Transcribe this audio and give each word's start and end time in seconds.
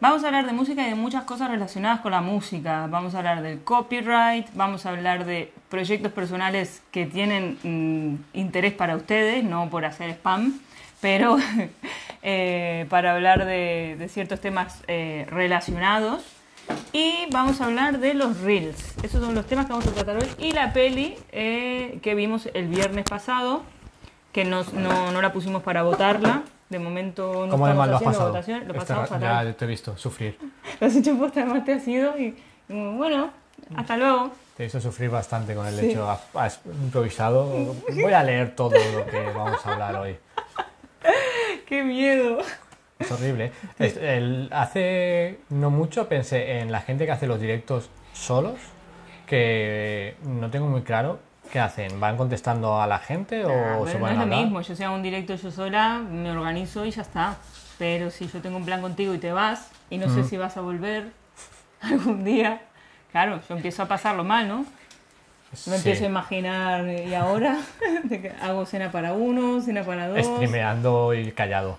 Vamos 0.00 0.22
a 0.22 0.28
hablar 0.28 0.46
de 0.46 0.52
música 0.52 0.86
y 0.86 0.90
de 0.90 0.94
muchas 0.94 1.24
cosas 1.24 1.50
relacionadas 1.50 2.00
con 2.00 2.12
la 2.12 2.20
música. 2.20 2.86
Vamos 2.88 3.14
a 3.14 3.18
hablar 3.18 3.42
del 3.42 3.60
copyright, 3.64 4.46
vamos 4.54 4.86
a 4.86 4.90
hablar 4.90 5.24
de 5.24 5.52
proyectos 5.68 6.12
personales 6.12 6.82
que 6.92 7.06
tienen 7.06 7.58
mm, 7.64 8.38
interés 8.38 8.72
para 8.74 8.94
ustedes, 8.94 9.42
no 9.42 9.68
por 9.70 9.84
hacer 9.84 10.10
spam, 10.10 10.60
pero 11.00 11.36
eh, 12.22 12.86
para 12.88 13.14
hablar 13.14 13.44
de, 13.44 13.96
de 13.98 14.08
ciertos 14.08 14.40
temas 14.40 14.82
eh, 14.86 15.26
relacionados. 15.30 16.22
Y 16.92 17.26
vamos 17.32 17.60
a 17.60 17.64
hablar 17.64 17.98
de 17.98 18.14
los 18.14 18.40
reels. 18.42 18.94
Esos 19.02 19.20
son 19.24 19.34
los 19.34 19.46
temas 19.46 19.66
que 19.66 19.72
vamos 19.72 19.86
a 19.88 19.92
tratar 19.92 20.16
hoy. 20.18 20.28
Y 20.38 20.52
la 20.52 20.72
peli 20.72 21.16
eh, 21.32 21.98
que 22.02 22.14
vimos 22.14 22.48
el 22.54 22.68
viernes 22.68 23.04
pasado, 23.04 23.64
que 24.32 24.44
nos- 24.44 24.72
no, 24.74 25.10
no 25.10 25.20
la 25.22 25.32
pusimos 25.32 25.62
para 25.64 25.82
votarla. 25.82 26.42
De 26.68 26.78
momento 26.78 27.46
no 27.46 27.52
¿Cómo 27.52 27.66
de 27.66 27.74
mal 27.74 27.90
lo 27.90 27.96
has 27.96 28.02
pasado? 28.02 28.28
votación. 28.28 28.58
Lo 28.60 28.66
Este 28.66 28.78
pasamos 28.78 29.08
ra- 29.10 29.16
fatal. 29.18 29.46
ya 29.46 29.56
te 29.56 29.64
he 29.64 29.68
visto 29.68 29.96
sufrir. 29.96 30.38
Lo 30.80 30.86
has 30.86 30.96
hecho 30.96 31.16
posta, 31.18 31.40
además 31.42 31.64
te 31.64 31.72
has 31.72 31.88
ido 31.88 32.18
y, 32.18 32.36
y 32.68 32.96
bueno, 32.96 33.30
hasta 33.74 33.96
luego. 33.96 34.30
Te 34.56 34.64
he 34.64 34.66
visto 34.66 34.80
sufrir 34.80 35.08
bastante 35.08 35.54
con 35.54 35.66
el 35.66 35.74
Sí. 35.78 35.90
hecho. 35.90 36.10
Has, 36.10 36.20
has 36.34 36.60
improvisado. 36.66 37.46
Voy 37.94 38.12
a 38.12 38.22
leer 38.22 38.54
todo 38.54 38.70
lo 38.76 39.06
que 39.06 39.20
vamos 39.34 39.64
a 39.64 39.72
hablar 39.72 39.96
hoy. 39.96 40.16
¡Qué 41.66 41.82
miedo! 41.84 42.38
Es 42.98 43.10
horrible. 43.12 43.52
Es- 43.78 43.96
el- 43.96 44.48
hace 44.52 45.38
no 45.50 45.70
mucho 45.70 46.08
pensé 46.08 46.58
en 46.58 46.70
la 46.72 46.80
gente 46.80 47.06
que 47.06 47.12
hace 47.12 47.26
los 47.26 47.40
directos 47.40 47.88
solos, 48.12 48.56
que 49.26 50.16
no 50.24 50.50
tengo 50.50 50.66
muy 50.66 50.82
claro 50.82 51.18
qué 51.48 51.60
hacen. 51.60 51.98
¿Van 52.00 52.16
contestando 52.16 52.80
a 52.80 52.86
la 52.86 52.98
gente 52.98 53.44
o 53.44 53.50
Ah, 53.50 53.78
se 53.80 53.84
pero 53.84 53.98
no 53.98 54.04
van 54.04 54.12
es 54.14 54.18
a 54.18 54.26
lo 54.26 54.36
mismo, 54.36 54.60
yo 54.60 54.76
sea 54.76 54.90
un 54.90 55.02
directo 55.02 55.34
yo 55.34 55.50
sola, 55.50 55.98
me 55.98 56.30
organizo 56.30 56.84
y 56.84 56.90
ya 56.90 57.02
está. 57.02 57.36
Pero 57.78 58.10
si 58.10 58.26
yo 58.28 58.40
tengo 58.40 58.56
un 58.56 58.64
plan 58.64 58.80
contigo 58.80 59.14
y 59.14 59.18
te 59.18 59.32
vas, 59.32 59.70
y 59.90 59.98
no 59.98 60.08
sé 60.08 60.24
si 60.24 60.36
vas 60.36 60.56
a 60.56 60.60
volver 60.60 61.12
algún 61.80 62.24
día, 62.24 62.60
claro, 63.12 63.40
yo 63.48 63.54
empiezo 63.56 63.82
a 63.82 63.86
pasarlo 63.86 64.24
mal, 64.24 64.48
¿no? 64.48 64.58
Me 65.50 65.56
Sí. 65.56 65.74
empiezo 65.74 66.04
a 66.04 66.08
imaginar, 66.08 66.86
¿y 66.86 67.14
ahora? 67.14 67.56
Hago 68.42 68.66
cena 68.66 68.90
para 68.90 69.14
uno, 69.14 69.62
cena 69.62 69.82
para 69.82 70.08
dos. 70.08 70.26
Streameando 70.26 71.14
y 71.14 71.32
callado. 71.32 71.78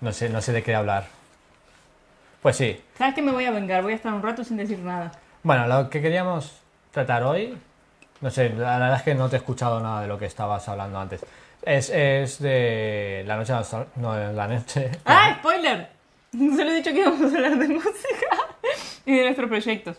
No 0.00 0.12
sé, 0.12 0.28
no 0.28 0.40
sé 0.40 0.52
de 0.52 0.62
qué 0.62 0.74
hablar. 0.74 1.06
Pues 2.42 2.56
sí. 2.56 2.80
¿Sabes 2.96 3.14
que 3.14 3.22
me 3.22 3.32
voy 3.32 3.46
a 3.46 3.50
vengar? 3.50 3.82
Voy 3.82 3.94
a 3.94 3.96
estar 3.96 4.12
un 4.12 4.22
rato 4.22 4.44
sin 4.44 4.58
decir 4.58 4.78
nada. 4.78 5.10
Bueno, 5.42 5.66
lo 5.66 5.90
que 5.90 6.00
queríamos 6.00 6.52
tratar 6.92 7.24
hoy, 7.24 7.58
no 8.20 8.30
sé, 8.30 8.50
la 8.50 8.78
verdad 8.78 8.96
es 8.96 9.02
que 9.02 9.14
no 9.14 9.28
te 9.28 9.36
he 9.36 9.38
escuchado 9.38 9.80
nada 9.80 10.02
de 10.02 10.08
lo 10.08 10.18
que 10.18 10.26
estabas 10.26 10.68
hablando 10.68 10.98
antes. 10.98 11.24
Es, 11.62 11.90
es 11.90 12.38
de 12.40 13.24
la 13.26 13.36
noche, 13.36 13.52
no, 13.96 14.32
la 14.32 14.48
noche. 14.48 14.90
¡Ah, 15.04 15.36
spoiler! 15.38 15.88
Solo 16.32 16.70
he 16.70 16.74
dicho 16.74 16.92
que 16.92 17.00
íbamos 17.00 17.20
a 17.20 17.36
hablar 17.36 17.58
de 17.58 17.68
música 17.68 18.36
y 19.04 19.16
de 19.16 19.24
nuestros 19.24 19.48
proyectos. 19.48 19.96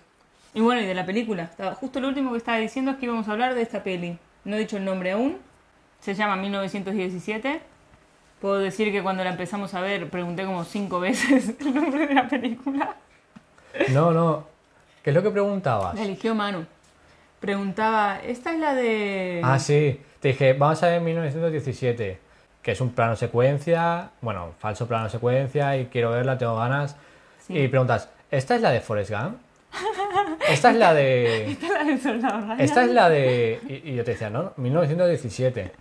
Y 0.53 0.61
bueno, 0.61 0.81
y 0.81 0.85
de 0.85 0.93
la 0.93 1.05
película. 1.05 1.49
Justo 1.79 1.99
lo 1.99 2.07
último 2.07 2.31
que 2.31 2.37
estaba 2.37 2.57
diciendo 2.57 2.91
es 2.91 2.97
que 2.97 3.05
íbamos 3.05 3.27
a 3.27 3.31
hablar 3.31 3.53
de 3.53 3.61
esta 3.61 3.83
peli. 3.83 4.17
No 4.43 4.55
he 4.55 4.59
dicho 4.59 4.77
el 4.77 4.85
nombre 4.85 5.11
aún. 5.11 5.37
Se 5.99 6.13
llama 6.13 6.35
1917. 6.35 7.61
Puedo 8.41 8.59
decir 8.59 8.91
que 8.91 9.01
cuando 9.01 9.23
la 9.23 9.31
empezamos 9.31 9.73
a 9.73 9.81
ver 9.81 10.09
pregunté 10.09 10.45
como 10.45 10.63
cinco 10.63 10.99
veces 10.99 11.55
el 11.59 11.73
nombre 11.73 12.07
de 12.07 12.13
la 12.13 12.27
película. 12.27 12.95
No, 13.89 14.11
no. 14.11 14.47
¿Qué 15.03 15.09
es 15.11 15.15
lo 15.15 15.23
que 15.23 15.31
preguntabas? 15.31 15.95
La 15.95 16.03
eligió 16.03 16.33
Manu. 16.35 16.65
Preguntaba, 17.39 18.19
¿esta 18.25 18.51
es 18.53 18.59
la 18.59 18.73
de...? 18.73 19.41
Ah, 19.43 19.59
sí. 19.59 20.01
Te 20.19 20.29
dije, 20.29 20.53
vamos 20.53 20.81
a 20.81 20.87
ver 20.87 21.01
1917, 21.01 22.19
que 22.63 22.71
es 22.71 22.81
un 22.81 22.91
plano 22.91 23.15
secuencia, 23.15 24.09
bueno, 24.21 24.53
falso 24.57 24.87
plano 24.87 25.07
secuencia, 25.09 25.77
y 25.77 25.85
quiero 25.85 26.11
verla, 26.11 26.37
tengo 26.37 26.57
ganas. 26.57 26.95
Sí. 27.45 27.57
Y 27.57 27.67
preguntas, 27.67 28.09
¿esta 28.31 28.55
es 28.55 28.61
la 28.61 28.71
de 28.71 28.81
Forrest 28.81 29.11
Gump? 29.11 29.37
Esta 30.49 30.71
es 30.71 30.77
la 30.77 30.93
de... 30.93 31.51
¿Esta 31.51 31.65
es 31.67 31.71
la 31.71 31.83
de 31.83 31.97
Soldado 31.99 32.41
Ryan? 32.41 32.61
Esta 32.61 32.83
es 32.83 32.91
la 32.91 33.09
de... 33.09 33.59
Y, 33.67 33.91
y 33.91 33.95
yo 33.95 34.03
te 34.03 34.11
decía, 34.11 34.29
no, 34.31 34.53
1917. 34.57 35.71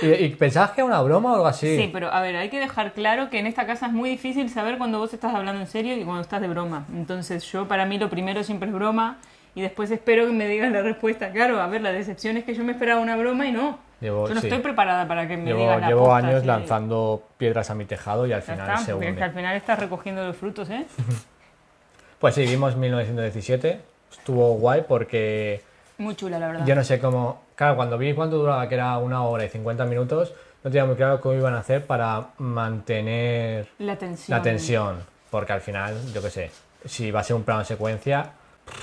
Y, 0.00 0.06
y 0.06 0.28
pensabas 0.36 0.70
que 0.70 0.80
era 0.80 0.86
una 0.86 1.02
broma 1.02 1.32
o 1.32 1.34
algo 1.34 1.46
así. 1.46 1.76
Sí, 1.76 1.90
pero 1.92 2.12
a 2.12 2.20
ver, 2.22 2.36
hay 2.36 2.48
que 2.48 2.60
dejar 2.60 2.92
claro 2.92 3.28
que 3.28 3.40
en 3.40 3.46
esta 3.46 3.66
casa 3.66 3.86
es 3.86 3.92
muy 3.92 4.08
difícil 4.08 4.48
saber 4.48 4.78
cuando 4.78 4.98
vos 4.98 5.12
estás 5.12 5.34
hablando 5.34 5.60
en 5.60 5.66
serio 5.66 5.96
y 5.96 6.04
cuando 6.04 6.22
estás 6.22 6.40
de 6.40 6.48
broma. 6.48 6.86
Entonces 6.94 7.44
yo 7.50 7.68
para 7.68 7.84
mí 7.84 7.98
lo 7.98 8.08
primero 8.08 8.42
siempre 8.42 8.68
es 8.68 8.74
broma 8.74 9.18
y 9.54 9.60
después 9.62 9.90
espero 9.90 10.26
que 10.26 10.32
me 10.32 10.46
digas 10.48 10.70
la 10.72 10.82
respuesta. 10.82 11.30
Claro, 11.32 11.60
a 11.60 11.66
ver, 11.66 11.80
la 11.82 11.92
decepción 11.92 12.36
es 12.36 12.44
que 12.44 12.54
yo 12.54 12.64
me 12.64 12.72
esperaba 12.72 13.00
una 13.00 13.16
broma 13.16 13.46
y 13.46 13.52
no. 13.52 13.78
Llevo- 14.00 14.26
yo 14.28 14.34
no 14.34 14.40
sí. 14.40 14.48
estoy 14.48 14.60
preparada 14.62 15.06
para 15.06 15.28
que 15.28 15.36
me 15.36 15.44
Llevo, 15.46 15.60
digas 15.60 15.80
la 15.80 15.86
llevo 15.88 16.04
posta, 16.06 16.16
años 16.26 16.40
sí. 16.40 16.46
lanzando 16.46 17.22
piedras 17.38 17.70
a 17.70 17.74
mi 17.74 17.84
tejado 17.84 18.26
y 18.26 18.32
al 18.32 18.40
Ya 18.40 18.52
final 18.54 18.70
está, 18.70 18.76
se 18.84 18.92
es 18.92 18.98
que 18.98 19.06
al 19.06 19.12
hunde. 19.12 19.30
final 19.30 19.56
estás 19.56 19.78
recogiendo 19.78 20.24
los 20.26 20.36
frutos, 20.36 20.68
¿eh? 20.70 20.86
Pues 22.18 22.34
sí, 22.34 22.42
vimos 22.46 22.76
1917. 22.76 23.80
Estuvo 24.10 24.54
guay 24.54 24.84
porque 24.86 25.62
Muy 25.98 26.14
chula, 26.14 26.38
la 26.38 26.48
verdad. 26.48 26.66
yo 26.66 26.74
no 26.74 26.84
sé 26.84 26.98
cómo... 27.00 27.42
Claro, 27.56 27.76
cuando 27.76 27.98
vi 27.98 28.12
cuánto 28.14 28.36
duraba, 28.38 28.68
que 28.68 28.74
era 28.76 28.96
una 28.98 29.24
hora 29.24 29.44
y 29.44 29.48
50 29.48 29.84
minutos, 29.86 30.32
no 30.64 30.70
tenía 30.70 30.84
muy 30.84 30.96
claro 30.96 31.20
cómo 31.20 31.34
iban 31.34 31.54
a 31.54 31.58
hacer 31.58 31.84
para 31.86 32.28
mantener 32.38 33.68
La 33.78 33.96
tensión. 33.96 34.36
la 34.38 34.42
tensión. 34.42 34.96
Porque 35.30 35.52
al 35.52 35.60
final, 35.60 35.96
yo 36.12 36.22
qué 36.22 36.30
sé, 36.30 36.50
si 36.84 37.10
va 37.10 37.20
a 37.20 37.24
ser 37.24 37.36
un 37.36 37.42
plano 37.44 37.64
secuencia, 37.64 38.22
pff, 38.22 38.32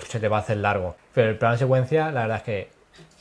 se 0.07 0.19
te 0.19 0.28
va 0.28 0.38
a 0.38 0.40
hacer 0.41 0.57
largo. 0.57 0.95
Pero 1.13 1.29
el 1.29 1.38
plano 1.38 1.57
secuencia, 1.57 2.12
la 2.12 2.22
verdad 2.22 2.38
es 2.38 2.44
que 2.44 2.69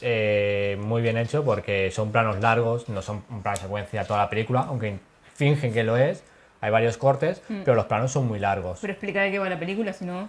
eh, 0.00 0.76
muy 0.80 1.02
bien 1.02 1.16
hecho 1.16 1.44
porque 1.44 1.90
son 1.90 2.12
planos 2.12 2.40
largos, 2.40 2.88
no 2.88 3.02
son 3.02 3.24
un 3.30 3.42
plano 3.42 3.56
secuencia 3.56 4.04
toda 4.04 4.20
la 4.20 4.30
película, 4.30 4.66
aunque 4.68 4.98
fingen 5.34 5.72
que 5.72 5.84
lo 5.84 5.96
es. 5.96 6.22
Hay 6.60 6.72
varios 6.72 6.96
cortes, 6.96 7.40
pero 7.46 7.76
los 7.76 7.84
planos 7.84 8.10
son 8.10 8.26
muy 8.26 8.40
largos. 8.40 8.78
Pero 8.80 8.92
explica 8.92 9.22
de 9.22 9.30
qué 9.30 9.38
va 9.38 9.48
la 9.48 9.60
película, 9.60 9.92
si 9.92 10.04
no... 10.04 10.28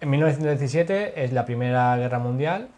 En 0.00 0.08
1917 0.08 1.22
es 1.22 1.32
la 1.32 1.44
Primera 1.44 1.94
Guerra 1.98 2.18
Mundial 2.18 2.68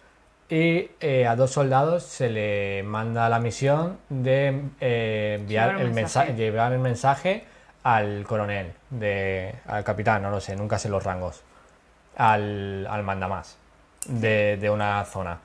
y 0.48 0.90
eh, 1.00 1.26
a 1.26 1.36
dos 1.36 1.52
soldados 1.52 2.02
se 2.02 2.28
le 2.28 2.82
manda 2.82 3.28
la 3.28 3.38
misión 3.38 3.98
de 4.08 4.62
eh, 4.80 5.36
enviar 5.38 5.80
el 5.80 5.92
mensaje. 5.92 6.30
mensaje, 6.30 6.34
llevar 6.34 6.72
el 6.72 6.80
mensaje 6.80 7.44
al 7.84 8.24
coronel, 8.26 8.72
de, 8.90 9.54
al 9.66 9.84
capitán, 9.84 10.22
no 10.22 10.30
lo 10.30 10.40
sé, 10.40 10.56
nunca 10.56 10.78
sé 10.78 10.88
los 10.88 11.04
rangos, 11.04 11.42
al, 12.16 12.86
al 12.88 13.02
mandamás 13.02 13.58
de, 14.06 14.56
de 14.56 14.70
una 14.70 15.04
zona. 15.04 15.38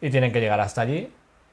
Y 0.00 0.10
tienen 0.10 0.32
que 0.32 0.40
llegar 0.40 0.60
hasta 0.60 0.82
allí. 0.82 1.10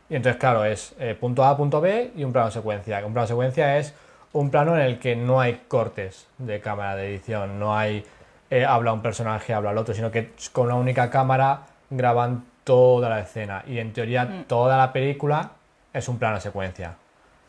Y 0.10 0.16
entonces, 0.16 0.40
claro, 0.40 0.66
es 0.66 0.94
eh, 1.00 1.16
punto 1.20 1.44
A, 1.46 1.56
punto 1.56 1.80
B 1.80 2.12
y 2.16 2.24
un 2.24 2.34
plano 2.34 2.52
secuencia. 2.52 3.06
Un 3.06 3.14
plano 3.14 3.28
secuencia 3.28 3.78
es 3.78 3.94
un 4.34 4.50
plano 4.50 4.76
en 4.76 4.82
el 4.82 5.00
que 5.00 5.16
no 5.16 5.40
hay 5.40 5.62
cortes 5.68 6.28
de 6.38 6.60
cámara 6.60 6.96
de 6.96 7.08
edición, 7.10 7.60
no 7.60 7.78
hay 7.78 8.06
eh, 8.50 8.66
habla 8.66 8.92
un 8.92 9.02
personaje, 9.02 9.54
habla 9.54 9.72
el 9.72 9.78
otro, 9.78 9.94
sino 9.94 10.12
que 10.12 10.34
con 10.52 10.66
una 10.66 10.76
única 10.76 11.10
cámara 11.10 11.62
graban 11.90 12.44
toda 12.66 13.08
la 13.10 13.22
escena. 13.22 13.64
Y 13.66 13.80
en 13.80 13.94
teoría 13.94 14.26
Mm. 14.26 14.44
toda 14.44 14.78
la 14.78 14.92
película 14.92 15.52
es 15.94 16.08
un 16.10 16.18
plano 16.20 16.40
secuencia. 16.42 16.96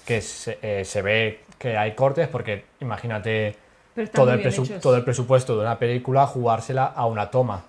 Que 0.06 0.20
se, 0.20 0.58
eh, 0.62 0.84
se 0.84 1.02
ve 1.02 1.44
que 1.58 1.76
hay 1.76 1.92
cortes 1.94 2.28
porque 2.28 2.64
imagínate 2.80 3.56
todo 4.12 4.30
el, 4.32 4.38
bien 4.38 4.50
presu- 4.50 4.64
hechos. 4.64 4.80
todo 4.80 4.96
el 4.96 5.04
presupuesto 5.04 5.54
de 5.56 5.62
una 5.62 5.78
película 5.78 6.26
jugársela 6.26 6.84
a 6.86 7.06
una 7.06 7.30
toma. 7.30 7.62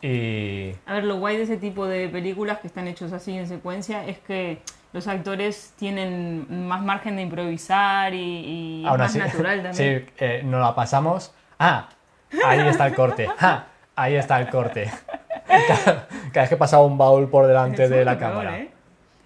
Y 0.00 0.72
A 0.86 0.94
ver, 0.94 1.04
lo 1.04 1.18
guay 1.18 1.36
de 1.36 1.44
ese 1.44 1.56
tipo 1.56 1.86
de 1.86 2.08
películas 2.08 2.58
que 2.58 2.66
están 2.66 2.88
hechos 2.88 3.12
así 3.12 3.36
en 3.36 3.46
secuencia 3.46 4.04
es 4.06 4.18
que 4.18 4.58
los 4.92 5.06
actores 5.06 5.72
tienen 5.78 6.66
más 6.66 6.82
margen 6.82 7.16
de 7.16 7.22
improvisar 7.22 8.12
y, 8.12 8.82
y 8.82 8.84
más 8.84 9.14
natural 9.14 9.62
también. 9.62 10.06
sí, 10.08 10.12
eh, 10.18 10.42
nos 10.44 10.60
la 10.60 10.74
pasamos. 10.74 11.32
Ah, 11.58 11.88
ahí 12.44 12.60
está 12.66 12.86
el 12.86 12.94
corte. 12.94 13.28
Ah, 13.40 13.66
ahí 13.94 14.16
está 14.16 14.40
el 14.40 14.48
corte. 14.50 14.90
Cada, 15.46 16.08
cada 16.32 16.42
vez 16.44 16.48
que 16.48 16.56
pasaba 16.56 16.84
un 16.84 16.96
baúl 16.96 17.28
por 17.28 17.46
delante 17.46 17.88
de 17.88 18.04
la 18.04 18.16
peor, 18.16 18.30
cámara. 18.32 18.58
¿eh? 18.58 18.70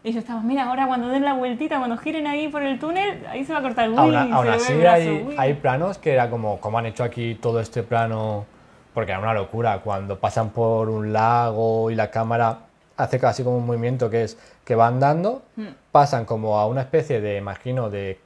Y 0.07 0.13
yo 0.13 0.21
estaba, 0.21 0.41
mira, 0.41 0.69
ahora 0.69 0.87
cuando 0.87 1.09
den 1.09 1.25
la 1.25 1.33
vueltita, 1.33 1.79
cuando 1.79 1.97
giren 1.97 2.29
ahí 2.29 2.47
por 2.47 2.63
el 2.63 2.79
túnel, 2.79 3.27
ahí 3.29 3.45
se 3.45 3.53
va 3.53 3.59
a 3.59 3.63
cortar. 3.63 3.87
Aún, 3.87 4.13
se 4.13 4.17
aún 4.17 4.49
así 4.49 4.73
el 4.73 4.79
brazo, 4.79 5.01
hay, 5.01 5.35
hay 5.37 5.55
planos 5.55 5.99
que 5.99 6.13
era 6.13 6.31
como, 6.31 6.61
¿cómo 6.61 6.79
han 6.79 6.87
hecho 6.87 7.03
aquí 7.03 7.35
todo 7.35 7.59
este 7.59 7.83
plano? 7.83 8.47
Porque 8.95 9.11
era 9.11 9.21
una 9.21 9.35
locura, 9.35 9.81
cuando 9.81 10.17
pasan 10.21 10.51
por 10.51 10.91
un 10.91 11.13
lago 11.13 11.91
y 11.91 11.97
la 11.97 12.09
cámara 12.13 12.59
hace 12.97 13.19
casi 13.19 13.43
como 13.43 13.59
un 13.59 13.67
movimiento 13.67 14.09
que 14.09 14.23
es 14.23 14.39
que 14.65 14.77
va 14.77 14.87
andando, 14.87 15.43
Hmm. 15.57 15.71
pasan 15.91 16.25
como 16.25 16.57
a 16.61 16.69
una 16.69 16.83
especie 16.83 17.21
de, 17.21 17.39
imagino, 17.39 17.91
de, 17.91 18.21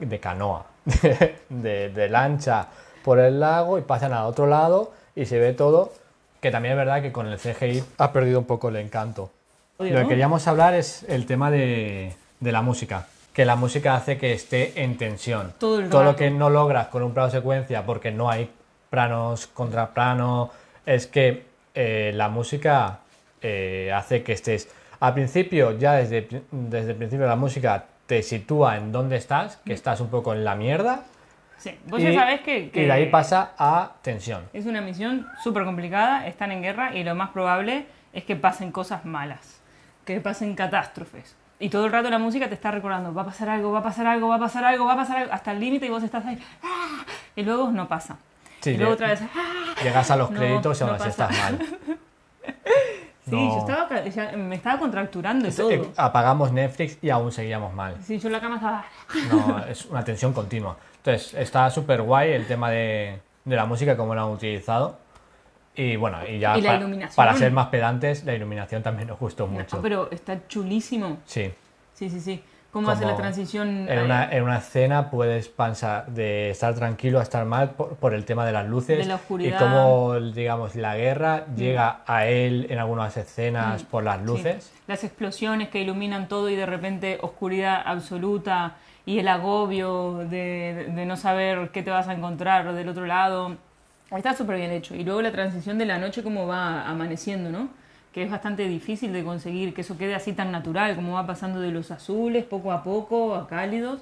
de 0.00 0.18
canoa, 0.18 0.66
de, 1.48 1.90
de 1.90 2.08
lancha 2.08 2.66
por 3.04 3.20
el 3.20 3.38
lago 3.38 3.78
y 3.78 3.82
pasan 3.82 4.12
al 4.14 4.24
otro 4.26 4.48
lado 4.48 4.90
y 5.14 5.26
se 5.26 5.38
ve 5.38 5.52
todo, 5.52 5.92
que 6.40 6.50
también 6.50 6.72
es 6.72 6.78
verdad 6.78 7.02
que 7.02 7.12
con 7.12 7.28
el 7.28 7.38
CGI 7.38 7.84
ha 7.98 8.10
perdido 8.10 8.40
un 8.40 8.46
poco 8.46 8.68
el 8.68 8.76
encanto. 8.76 9.30
Lo 9.88 9.96
que 9.96 10.02
¿no? 10.02 10.08
queríamos 10.08 10.46
hablar 10.46 10.74
es 10.74 11.04
el 11.08 11.26
tema 11.26 11.50
de, 11.50 12.12
de 12.38 12.52
la 12.52 12.62
música. 12.62 13.06
Que 13.32 13.44
la 13.44 13.56
música 13.56 13.94
hace 13.94 14.18
que 14.18 14.32
esté 14.32 14.82
en 14.82 14.96
tensión. 14.96 15.54
Todo 15.58 16.04
lo 16.04 16.16
que 16.16 16.30
no 16.30 16.50
logras 16.50 16.88
con 16.88 17.02
un 17.02 17.14
plano 17.14 17.30
secuencia, 17.30 17.86
porque 17.86 18.10
no 18.10 18.28
hay 18.28 18.50
planos 18.90 19.46
contra 19.46 19.94
plano, 19.94 20.50
es 20.84 21.06
que 21.06 21.46
eh, 21.74 22.12
la 22.14 22.28
música 22.28 22.98
eh, 23.40 23.90
hace 23.94 24.22
que 24.22 24.32
estés. 24.32 24.68
Al 24.98 25.14
principio, 25.14 25.78
ya 25.78 25.94
desde, 25.94 26.28
desde 26.50 26.90
el 26.90 26.96
principio 26.96 27.26
la 27.26 27.36
música 27.36 27.84
te 28.06 28.22
sitúa 28.22 28.76
en 28.76 28.92
dónde 28.92 29.16
estás, 29.16 29.58
que 29.64 29.72
estás 29.72 30.00
un 30.00 30.08
poco 30.08 30.34
en 30.34 30.44
la 30.44 30.56
mierda. 30.56 31.04
Sí, 31.56 31.78
vos 31.86 32.02
ya 32.02 32.12
sabés 32.12 32.40
que, 32.40 32.70
que 32.70 32.82
Y 32.82 32.86
de 32.86 32.92
ahí 32.92 33.06
pasa 33.06 33.52
a 33.56 33.92
tensión. 34.02 34.42
es 34.52 34.66
una 34.66 34.80
misión 34.80 35.26
súper 35.42 35.64
complicada, 35.64 36.26
están 36.26 36.50
en 36.52 36.62
guerra 36.62 36.94
y 36.96 37.04
lo 37.04 37.14
más 37.14 37.30
probable 37.30 37.86
es 38.12 38.24
que 38.24 38.34
pasen 38.34 38.72
cosas 38.72 39.04
malas, 39.04 39.59
que 40.14 40.20
pasen 40.20 40.54
catástrofes. 40.54 41.34
Y 41.58 41.68
todo 41.68 41.86
el 41.86 41.92
rato 41.92 42.08
la 42.10 42.18
música 42.18 42.48
te 42.48 42.54
está 42.54 42.70
recordando, 42.70 43.12
va 43.12 43.22
a 43.22 43.26
pasar 43.26 43.48
algo, 43.50 43.70
va 43.70 43.80
a 43.80 43.82
pasar 43.82 44.06
algo, 44.06 44.28
va 44.28 44.36
a 44.36 44.38
pasar 44.40 44.64
algo, 44.64 44.86
va 44.86 44.94
a 44.94 44.96
pasar 44.96 45.16
algo, 45.18 45.32
hasta 45.32 45.52
el 45.52 45.60
límite 45.60 45.86
y 45.86 45.90
vos 45.90 46.02
estás 46.02 46.24
ahí, 46.24 46.38
¡ah! 46.62 47.04
y 47.36 47.42
luego 47.42 47.70
no 47.70 47.86
pasa. 47.86 48.16
Sí, 48.60 48.70
y 48.70 48.76
luego 48.78 48.94
otra 48.94 49.08
vez, 49.08 49.20
¡ah! 49.22 49.74
Llegas 49.82 50.10
a 50.10 50.16
los 50.16 50.30
No, 50.30 50.38
créditos 50.38 50.80
y 50.80 50.82
aún 50.84 50.92
no 50.92 50.96
así 50.96 51.08
estás 51.10 51.30
mal. 51.38 51.58
Sí, 53.26 53.36
No. 53.36 53.52
yo 53.54 53.58
estaba, 53.58 54.04
ya 54.06 54.32
me 54.36 54.56
estaba 54.56 54.78
contracturando 54.78 55.44
y 55.46 55.50
Es- 55.50 55.56
todo. 55.56 55.70
eh, 55.70 55.90
apagamos 55.96 56.50
Netflix 56.52 56.98
y 57.02 57.10
aún 57.10 57.30
seguíamos 57.30 57.72
mal. 57.74 57.94
Sí, 58.02 58.18
yo 58.18 58.28
en 58.28 58.32
la 58.32 58.40
cama 58.40 58.56
estaba... 58.56 58.84
No, 59.30 59.58
es 59.66 59.84
una 59.84 60.02
tensión 60.02 60.32
continua. 60.32 60.76
Entonces, 60.96 61.34
está 61.34 61.70
súper 61.70 62.02
guay 62.02 62.32
el 62.32 62.46
tema 62.46 62.70
de, 62.70 63.20
de 63.44 63.56
la 63.56 63.66
música, 63.66 63.96
cómo 63.96 64.14
lo 64.14 64.22
han 64.22 64.30
utilizado. 64.30 64.98
Y 65.80 65.96
bueno, 65.96 66.18
y 66.28 66.38
ya 66.38 66.58
Y 66.58 66.62
la 66.62 66.70
pa- 66.72 66.76
iluminación. 66.76 67.16
para 67.16 67.34
ser 67.36 67.52
más 67.52 67.68
pedantes, 67.68 68.24
la 68.24 68.34
iluminación 68.34 68.82
también 68.82 69.08
nos 69.08 69.18
gustó 69.18 69.46
No, 69.46 69.52
mucho. 69.54 69.80
pero 69.80 70.10
está 70.10 70.46
chulísimo. 70.46 71.18
Sí. 71.24 71.50
Sí, 71.94 72.10
sí, 72.10 72.20
sí. 72.20 72.42
¿Cómo 72.70 72.88
hace 72.90 73.00
Como 73.02 73.12
la 73.12 73.16
transición? 73.18 73.88
En 73.88 73.98
una, 74.04 74.30
en 74.30 74.44
una 74.44 74.58
escena 74.58 75.10
puedes 75.10 75.48
pasar 75.48 76.06
de 76.06 76.50
estar 76.50 76.72
tranquilo 76.74 77.18
a 77.18 77.22
estar 77.24 77.44
mal 77.44 77.70
por, 77.70 77.96
por 77.96 78.14
el 78.14 78.24
tema 78.24 78.46
de 78.46 78.52
las 78.52 78.66
luces. 78.68 78.98
De 78.98 79.04
la 79.06 79.16
oscuridad. 79.16 79.56
Y 79.56 79.58
cómo, 79.58 80.20
digamos, 80.20 80.76
la 80.76 80.96
guerra 80.96 81.46
llega 81.56 82.02
a 82.06 82.26
él 82.26 82.66
en 82.70 82.78
algunas 82.78 83.16
escenas 83.16 83.82
por 83.82 84.04
las 84.04 84.18
sí. 84.18 84.24
luces. 84.24 84.72
Las 84.86 85.02
explosiones 85.02 85.68
que 85.68 85.80
iluminan 85.80 86.28
todo 86.28 86.48
y 86.48 86.54
de 86.56 86.66
repente 86.66 87.18
oscuridad 87.22 87.82
absoluta 87.84 88.76
y 89.04 89.18
el 89.18 89.26
agobio 89.28 90.18
de, 90.30 90.92
de 90.94 91.06
no 91.06 91.16
saber 91.16 91.70
qué 91.72 91.82
te 91.82 91.90
vas 91.90 92.06
a 92.06 92.12
encontrar 92.12 92.72
del 92.72 92.88
otro 92.88 93.04
lado. 93.06 93.56
Está 94.10 94.34
súper 94.34 94.56
bien 94.56 94.70
hecho. 94.72 94.94
Y 94.94 95.04
luego 95.04 95.22
la 95.22 95.30
transición 95.32 95.78
de 95.78 95.86
la 95.86 95.98
noche, 95.98 96.22
cómo 96.22 96.46
va 96.46 96.88
amaneciendo, 96.88 97.50
¿no? 97.50 97.68
Que 98.12 98.24
es 98.24 98.30
bastante 98.30 98.66
difícil 98.66 99.12
de 99.12 99.22
conseguir 99.22 99.72
que 99.72 99.82
eso 99.82 99.96
quede 99.96 100.14
así 100.14 100.32
tan 100.32 100.50
natural, 100.50 100.96
como 100.96 101.12
va 101.14 101.26
pasando 101.26 101.60
de 101.60 101.70
los 101.70 101.90
azules 101.92 102.44
poco 102.44 102.72
a 102.72 102.82
poco 102.82 103.34
a 103.36 103.46
cálidos. 103.46 104.00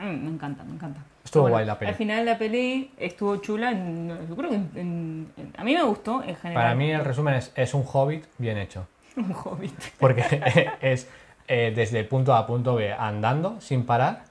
Me, 0.00 0.10
encanta, 0.28 0.62
me 0.64 0.74
encanta. 0.74 1.00
Estuvo 1.24 1.42
Bueno, 1.42 1.56
guay 1.56 1.66
la 1.66 1.78
peli. 1.78 1.88
Al 1.90 1.94
final 1.96 2.24
la 2.24 2.38
peli 2.38 2.90
estuvo 2.98 3.36
chula. 3.36 3.72
yo 3.72 4.36
creo 4.36 4.50
que 4.50 4.56
en- 4.56 5.28
en- 5.36 5.52
a 5.56 5.64
mí 5.64 5.74
me 5.74 5.82
gustó 5.82 6.22
en 6.22 6.36
general. 6.36 6.62
Para 6.62 6.74
mí 6.74 6.90
el 6.90 7.04
resumen 7.04 7.34
es, 7.34 7.52
es 7.54 7.74
un 7.74 7.84
hobbit 7.84 8.24
bien 8.38 8.58
hecho. 8.58 8.86
un 9.16 9.32
hobbit. 9.44 9.74
Porque 9.98 10.22
es 10.80 11.08
eh, 11.48 11.72
desde 11.74 12.04
punto 12.04 12.32
A 12.34 12.38
a 12.38 12.46
punto 12.46 12.76
B 12.76 12.92
andando 12.92 13.60
sin 13.60 13.84
parar, 13.84 14.22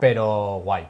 pero 0.00 0.60
guay. 0.64 0.86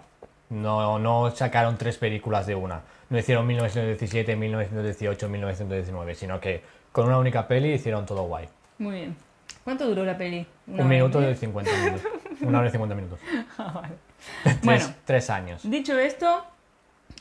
No, 0.51 0.99
no 0.99 1.31
sacaron 1.31 1.77
tres 1.79 1.99
películas 1.99 2.47
de 2.47 2.55
una. 2.55 2.81
No 3.11 3.19
hicieron 3.19 3.47
1917, 3.47 4.37
1918, 4.37 5.29
1919, 5.29 6.15
sino 6.15 6.41
que 6.41 6.62
con 6.93 7.06
una 7.06 7.19
única 7.19 7.47
peli 7.47 7.73
hicieron 7.73 8.06
todo 8.06 8.25
guay. 8.25 8.49
Muy 8.79 8.95
bien. 8.95 9.17
¿Cuánto 9.62 9.87
duró 9.87 10.05
la 10.05 10.17
peli? 10.17 10.47
¿Una 10.67 10.83
Un 10.83 10.89
minuto 10.89 11.21
de 11.21 11.35
50 11.35 11.71
minutos. 11.85 12.03
Una 12.41 12.59
hora 12.59 12.69
y 12.69 12.71
50 12.73 12.95
minutos. 12.95 13.19
Ah, 13.59 13.73
vale. 13.75 13.95
Tres, 14.43 14.61
Bueno. 14.62 14.87
tres 15.05 15.31
años. 15.31 15.61
Dicho 15.71 15.99
esto, 15.99 16.45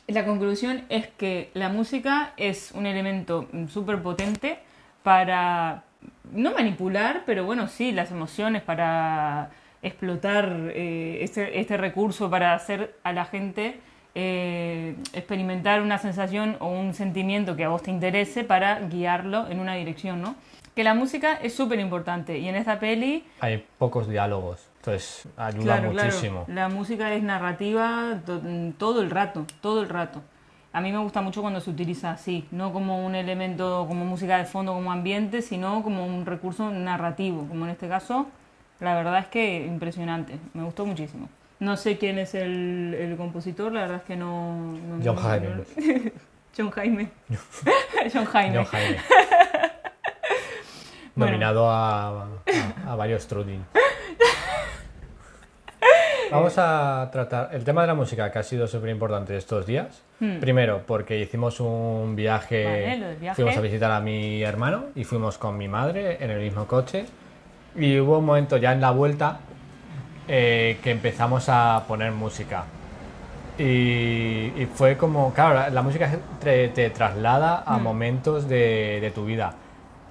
la 0.07 0.25
conclusión 0.25 0.83
es 0.89 1.07
que 1.07 1.51
la 1.53 1.69
música 1.69 2.33
es 2.37 2.71
un 2.71 2.85
elemento 2.85 3.47
súper 3.69 4.01
potente 4.01 4.59
para 5.03 5.83
no 6.31 6.53
manipular, 6.53 7.23
pero 7.25 7.43
bueno, 7.45 7.67
sí, 7.67 7.91
las 7.91 8.09
emociones, 8.11 8.61
para 8.61 9.51
explotar 9.81 10.71
eh, 10.73 11.19
este, 11.21 11.59
este 11.59 11.75
recurso, 11.77 12.29
para 12.29 12.53
hacer 12.53 12.95
a 13.03 13.11
la 13.11 13.25
gente 13.25 13.79
eh, 14.15 14.95
experimentar 15.13 15.81
una 15.81 15.97
sensación 15.97 16.55
o 16.59 16.67
un 16.67 16.93
sentimiento 16.93 17.55
que 17.55 17.63
a 17.63 17.69
vos 17.69 17.81
te 17.83 17.91
interese 17.91 18.43
para 18.43 18.79
guiarlo 18.79 19.47
en 19.49 19.59
una 19.59 19.75
dirección, 19.75 20.21
¿no? 20.21 20.35
Que 20.75 20.83
la 20.83 20.93
música 20.93 21.33
es 21.35 21.53
súper 21.55 21.79
importante 21.79 22.37
y 22.39 22.47
en 22.47 22.55
esta 22.55 22.79
peli 22.79 23.23
Hay 23.41 23.63
pocos 23.77 24.07
diálogos, 24.07 24.67
entonces 24.77 25.27
ayuda 25.37 25.77
Claro, 25.79 25.91
muchísimo. 25.93 26.45
claro. 26.45 26.53
La 26.61 26.69
música 26.69 27.13
es 27.13 27.21
narrativa 27.23 28.19
to- 28.25 28.41
todo 28.77 29.01
el 29.01 29.09
rato, 29.11 29.45
todo 29.61 29.81
el 29.81 29.89
rato. 29.89 30.21
A 30.75 30.81
mí 30.81 30.91
me 30.91 30.97
gusta 30.97 31.21
mucho 31.21 31.41
cuando 31.41 31.61
se 31.61 31.69
utiliza 31.69 32.09
así, 32.11 32.45
no 32.49 32.73
como 32.73 33.05
un 33.05 33.13
elemento, 33.13 33.85
como 33.87 34.05
música 34.05 34.37
de 34.39 34.45
fondo, 34.45 34.73
como 34.73 34.91
ambiente, 34.91 35.43
sino 35.43 35.83
como 35.83 36.03
un 36.07 36.25
recurso 36.25 36.71
narrativo, 36.71 37.45
como 37.47 37.65
en 37.65 37.71
este 37.71 37.87
caso. 37.87 38.25
La 38.79 38.95
verdad 38.95 39.19
es 39.19 39.27
que 39.27 39.67
impresionante, 39.67 40.39
me 40.55 40.63
gustó 40.63 40.83
muchísimo. 40.87 41.29
No 41.63 41.77
sé 41.77 41.97
quién 41.97 42.19
es 42.19 42.35
el, 42.35 42.93
el 42.99 43.15
compositor, 43.15 43.71
la 43.71 43.81
verdad 43.81 43.97
es 43.97 44.03
que 44.03 44.15
no... 44.17 44.73
no- 44.73 44.99
John 45.03 45.15
no- 45.15 45.21
Jaime. 45.21 45.47
no- 45.49 45.63
John 46.57 46.69
Jaime. 46.71 47.09
John 48.13 48.25
Jaime. 48.25 48.55
John 48.57 48.65
Jaime. 48.71 48.97
Bueno. 51.15 51.31
Nominado 51.31 51.69
a, 51.69 52.23
a- 52.25 52.27
a 52.87 52.95
varios 52.95 53.27
Trudy. 53.27 53.59
Vamos 56.31 56.55
a 56.57 57.09
tratar 57.11 57.49
el 57.53 57.63
tema 57.63 57.81
de 57.81 57.87
la 57.87 57.93
música 57.93 58.31
que 58.31 58.39
ha 58.39 58.43
sido 58.43 58.65
súper 58.67 58.89
importante 58.89 59.37
estos 59.37 59.65
días. 59.67 60.01
Hmm. 60.19 60.39
Primero, 60.39 60.81
porque 60.87 61.19
hicimos 61.19 61.59
un 61.59 62.15
viaje, 62.15 62.63
Vale, 62.97 63.15
viaje. 63.15 63.35
fuimos 63.35 63.55
a 63.55 63.61
visitar 63.61 63.91
a 63.91 63.99
mi 63.99 64.41
hermano 64.41 64.85
y 64.95 65.03
fuimos 65.03 65.37
con 65.37 65.57
mi 65.57 65.67
madre 65.67 66.17
en 66.23 66.31
el 66.31 66.39
mismo 66.39 66.65
coche. 66.65 67.05
Y 67.75 67.99
hubo 67.99 68.17
un 68.19 68.25
momento 68.25 68.57
ya 68.57 68.71
en 68.73 68.81
la 68.81 68.89
vuelta 68.91 69.39
eh, 70.27 70.77
que 70.83 70.91
empezamos 70.91 71.49
a 71.49 71.83
poner 71.87 72.11
música. 72.11 72.65
Y, 73.57 74.51
y 74.55 74.67
fue 74.73 74.97
como, 74.97 75.33
claro, 75.33 75.53
la, 75.53 75.69
la 75.69 75.81
música 75.83 76.09
te, 76.41 76.69
te 76.69 76.89
traslada 76.89 77.63
a 77.65 77.77
Mm. 77.77 77.83
momentos 77.83 78.47
de, 78.47 78.99
de 78.99 79.11
tu 79.11 79.25
vida. 79.25 79.53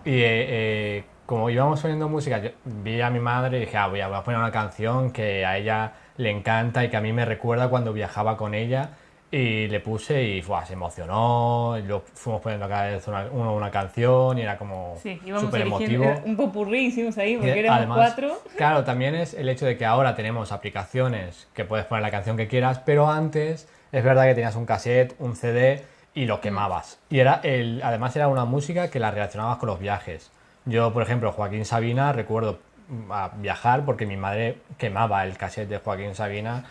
Y 0.05 0.11
eh, 0.11 0.23
eh, 0.25 1.05
como 1.27 1.51
íbamos 1.51 1.81
poniendo 1.81 2.09
música, 2.09 2.39
yo 2.39 2.51
vi 2.65 3.01
a 3.01 3.11
mi 3.11 3.19
madre 3.21 3.59
y 3.59 3.61
dije, 3.63 3.77
ah, 3.77 3.89
voy 3.89 4.01
a, 4.01 4.09
voy 4.09 4.19
a 4.19 4.23
poner 4.23 4.39
una 4.39 4.53
canción 4.53 5.11
que 5.11 5.45
a 5.45 5.57
ella 5.59 5.93
le 6.19 6.31
encanta 6.31 6.85
y 6.85 6.89
que 6.91 6.97
a 6.97 7.01
mí 7.01 7.13
me 7.13 7.25
recuerda 7.25 7.69
cuando 7.69 7.93
viajaba 7.93 8.37
con 8.37 8.55
ella. 8.55 8.91
Y 9.35 9.67
le 9.69 9.81
puse 9.81 10.23
y 10.23 10.43
¡buah! 10.43 10.67
se 10.67 10.75
emocionó. 10.75 11.77
Y 11.79 11.83
lo 11.85 12.01
fuimos 12.01 12.43
poniendo 12.43 12.69
cada 12.69 12.89
vez 12.89 13.09
una, 13.09 13.27
uno 13.33 13.55
una 13.55 13.71
canción 13.71 14.37
y 14.37 14.43
era 14.43 14.59
como 14.59 14.95
Sí, 15.03 15.19
súper 15.41 15.63
eligiendo 15.63 16.05
emotivo. 16.05 16.23
un 16.27 16.37
popurrí, 16.37 16.87
hicimos 16.89 17.17
ahí, 17.17 17.37
porque 17.37 17.61
éramos 17.61 17.79
además, 17.79 17.97
cuatro. 17.97 18.43
Claro, 18.59 18.85
también 18.85 19.15
es 19.15 19.33
el 19.33 19.49
hecho 19.49 19.65
de 19.65 19.79
que 19.79 19.87
ahora 19.87 20.15
tenemos 20.15 20.53
aplicaciones 20.53 21.49
que 21.55 21.65
puedes 21.65 21.87
poner 21.87 22.03
la 22.03 22.11
canción 22.11 22.37
que 22.37 22.47
quieras, 22.47 22.81
pero 22.85 23.11
antes 23.11 23.67
es 23.91 24.05
verdad 24.05 24.25
que 24.25 24.35
tenías 24.35 24.55
un 24.55 24.67
cassette, 24.67 25.15
un 25.19 25.35
CD 25.35 25.83
y 26.15 26.27
lo 26.27 26.43
quemabas. 26.43 26.99
Y 27.09 27.21
era 27.21 27.41
el, 27.43 27.81
además 27.83 28.15
era 28.15 28.29
una 28.29 28.45
música 28.45 28.91
que 28.91 29.01
la 29.01 29.11
relacionabas 29.11 29.57
con 29.57 29.69
los 29.69 29.79
viajes. 29.81 30.31
Yo, 30.67 30.93
por 30.93 31.03
ejemplo, 31.03 31.33
Joaquín 31.33 31.65
Sabina, 31.65 32.13
recuerdo 32.13 32.59
mm, 32.89 33.11
a 33.11 33.29
viajar 33.37 33.87
porque 33.87 34.05
mi 34.05 34.19
madre 34.19 34.59
quemaba 34.77 35.25
el 35.25 35.39
cassette 35.39 35.71
de 35.71 35.79
Joaquín 35.79 36.15
Sabina. 36.15 36.65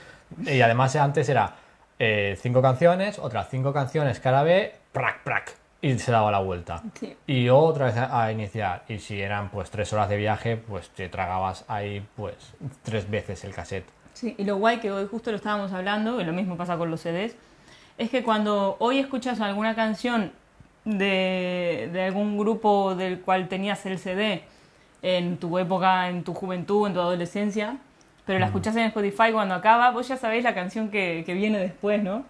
Y 0.46 0.62
además 0.62 0.96
antes 0.96 1.28
era 1.28 1.56
eh, 2.04 2.36
cinco 2.42 2.62
canciones, 2.64 3.20
otras 3.20 3.48
cinco 3.52 3.72
canciones 3.74 4.20
cara 4.20 4.42
B, 4.42 4.74
prac, 4.92 5.22
prac, 5.24 5.56
y 5.84 6.00
se 6.00 6.12
daba 6.12 6.32
la 6.32 6.40
vuelta 6.40 6.82
Sí. 7.00 7.16
y 7.28 7.50
otra 7.50 7.86
vez 7.86 7.98
a, 7.98 8.24
a 8.24 8.32
iniciar. 8.32 8.84
Y 8.88 8.98
si 8.98 9.22
eran 9.22 9.50
pues 9.50 9.70
tres 9.70 9.94
horas 9.94 10.10
de 10.10 10.18
viaje, 10.18 10.58
pues 10.58 10.90
te 10.90 11.10
tragabas 11.10 11.64
ahí 11.68 12.04
pues 12.16 12.34
tres 12.82 13.08
veces 13.10 13.44
el 13.44 13.54
cassette. 13.54 13.86
Sí, 14.14 14.34
y 14.38 14.44
lo 14.46 14.58
guay 14.58 14.80
que 14.80 14.92
hoy 14.92 15.08
justo 15.10 15.30
lo 15.32 15.38
estábamos 15.38 15.72
hablando, 15.74 16.20
y 16.20 16.24
lo 16.24 16.34
mismo 16.34 16.58
pasa 16.58 16.76
con 16.78 16.90
los 16.90 17.02
CDs, 17.02 17.36
es 18.00 18.10
que 18.10 18.24
cuando 18.24 18.78
hoy 18.80 18.98
escuchas 19.00 19.40
alguna 19.40 19.76
canción 19.76 20.32
de, 20.86 21.90
de 21.94 22.04
algún 22.06 22.38
grupo 22.38 22.96
del 22.96 23.22
cual 23.22 23.48
tenías 23.48 23.86
el 23.86 24.00
CD 24.00 24.44
en 25.04 25.38
tu 25.38 25.58
época, 25.60 26.10
en 26.10 26.24
tu 26.24 26.34
juventud, 26.34 26.88
en 26.88 26.94
tu 26.96 27.00
adolescencia, 27.00 27.78
pero 28.26 28.40
la 28.40 28.46
escuchas 28.48 28.76
en 28.76 28.84
Spotify 28.84 29.32
cuando 29.32 29.56
acaba, 29.56 29.92
vos 29.92 30.08
ya 30.08 30.18
sabéis 30.18 30.44
la 30.44 30.54
canción 30.54 30.90
que, 30.90 31.24
que 31.26 31.34
viene 31.34 31.58
después, 31.60 32.02
¿no? 32.04 32.24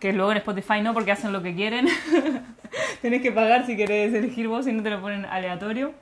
Que 0.00 0.12
luego 0.12 0.30
en 0.32 0.38
Spotify 0.38 0.80
no, 0.82 0.92
porque 0.92 1.12
hacen 1.12 1.32
lo 1.32 1.42
que 1.42 1.54
quieren. 1.54 1.86
Tenés 3.02 3.22
que 3.22 3.32
pagar 3.32 3.64
si 3.66 3.76
querés 3.76 4.12
elegir 4.12 4.48
vos 4.48 4.66
y 4.66 4.72
no 4.72 4.82
te 4.82 4.90
lo 4.90 5.00
ponen 5.00 5.24
aleatorio. 5.24 5.92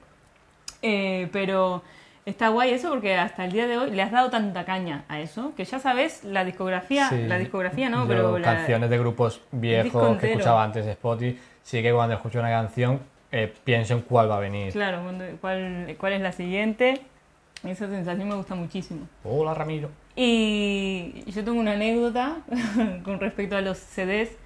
Eh, 0.82 1.28
pero 1.32 1.82
está 2.26 2.48
guay 2.48 2.70
eso 2.72 2.90
porque 2.90 3.14
hasta 3.16 3.44
el 3.44 3.52
día 3.52 3.66
de 3.66 3.78
hoy 3.78 3.90
le 3.90 4.02
has 4.02 4.10
dado 4.10 4.30
tanta 4.30 4.64
caña 4.64 5.04
a 5.08 5.20
eso 5.20 5.52
que 5.56 5.64
ya 5.64 5.78
sabes 5.78 6.24
la 6.24 6.44
discografía, 6.44 7.08
Sí. 7.08 7.22
la 7.26 7.38
discografía 7.38 7.88
no, 7.88 8.02
Yo 8.02 8.08
pero 8.08 8.38
la- 8.38 8.54
canciones 8.56 8.90
de 8.90 8.98
grupos 8.98 9.40
viejos 9.52 10.18
que 10.18 10.32
escuchaba 10.32 10.64
antes 10.64 10.84
de 10.86 10.92
Spotify, 10.92 11.38
sí 11.62 11.82
que 11.82 11.92
cuando 11.92 12.14
escucho 12.16 12.38
una 12.40 12.50
canción 12.50 13.00
eh, 13.30 13.52
pienso 13.64 13.94
en 13.94 14.02
cuál 14.02 14.30
va 14.30 14.36
a 14.36 14.40
venir. 14.40 14.72
claro, 14.72 15.00
cuál, 15.40 15.96
cuál 15.98 16.12
es 16.14 16.20
la 16.20 16.32
siguiente. 16.32 17.00
Esa 17.64 17.88
sensación 17.88 18.28
me 18.28 18.34
gusta 18.34 18.54
muchísimo. 18.54 19.08
Hola 19.24 19.54
Ramiro. 19.54 19.90
Y 20.14 21.24
yo 21.26 21.42
tengo 21.42 21.58
una 21.58 21.72
anécdota 21.72 22.36
con 23.04 23.18
respecto 23.18 23.56
a 23.56 23.62
los 23.62 23.78
CDs 23.78 24.36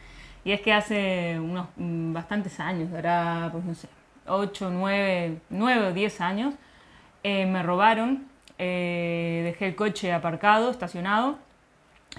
y 0.44 0.52
es 0.52 0.60
que 0.60 0.72
hace 0.72 1.38
unos 1.40 1.66
mm, 1.76 2.12
bastantes 2.12 2.60
años, 2.60 2.92
dará 2.92 3.48
pues 3.50 3.64
no 3.64 3.74
sé, 3.74 3.88
8, 4.28 4.70
9, 4.70 5.38
9 5.50 5.86
o 5.88 5.92
10 5.92 6.20
años, 6.20 6.54
eh, 7.24 7.44
me 7.44 7.64
robaron, 7.64 8.24
eh, 8.56 9.42
dejé 9.44 9.66
el 9.66 9.74
coche 9.74 10.12
aparcado, 10.12 10.70
estacionado 10.70 11.38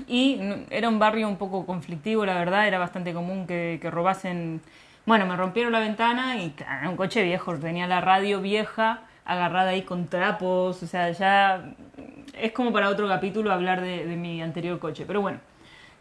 Y 0.08 0.39
era 0.70 0.89
un 0.89 1.00
barrio 1.00 1.29
un 1.29 1.38
poco 1.38 1.65
conflictivo, 1.65 2.25
la 2.25 2.36
verdad, 2.36 2.68
era 2.68 2.77
bastante 2.77 3.13
común 3.13 3.48
que, 3.48 3.79
que 3.82 3.89
robasen... 3.89 4.62
Bueno, 5.06 5.25
me 5.25 5.38
rompieron 5.38 5.72
la 5.72 5.79
ventana 5.79 6.44
y 6.44 6.51
claro, 6.51 6.82
era 6.82 6.89
un 6.89 6.98
coche 6.98 7.24
viejo, 7.24 7.58
tenía 7.58 7.88
la 7.88 8.01
radio 8.01 8.41
vieja 8.41 9.03
agarrada 9.29 9.69
ahí 9.69 9.83
con 9.83 10.07
trapos, 10.07 10.81
o 10.81 10.88
sea, 10.88 11.12
ya 11.12 11.63
es 12.33 12.51
como 12.51 12.74
para 12.74 12.89
otro 12.89 13.07
capítulo 13.07 13.51
hablar 13.51 13.79
de, 13.81 14.05
mi 14.17 14.41
anterior 14.41 14.79
coche. 14.79 15.05
Pero 15.05 15.21
bueno, 15.21 15.39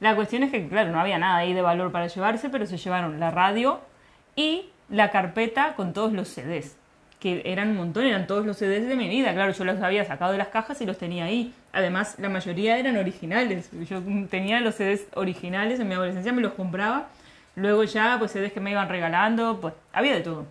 la 0.00 0.14
cuestión 0.16 0.42
es 0.44 0.50
que, 0.50 0.66
claro, 0.66 0.90
no 0.90 0.98
había 0.98 1.18
nada 1.18 1.36
ahí 1.36 1.52
de 1.52 1.60
valor 1.60 1.92
para 1.92 2.06
llevarse, 2.06 2.48
pero 2.48 2.64
se 2.66 2.78
llevaron 2.78 3.20
la 3.20 3.30
radio 3.30 3.80
y 4.34 4.70
la 4.88 5.10
carpeta 5.10 5.74
con 5.74 5.92
todos 5.92 6.14
los 6.14 6.28
CDs, 6.28 6.76
que 7.20 7.42
eran 7.44 7.68
un 7.68 7.76
montón, 7.76 8.04
eran 8.04 8.26
todos 8.26 8.46
los 8.46 8.56
CDs 8.56 8.88
de 8.88 8.96
mi 8.96 9.08
vida. 9.10 9.34
Claro, 9.34 9.52
yo 9.52 9.64
los 9.64 9.82
había 9.82 10.06
sacado 10.06 10.32
de 10.32 10.38
las 10.38 10.48
cajas 10.48 10.80
y 10.80 10.86
los 10.86 10.96
tenía 10.96 11.26
ahí. 11.26 11.52
Además, 11.72 12.16
la 12.18 12.30
mayoría 12.30 12.78
eran 12.78 12.96
originales. 12.96 13.70
Yo 13.90 14.00
tenía 14.30 14.60
los 14.60 14.76
CDs 14.76 15.06
originales 15.14 15.80
en 15.80 15.88
mi 15.88 15.94
adolescencia, 15.94 16.32
me 16.32 16.40
los 16.40 16.54
compraba. 16.54 17.08
Luego 17.56 17.84
ya, 17.84 18.16
pues 18.18 18.32
CDs 18.32 18.52
que 18.52 18.60
me 18.60 18.70
iban 18.70 18.88
regalando, 18.88 19.60
pues 19.60 19.74
había 19.92 20.14
de 20.14 20.22
todo. 20.22 20.46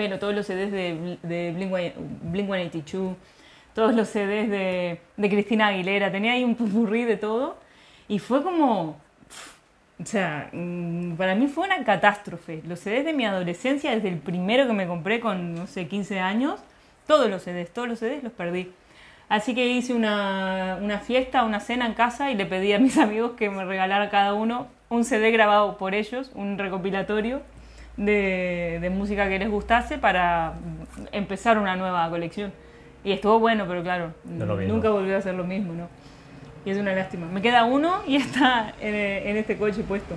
Pero 0.00 0.18
todos 0.18 0.34
los 0.34 0.46
CDs 0.46 0.72
de, 0.72 1.18
de 1.22 1.54
Blink-182, 1.54 3.16
todos 3.74 3.94
los 3.94 4.08
CDs 4.08 4.48
de, 4.48 4.98
de 5.18 5.28
Cristina 5.28 5.66
Aguilera, 5.66 6.10
tenía 6.10 6.32
ahí 6.32 6.42
un 6.42 6.54
pupurrí 6.54 7.04
de 7.04 7.18
todo. 7.18 7.58
Y 8.08 8.18
fue 8.18 8.42
como, 8.42 8.96
o 10.02 10.06
sea, 10.06 10.48
mm, 10.54 11.16
para 11.16 11.34
mí 11.34 11.48
fue 11.48 11.66
una 11.66 11.84
catástrofe. 11.84 12.62
Los 12.66 12.80
CDs 12.80 13.04
de 13.04 13.12
mi 13.12 13.26
adolescencia, 13.26 13.90
desde 13.90 14.08
el 14.08 14.16
primero 14.16 14.66
que 14.66 14.72
me 14.72 14.86
compré 14.86 15.20
con, 15.20 15.54
no 15.54 15.66
sé, 15.66 15.86
15 15.86 16.18
años, 16.18 16.60
todos 17.06 17.28
los 17.28 17.42
CDs, 17.42 17.70
todos 17.70 17.86
los 17.86 17.98
CDs 17.98 18.22
los 18.22 18.32
perdí. 18.32 18.72
Así 19.28 19.54
que 19.54 19.66
hice 19.66 19.92
una, 19.92 20.78
una 20.80 21.00
fiesta, 21.00 21.44
una 21.44 21.60
cena 21.60 21.84
en 21.84 21.92
casa 21.92 22.30
y 22.30 22.36
le 22.36 22.46
pedí 22.46 22.72
a 22.72 22.78
mis 22.78 22.96
amigos 22.96 23.32
que 23.32 23.50
me 23.50 23.66
regalara 23.66 24.08
cada 24.08 24.32
uno 24.32 24.68
un 24.88 25.04
CD 25.04 25.30
grabado 25.30 25.76
por 25.76 25.94
ellos, 25.94 26.30
un 26.34 26.56
recopilatorio 26.56 27.42
de, 28.00 28.78
de 28.80 28.90
música 28.90 29.28
que 29.28 29.38
les 29.38 29.50
gustase 29.50 29.98
para 29.98 30.52
mm, 30.52 31.06
empezar 31.12 31.58
una 31.58 31.76
nueva 31.76 32.08
colección. 32.08 32.52
Y 33.04 33.12
estuvo 33.12 33.38
bueno, 33.38 33.66
pero 33.68 33.82
claro, 33.82 34.12
No 34.24 34.46
nunca 34.56 34.90
volvió 34.90 35.16
a 35.16 35.22
ser 35.22 35.34
lo 35.34 35.44
mismo, 35.44 35.72
¿no? 35.74 35.88
Y 36.64 36.70
es 36.70 36.78
una 36.78 36.92
lástima. 36.94 37.26
Me 37.26 37.40
queda 37.40 37.64
uno 37.64 38.02
y 38.06 38.16
está 38.16 38.74
en, 38.80 38.94
en 38.94 39.36
este 39.36 39.56
coche 39.56 39.82
puesto. 39.82 40.14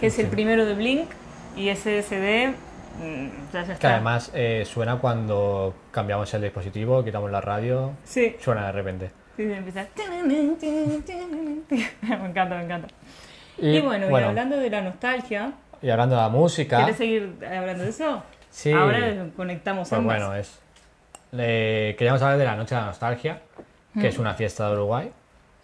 Que 0.00 0.06
es 0.06 0.18
el 0.18 0.26
primero 0.28 0.64
de 0.64 0.74
Blink 0.74 1.08
y 1.56 1.68
ese 1.68 2.02
CD 2.02 2.48
mm, 2.48 3.52
ya, 3.52 3.64
ya 3.64 3.78
Que 3.78 3.86
además 3.86 4.30
eh, 4.34 4.64
suena 4.66 4.96
cuando 4.96 5.74
cambiamos 5.90 6.32
el 6.34 6.42
dispositivo, 6.42 7.04
quitamos 7.04 7.30
la 7.30 7.40
radio, 7.40 7.92
Sí, 8.04 8.36
suena 8.40 8.66
de 8.66 8.72
repente. 8.72 9.10
sí, 9.36 9.44
sí, 9.46 9.52
empieza. 9.52 9.86
Me 12.02 12.28
encanta, 12.28 12.56
me 12.56 12.64
encanta. 12.64 12.88
Y, 13.58 13.80
bueno, 13.80 14.06
y 14.10 14.22
hablando 14.22 14.56
de 14.56 14.70
la 14.70 14.80
nostalgia, 14.82 15.52
y 15.82 15.90
hablando 15.90 16.16
de 16.16 16.22
la 16.22 16.28
música, 16.28 16.76
¿quieres 16.78 16.96
seguir 16.96 17.34
hablando 17.44 17.84
de 17.84 17.90
eso? 17.90 18.22
Sí. 18.50 18.72
Ahora 18.72 19.26
conectamos 19.36 19.88
pues 19.88 19.98
ambas. 19.98 20.18
bueno, 20.18 20.34
es. 20.34 20.58
eh, 21.32 21.94
queríamos 21.98 22.22
hablar 22.22 22.38
de 22.38 22.44
la 22.44 22.56
Noche 22.56 22.74
de 22.74 22.80
la 22.80 22.86
Nostalgia, 22.88 23.40
que 23.94 24.00
Mm. 24.00 24.06
es 24.06 24.18
una 24.18 24.34
fiesta 24.34 24.66
de 24.68 24.74
Uruguay. 24.74 25.10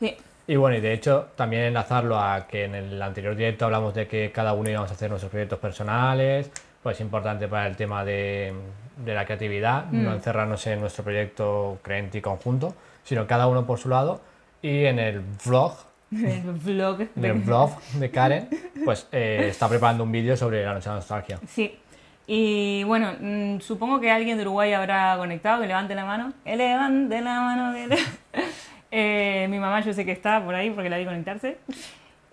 Sí, 0.01 0.17
Y 0.47 0.57
bueno, 0.57 0.77
y 0.77 0.81
de 0.81 0.93
hecho 0.93 1.29
también 1.37 1.63
enlazarlo 1.63 2.19
a 2.21 2.47
que 2.47 2.65
en 2.65 2.75
el 2.75 3.01
anterior 3.01 3.35
directo 3.35 3.65
hablamos 3.65 3.95
de 3.95 4.07
que 4.07 4.31
cada 4.31 4.53
uno 4.53 4.69
íbamos 4.69 4.91
a 4.91 4.95
hacer 4.95 5.09
nuestros 5.09 5.31
proyectos 5.31 5.59
personales, 5.59 6.51
pues 6.83 7.01
importante 7.01 7.49
para 7.49 7.67
el 7.67 7.77
tema 7.77 8.05
de, 8.05 8.53
de 8.99 9.15
la 9.15 9.25
creatividad, 9.25 9.87
no 9.87 10.11
Mm. 10.11 10.15
encerrarnos 10.15 10.67
en 10.67 10.81
nuestro 10.81 11.03
proyecto 11.03 11.79
creyente 11.83 12.19
y 12.19 12.21
conjunto, 12.21 12.75
sino 13.05 13.27
cada 13.27 13.47
uno 13.47 13.65
por 13.67 13.79
su 13.79 13.89
lado. 13.89 14.21
Y 14.61 14.85
en 14.85 14.99
el 14.99 15.23
vlog, 15.47 15.77
el 16.27 16.53
vlog. 16.53 17.01
en 17.01 17.09
de- 17.17 17.29
el 17.29 17.35
vlog 17.41 17.81
de 17.95 18.11
Karen, 18.11 18.49
pues 18.85 19.09
eh, 19.13 19.47
está 19.51 19.69
preparando 19.69 20.05
un 20.05 20.13
vídeo 20.13 20.37
sobre 20.37 20.65
la 20.65 20.75
Noche 20.75 20.89
de 20.89 20.95
Nostalgia. 20.97 21.39
Sí. 21.49 21.79
Y 22.27 22.85
bueno, 22.85 23.13
mm, 23.21 23.61
supongo 23.61 24.01
que 24.01 24.11
alguien 24.11 24.37
de 24.39 24.43
Uruguay 24.45 24.73
habrá 24.73 25.17
conectado, 25.19 25.61
que 25.61 25.67
levante 25.67 25.95
la 25.95 26.05
mano. 26.07 26.33
Que 26.45 26.57
levante 26.57 27.21
la 27.21 27.41
mano. 27.41 27.75
que 27.75 27.87
le- 27.89 27.99
Eh, 28.97 29.49
mi 29.51 29.59
mamá 29.59 29.81
yo 29.81 29.93
sé 29.93 30.05
que 30.05 30.13
está 30.13 30.41
por 30.45 30.55
ahí 30.55 30.71
porque 30.71 30.89
la 30.89 30.97
vi 30.99 31.05
conectarse. 31.05 31.59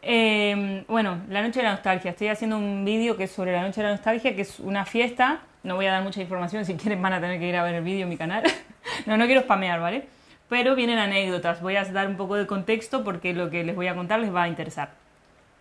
Eh, 0.03 0.83
bueno, 0.87 1.21
la 1.29 1.41
noche 1.41 1.59
de 1.59 1.65
la 1.65 1.71
nostalgia. 1.73 2.11
Estoy 2.11 2.27
haciendo 2.27 2.57
un 2.57 2.85
vídeo 2.85 3.17
que 3.17 3.23
es 3.25 3.31
sobre 3.31 3.51
la 3.51 3.61
noche 3.63 3.81
de 3.81 3.87
la 3.87 3.93
nostalgia, 3.93 4.35
que 4.35 4.41
es 4.43 4.59
una 4.59 4.85
fiesta. 4.85 5.39
No 5.63 5.75
voy 5.75 5.87
a 5.87 5.91
dar 5.91 6.03
mucha 6.03 6.21
información, 6.21 6.63
si 6.65 6.75
quieren 6.75 7.01
van 7.01 7.13
a 7.13 7.19
tener 7.21 7.39
que 7.39 7.47
ir 7.47 7.55
a 7.55 7.63
ver 7.63 7.75
el 7.75 7.83
vídeo 7.83 8.03
en 8.03 8.09
mi 8.09 8.17
canal. 8.17 8.43
no, 9.05 9.17
no 9.17 9.25
quiero 9.25 9.41
spamear, 9.41 9.79
¿vale? 9.79 10.05
Pero 10.51 10.75
vienen 10.75 10.99
anécdotas. 10.99 11.61
Voy 11.61 11.77
a 11.77 11.85
dar 11.85 12.07
un 12.09 12.17
poco 12.17 12.35
de 12.35 12.45
contexto 12.45 13.05
porque 13.05 13.33
lo 13.33 13.49
que 13.49 13.63
les 13.63 13.73
voy 13.73 13.87
a 13.87 13.95
contar 13.95 14.19
les 14.19 14.35
va 14.35 14.43
a 14.43 14.47
interesar. 14.49 14.89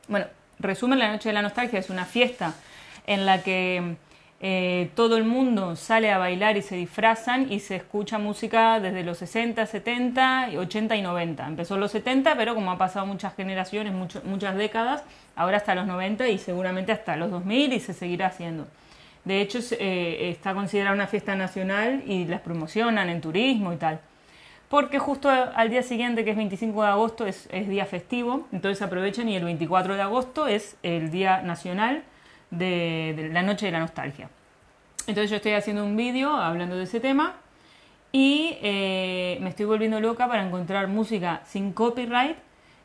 Bueno, 0.08 0.26
resumen, 0.58 0.98
la 0.98 1.12
noche 1.12 1.28
de 1.28 1.32
la 1.32 1.42
nostalgia 1.42 1.78
es 1.78 1.90
una 1.90 2.04
fiesta 2.04 2.54
en 3.06 3.24
la 3.24 3.40
que 3.44 3.94
eh, 4.40 4.90
todo 4.96 5.16
el 5.16 5.22
mundo 5.22 5.76
sale 5.76 6.10
a 6.10 6.18
bailar 6.18 6.56
y 6.56 6.62
se 6.62 6.74
disfrazan 6.74 7.52
y 7.52 7.60
se 7.60 7.76
escucha 7.76 8.18
música 8.18 8.80
desde 8.80 9.04
los 9.04 9.18
60, 9.18 9.64
70, 9.64 10.48
80 10.56 10.96
y 10.96 11.02
90. 11.02 11.46
Empezó 11.46 11.74
en 11.76 11.80
los 11.82 11.92
70, 11.92 12.34
pero 12.36 12.56
como 12.56 12.72
ha 12.72 12.76
pasado 12.78 13.06
muchas 13.06 13.36
generaciones, 13.36 13.92
mucho- 13.92 14.22
muchas 14.24 14.56
décadas, 14.56 15.04
ahora 15.36 15.58
hasta 15.58 15.76
los 15.76 15.86
90 15.86 16.26
y 16.26 16.38
seguramente 16.38 16.90
hasta 16.90 17.14
los 17.14 17.30
2000 17.30 17.72
y 17.72 17.78
se 17.78 17.92
seguirá 17.92 18.26
haciendo. 18.26 18.66
De 19.24 19.40
hecho, 19.40 19.60
eh, 19.78 20.30
está 20.30 20.52
considerada 20.52 20.96
una 20.96 21.06
fiesta 21.06 21.36
nacional 21.36 22.02
y 22.06 22.24
las 22.24 22.40
promocionan 22.40 23.08
en 23.08 23.20
turismo 23.20 23.72
y 23.72 23.76
tal. 23.76 24.00
Porque 24.70 25.00
justo 25.00 25.28
al 25.28 25.68
día 25.68 25.82
siguiente, 25.82 26.24
que 26.24 26.30
es 26.30 26.36
25 26.36 26.80
de 26.80 26.88
agosto, 26.88 27.26
es, 27.26 27.48
es 27.50 27.68
día 27.68 27.86
festivo, 27.86 28.46
entonces 28.52 28.80
aprovechan 28.82 29.28
y 29.28 29.34
el 29.34 29.42
24 29.42 29.96
de 29.96 30.02
agosto 30.02 30.46
es 30.46 30.76
el 30.84 31.10
día 31.10 31.42
nacional 31.42 32.04
de, 32.52 33.14
de 33.16 33.28
la 33.30 33.42
noche 33.42 33.66
de 33.66 33.72
la 33.72 33.80
nostalgia. 33.80 34.30
Entonces 35.08 35.28
yo 35.28 35.36
estoy 35.36 35.54
haciendo 35.54 35.84
un 35.84 35.96
vídeo 35.96 36.30
hablando 36.30 36.76
de 36.76 36.84
ese 36.84 37.00
tema 37.00 37.34
y 38.12 38.58
eh, 38.62 39.38
me 39.40 39.48
estoy 39.50 39.66
volviendo 39.66 39.98
loca 39.98 40.28
para 40.28 40.46
encontrar 40.46 40.86
música 40.86 41.42
sin 41.46 41.72
copyright 41.72 42.36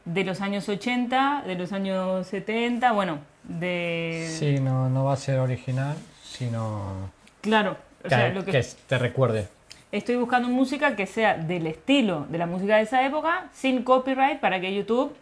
de 0.05 0.23
los 0.23 0.41
años 0.41 0.67
80, 0.67 1.43
de 1.45 1.53
los 1.53 1.71
años 1.71 2.25
70, 2.25 2.93
bueno, 2.93 3.19
de... 3.43 4.27
Sí, 4.39 4.59
no, 4.59 4.89
no 4.89 5.05
va 5.05 5.13
a 5.13 5.17
ser 5.17 5.37
original, 5.37 5.95
sino 6.23 7.11
Claro, 7.41 7.77
o 8.03 8.09
sea, 8.09 8.29
lo 8.29 8.43
que, 8.43 8.53
que 8.53 8.65
te 8.87 8.97
recuerde. 8.97 9.47
Estoy 9.91 10.15
buscando 10.15 10.49
música 10.49 10.95
que 10.95 11.05
sea 11.05 11.37
del 11.37 11.67
estilo 11.67 12.25
de 12.29 12.37
la 12.37 12.45
música 12.45 12.77
de 12.77 12.83
esa 12.83 13.05
época, 13.05 13.49
sin 13.53 13.83
copyright, 13.83 14.39
para 14.39 14.59
que 14.59 14.73
YouTube 14.73 15.15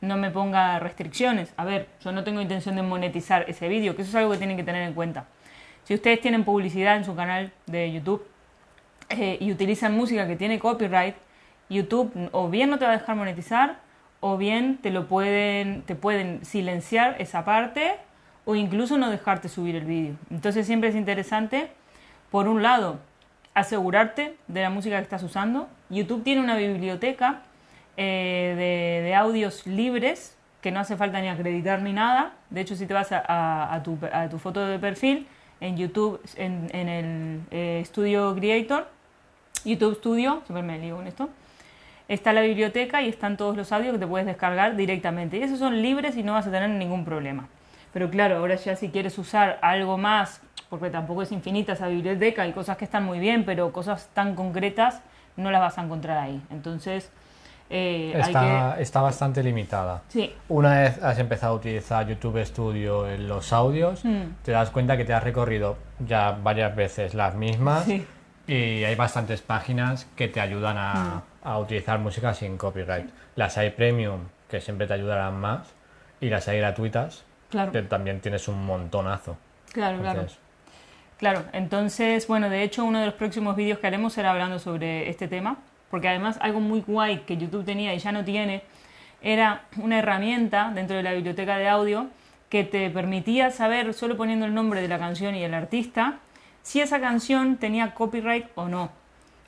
no 0.00 0.16
me 0.16 0.30
ponga 0.30 0.78
restricciones. 0.78 1.52
A 1.56 1.64
ver, 1.64 1.88
yo 2.02 2.12
no 2.12 2.24
tengo 2.24 2.40
intención 2.40 2.76
de 2.76 2.82
monetizar 2.82 3.44
ese 3.48 3.68
vídeo, 3.68 3.94
que 3.94 4.02
eso 4.02 4.10
es 4.10 4.14
algo 4.14 4.32
que 4.32 4.38
tienen 4.38 4.56
que 4.56 4.64
tener 4.64 4.82
en 4.82 4.94
cuenta. 4.94 5.26
Si 5.84 5.94
ustedes 5.94 6.20
tienen 6.20 6.44
publicidad 6.44 6.96
en 6.96 7.04
su 7.04 7.14
canal 7.14 7.52
de 7.66 7.92
YouTube 7.92 8.24
eh, 9.08 9.38
y 9.40 9.50
utilizan 9.52 9.94
música 9.94 10.26
que 10.26 10.36
tiene 10.36 10.58
copyright, 10.58 11.16
YouTube 11.68 12.12
o 12.32 12.48
bien 12.48 12.70
no 12.70 12.78
te 12.78 12.84
va 12.84 12.92
a 12.92 12.98
dejar 12.98 13.16
monetizar, 13.16 13.78
o 14.20 14.36
bien 14.36 14.78
te 14.78 14.90
lo 14.90 15.06
pueden, 15.06 15.82
te 15.82 15.94
pueden 15.94 16.44
silenciar 16.44 17.16
esa 17.18 17.44
parte, 17.44 17.94
o 18.44 18.54
incluso 18.54 18.98
no 18.98 19.10
dejarte 19.10 19.48
subir 19.48 19.76
el 19.76 19.84
vídeo. 19.84 20.14
Entonces 20.30 20.66
siempre 20.66 20.90
es 20.90 20.94
interesante, 20.94 21.70
por 22.30 22.48
un 22.48 22.62
lado, 22.62 22.98
asegurarte 23.60 24.36
de 24.48 24.62
la 24.62 24.70
música 24.70 24.96
que 24.96 25.02
estás 25.02 25.22
usando. 25.22 25.68
YouTube 25.88 26.22
tiene 26.22 26.40
una 26.40 26.56
biblioteca 26.56 27.42
eh, 27.96 29.02
de, 29.04 29.14
audios 29.14 29.66
libres 29.66 30.36
que 30.60 30.70
no 30.70 30.80
hace 30.80 30.96
falta 30.96 31.20
ni 31.20 31.28
acreditar 31.28 31.82
ni 31.82 31.92
nada. 31.92 32.32
De 32.50 32.60
hecho, 32.60 32.76
si 32.76 32.86
te 32.86 32.94
vas 32.94 33.08
a, 33.12 33.80
tu, 33.84 34.38
foto 34.38 34.66
de 34.66 34.78
perfil 34.78 35.26
en 35.60 35.76
YouTube, 35.76 36.20
en, 36.36 36.68
en 36.72 36.88
el 36.88 37.40
eh, 37.50 37.82
Studio 37.86 38.34
Creator, 38.34 38.88
YouTube 39.64 39.96
Studio, 39.96 40.42
siempre 40.46 40.62
me 40.62 40.78
lío 40.78 40.96
con 40.96 41.06
esto, 41.06 41.30
está 42.08 42.32
la 42.32 42.40
biblioteca 42.40 43.02
y 43.02 43.08
están 43.08 43.36
todos 43.36 43.56
los 43.56 43.70
audios 43.72 43.92
que 43.92 43.98
te 43.98 44.06
puedes 44.06 44.26
descargar 44.26 44.76
directamente. 44.76 45.38
Y 45.38 45.42
esos 45.42 45.58
son 45.58 45.80
libres 45.80 46.16
y 46.16 46.22
no 46.22 46.32
vas 46.32 46.46
a 46.46 46.50
tener 46.50 46.68
ningún 46.70 47.04
problema. 47.04 47.48
Pero 47.92 48.10
claro, 48.10 48.36
ahora 48.36 48.54
ya 48.54 48.76
si 48.76 48.88
quieres 48.88 49.18
usar 49.18 49.58
algo 49.62 49.98
más, 49.98 50.40
porque 50.70 50.88
tampoco 50.88 51.22
es 51.22 51.32
infinita 51.32 51.72
esa 51.74 51.88
biblioteca, 51.88 52.42
hay 52.42 52.52
cosas 52.52 52.76
que 52.78 52.84
están 52.86 53.04
muy 53.04 53.18
bien, 53.18 53.44
pero 53.44 53.72
cosas 53.72 54.08
tan 54.14 54.34
concretas 54.34 55.02
no 55.36 55.50
las 55.50 55.60
vas 55.60 55.76
a 55.78 55.82
encontrar 55.82 56.16
ahí. 56.18 56.40
Entonces, 56.50 57.10
eh, 57.68 58.12
hay 58.14 58.20
Está, 58.22 58.74
que... 58.76 58.82
está 58.82 59.00
bastante 59.02 59.42
limitada. 59.42 60.02
Sí, 60.08 60.32
Una 60.48 60.80
vez 60.80 61.02
has 61.02 61.18
empezado 61.18 61.52
a 61.54 61.56
utilizar 61.56 62.06
YouTube 62.06 62.44
Studio 62.44 63.08
en 63.08 63.28
los 63.28 63.52
audios, 63.52 64.04
Mm. 64.04 64.22
te 64.44 64.52
das 64.52 64.70
cuenta 64.70 64.96
que 64.96 65.04
te 65.04 65.12
has 65.12 65.22
recorrido 65.24 65.76
ya 65.98 66.32
varias 66.42 66.74
veces 66.74 67.14
las 67.14 67.34
mismas 67.34 67.84
sí, 67.84 68.06
y 68.46 68.84
hay 68.84 68.94
bastantes 68.94 69.42
páginas 69.42 70.06
que 70.16 70.28
te 70.28 70.40
ayudan 70.40 70.76
a, 70.78 71.22
a 71.42 71.58
utilizar 71.58 71.98
música 71.98 72.32
sin 72.34 72.56
copyright. 72.56 73.08
Las 73.36 73.56
hay 73.58 73.70
premium, 73.70 74.20
que 74.48 74.60
siempre 74.60 74.86
te 74.86 74.94
ayudarán 74.94 75.38
más, 75.40 75.68
y 76.20 76.28
las 76.28 76.48
hay 76.48 76.58
gratuitas, 76.58 77.24
claro, 77.50 77.70
que 77.72 77.82
también 77.82 78.20
tienes 78.20 78.46
un 78.48 78.64
montonazo. 78.66 79.36
claro, 79.72 79.98
claro. 79.98 80.20
Entonces, 80.20 80.38
Claro, 80.38 80.49
entonces, 81.52 82.26
bueno, 82.26 82.48
de 82.48 82.62
hecho 82.62 82.84
uno 82.84 83.00
de 83.00 83.06
los 83.06 83.14
próximos 83.14 83.54
vídeos 83.54 83.78
que 83.78 83.86
haremos 83.86 84.14
será 84.14 84.30
hablando 84.30 84.58
sobre 84.58 85.10
este 85.10 85.28
tema, 85.28 85.58
porque 85.90 86.08
además 86.08 86.38
algo 86.40 86.60
muy 86.60 86.80
guay 86.80 87.20
que 87.20 87.36
YouTube 87.36 87.64
tenía 87.64 87.94
y 87.94 87.98
ya 87.98 88.12
no 88.12 88.24
tiene, 88.24 88.62
era 89.20 89.64
una 89.76 89.98
herramienta 89.98 90.72
dentro 90.74 90.96
de 90.96 91.02
la 91.02 91.12
biblioteca 91.12 91.58
de 91.58 91.68
audio 91.68 92.06
que 92.48 92.64
te 92.64 92.88
permitía 92.90 93.50
saber, 93.50 93.92
solo 93.92 94.16
poniendo 94.16 94.46
el 94.46 94.54
nombre 94.54 94.80
de 94.80 94.88
la 94.88 94.98
canción 94.98 95.34
y 95.34 95.44
el 95.44 95.54
artista, 95.54 96.18
si 96.62 96.80
esa 96.80 97.00
canción 97.00 97.56
tenía 97.56 97.94
copyright 97.94 98.46
o 98.54 98.68
no. 98.68 98.90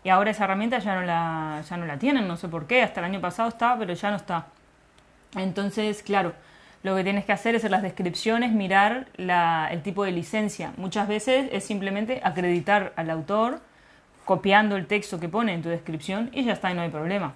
Y 0.04 0.08
ahora 0.08 0.30
esa 0.32 0.44
herramienta 0.44 0.78
ya 0.78 0.94
no 0.94 1.02
la, 1.02 1.62
ya 1.68 1.76
no 1.76 1.86
la 1.86 1.98
tienen, 1.98 2.28
no 2.28 2.36
sé 2.36 2.48
por 2.48 2.66
qué, 2.66 2.82
hasta 2.82 3.00
el 3.00 3.06
año 3.06 3.20
pasado 3.20 3.48
estaba, 3.48 3.78
pero 3.78 3.94
ya 3.94 4.10
no 4.10 4.16
está. 4.16 4.46
Entonces, 5.36 6.02
claro, 6.02 6.34
lo 6.82 6.96
que 6.96 7.04
tienes 7.04 7.24
que 7.24 7.32
hacer 7.32 7.54
es 7.54 7.64
en 7.64 7.70
las 7.70 7.82
descripciones 7.82 8.52
mirar 8.52 9.06
el 9.16 9.82
tipo 9.82 10.04
de 10.04 10.10
licencia. 10.10 10.72
Muchas 10.76 11.06
veces 11.06 11.48
es 11.52 11.64
simplemente 11.64 12.20
acreditar 12.24 12.92
al 12.96 13.10
autor 13.10 13.60
copiando 14.24 14.76
el 14.76 14.86
texto 14.86 15.20
que 15.20 15.28
pone 15.28 15.52
en 15.54 15.62
tu 15.62 15.68
descripción 15.68 16.30
y 16.32 16.44
ya 16.44 16.52
está 16.52 16.70
y 16.70 16.74
no 16.74 16.82
hay 16.82 16.90
problema. 16.90 17.34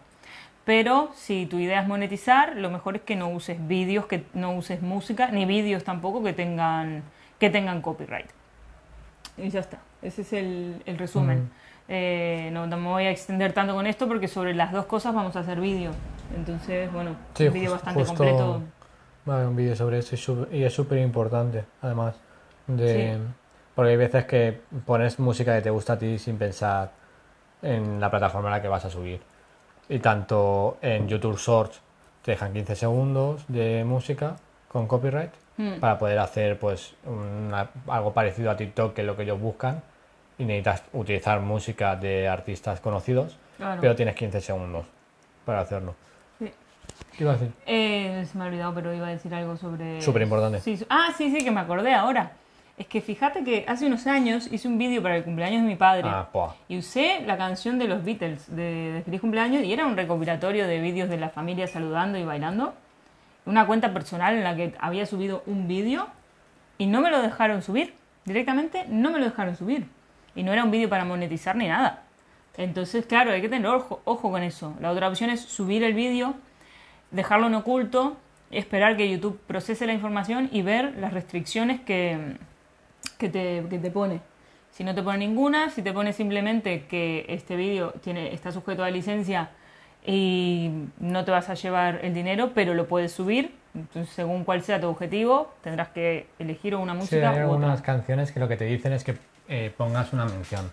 Pero 0.65 1.13
si 1.15 1.47
tu 1.47 1.59
idea 1.59 1.83
es 1.83 1.87
monetizar, 1.87 2.57
lo 2.57 2.71
mejor 2.71 2.97
es 2.97 3.03
que 3.03 3.15
no 3.15 3.29
uses 3.29 3.57
vídeos, 3.69 4.07
que 4.07 4.25
no 4.35 4.53
uses 4.53 4.83
música, 4.83 5.29
ni 5.29 5.45
vídeos 5.45 5.85
tampoco 5.85 6.25
que 6.25 6.33
tengan, 6.33 7.05
que 7.39 7.51
tengan 7.51 7.81
copyright. 7.81 8.27
Y 9.39 9.49
ya 9.51 9.61
está. 9.61 9.79
Ese 10.03 10.23
es 10.23 10.33
el, 10.33 10.83
resumen. 10.99 11.45
Mm. 11.45 11.51
Eh, 11.89 12.51
no, 12.53 12.67
me 12.67 12.89
voy 12.89 13.05
a 13.05 13.11
extender 13.13 13.53
tanto 13.53 13.75
con 13.75 13.87
esto 13.87 14.09
porque 14.09 14.27
sobre 14.27 14.55
las 14.55 14.73
dos 14.73 14.87
cosas 14.87 15.15
vamos 15.15 15.37
a 15.37 15.41
hacer 15.41 15.61
vídeo. 15.61 15.93
Entonces, 16.35 16.93
bueno, 16.93 17.15
un 17.39 17.53
vídeo 17.53 17.71
bastante 17.71 18.05
completo. 18.05 18.63
Un 19.27 19.57
vídeo 19.57 19.75
sobre 19.75 19.99
eso 19.99 20.47
y 20.53 20.63
es 20.63 20.73
súper 20.73 20.99
importante, 20.99 21.65
además. 21.83 22.15
De, 22.67 23.19
Porque 23.75 23.91
hay 23.91 23.97
veces 23.97 24.25
que 24.25 24.61
pones 24.85 25.19
música 25.19 25.55
que 25.55 25.63
te 25.63 25.71
gusta 25.71 25.95
a 25.95 25.99
ti 25.99 26.19
sin 26.19 26.39
pensar 26.39 26.91
en 27.63 28.01
la 28.01 28.11
plataforma 28.11 28.49
a 28.49 28.53
la 28.53 28.63
que 28.63 28.69
vas 28.69 28.85
a 28.85 28.91
subir. 28.91 29.21
Y 29.89 29.99
tanto 29.99 30.79
en 30.83 31.09
YouTube 31.09 31.39
Shorts 31.39 31.81
te 32.23 32.33
dejan 32.33 32.53
15 32.53 32.75
segundos 32.75 33.45
de 33.49 33.85
música 33.85 34.37
con 34.69 34.87
copyright 34.87 35.31
hmm. 35.57 35.79
para 35.79 35.99
poder 35.99 36.19
hacer 36.19 36.59
pues 36.59 36.95
algo 37.87 38.13
parecido 38.13 38.51
a 38.51 38.57
TikTok 38.57 38.95
que 38.95 39.03
es 39.03 39.07
lo 39.07 39.17
que 39.17 39.23
ellos 39.23 39.41
buscan 39.41 39.83
y 40.39 40.45
necesitas 40.45 40.83
utilizar 40.93 41.41
música 41.41 41.97
de 41.97 42.29
artistas 42.29 42.81
conocidos, 42.81 43.37
pero 43.81 43.95
tienes 43.95 44.15
15 44.17 44.41
segundos 44.41 44.87
para 45.45 45.61
hacerlo. 45.61 45.95
¿Qué 47.17 47.25
iba 47.25 47.33
a 47.33 47.37
decir? 47.37 47.53
Eh, 47.67 48.27
se 48.31 48.37
me 48.37 48.45
ha 48.45 48.47
olvidado, 48.49 48.75
pero 48.75 48.95
iba 48.95 49.07
a 49.07 49.11
decir 49.11 49.35
algo 49.35 49.57
sobre... 49.57 50.01
Súper 50.03 50.23
importante. 50.23 50.61
Sí, 50.61 50.79
ah, 50.91 51.09
sí, 51.17 51.31
sí, 51.31 51.45
que 51.45 51.51
me 51.51 51.61
acordé 51.61 51.95
ahora. 51.95 52.33
Es 52.77 52.87
que 52.87 53.01
fíjate 53.01 53.43
que 53.43 53.65
hace 53.67 53.87
unos 53.87 54.07
años 54.07 54.53
hice 54.53 54.69
un 54.69 54.77
vídeo 54.77 55.03
para 55.03 55.17
el 55.17 55.25
cumpleaños 55.25 55.63
de 55.63 55.69
mi 55.69 55.77
padre 55.77 56.05
ah, 56.05 56.29
y 56.69 56.77
usé 56.77 57.23
la 57.27 57.39
canción 57.39 57.79
de 57.79 57.89
los 57.89 58.05
Beatles 58.05 58.55
de, 58.55 59.01
Feliz 59.07 59.23
Cumpleaños 59.23 59.65
y 59.65 59.73
era 59.73 59.87
un 59.87 59.97
recopilatorio 59.97 60.67
de 60.67 60.79
vídeos 60.81 61.09
de 61.09 61.17
la 61.17 61.31
familia 61.31 61.67
saludando 61.67 62.19
y 62.19 62.25
bailando. 62.25 62.75
Una 63.47 63.67
cuenta 63.67 63.95
personal 63.95 64.35
en 64.35 64.45
la 64.45 64.55
que 64.55 64.75
había 64.79 65.07
subido 65.07 65.43
un 65.47 65.69
vídeo 65.69 66.09
y 66.77 66.87
no 66.87 67.01
me 67.01 67.11
lo 67.11 67.23
dejaron 67.23 67.63
subir. 67.63 67.95
Directamente 68.27 68.85
no 68.89 69.11
me 69.11 69.21
lo 69.21 69.25
dejaron 69.25 69.57
subir. 69.57 69.87
Y 70.35 70.43
no 70.43 70.53
era 70.53 70.63
un 70.63 70.71
vídeo 70.71 70.91
para 70.91 71.07
monetizar 71.07 71.57
ni 71.57 71.69
nada. 71.69 72.03
Entonces, 72.59 73.07
claro, 73.07 73.31
hay 73.31 73.41
que 73.41 73.49
tener 73.49 73.69
ojo, 73.69 74.03
ojo 74.05 74.31
con 74.31 74.43
eso. 74.43 74.75
La 74.81 74.91
otra 74.91 75.09
opción 75.09 75.31
es 75.31 75.41
subir 75.41 75.83
el 75.83 75.95
vídeo, 75.95 76.35
dejarlo 77.11 77.47
en 77.47 77.55
oculto, 77.55 78.17
esperar 78.51 78.97
que 78.97 79.11
YouTube 79.11 79.39
procese 79.47 79.87
la 79.87 79.93
información 79.93 80.49
y 80.53 80.63
ver 80.63 80.97
las 80.99 81.13
restricciones 81.13 81.81
que, 81.81 82.37
que 83.19 83.29
te, 83.29 83.63
te 83.63 83.91
pone. 83.91 84.21
Si 84.71 84.85
no 84.85 84.95
te 84.95 85.03
pone 85.03 85.19
ninguna, 85.19 85.71
si 85.71 85.83
te 85.83 85.93
pone 85.93 86.13
simplemente 86.13 86.85
que 86.87 87.25
este 87.29 87.57
vídeo 87.57 87.93
tiene, 88.03 88.35
está 88.35 88.53
sujeto 88.53 88.85
a 88.85 88.91
licencia 88.91 89.51
y 90.05 90.71
no 90.99 91.25
te 91.25 91.31
vas 91.31 91.49
a 91.49 91.55
llevar 91.55 92.01
el 92.03 92.13
dinero, 92.15 92.53
pero 92.55 92.75
lo 92.75 92.87
puedes 92.87 93.13
subir. 93.13 93.55
Entonces, 93.75 94.15
según 94.15 94.45
cuál 94.45 94.63
sea 94.63 94.81
tu 94.81 94.89
objetivo, 94.89 95.53
tendrás 95.63 95.89
que 95.89 96.27
elegir 96.39 96.75
una 96.77 96.95
música. 96.95 97.33
Sí, 97.33 97.37
hay 97.37 97.43
algunas 97.43 97.83
canciones 97.83 98.33
que 98.33 98.41
lo 98.41 98.49
que 98.49 98.57
te 98.57 98.65
dicen 98.65 98.93
es 98.93 99.03
que 99.03 99.17
eh, 99.49 99.73
pongas 99.77 100.13
una 100.13 100.25
mención. 100.27 100.71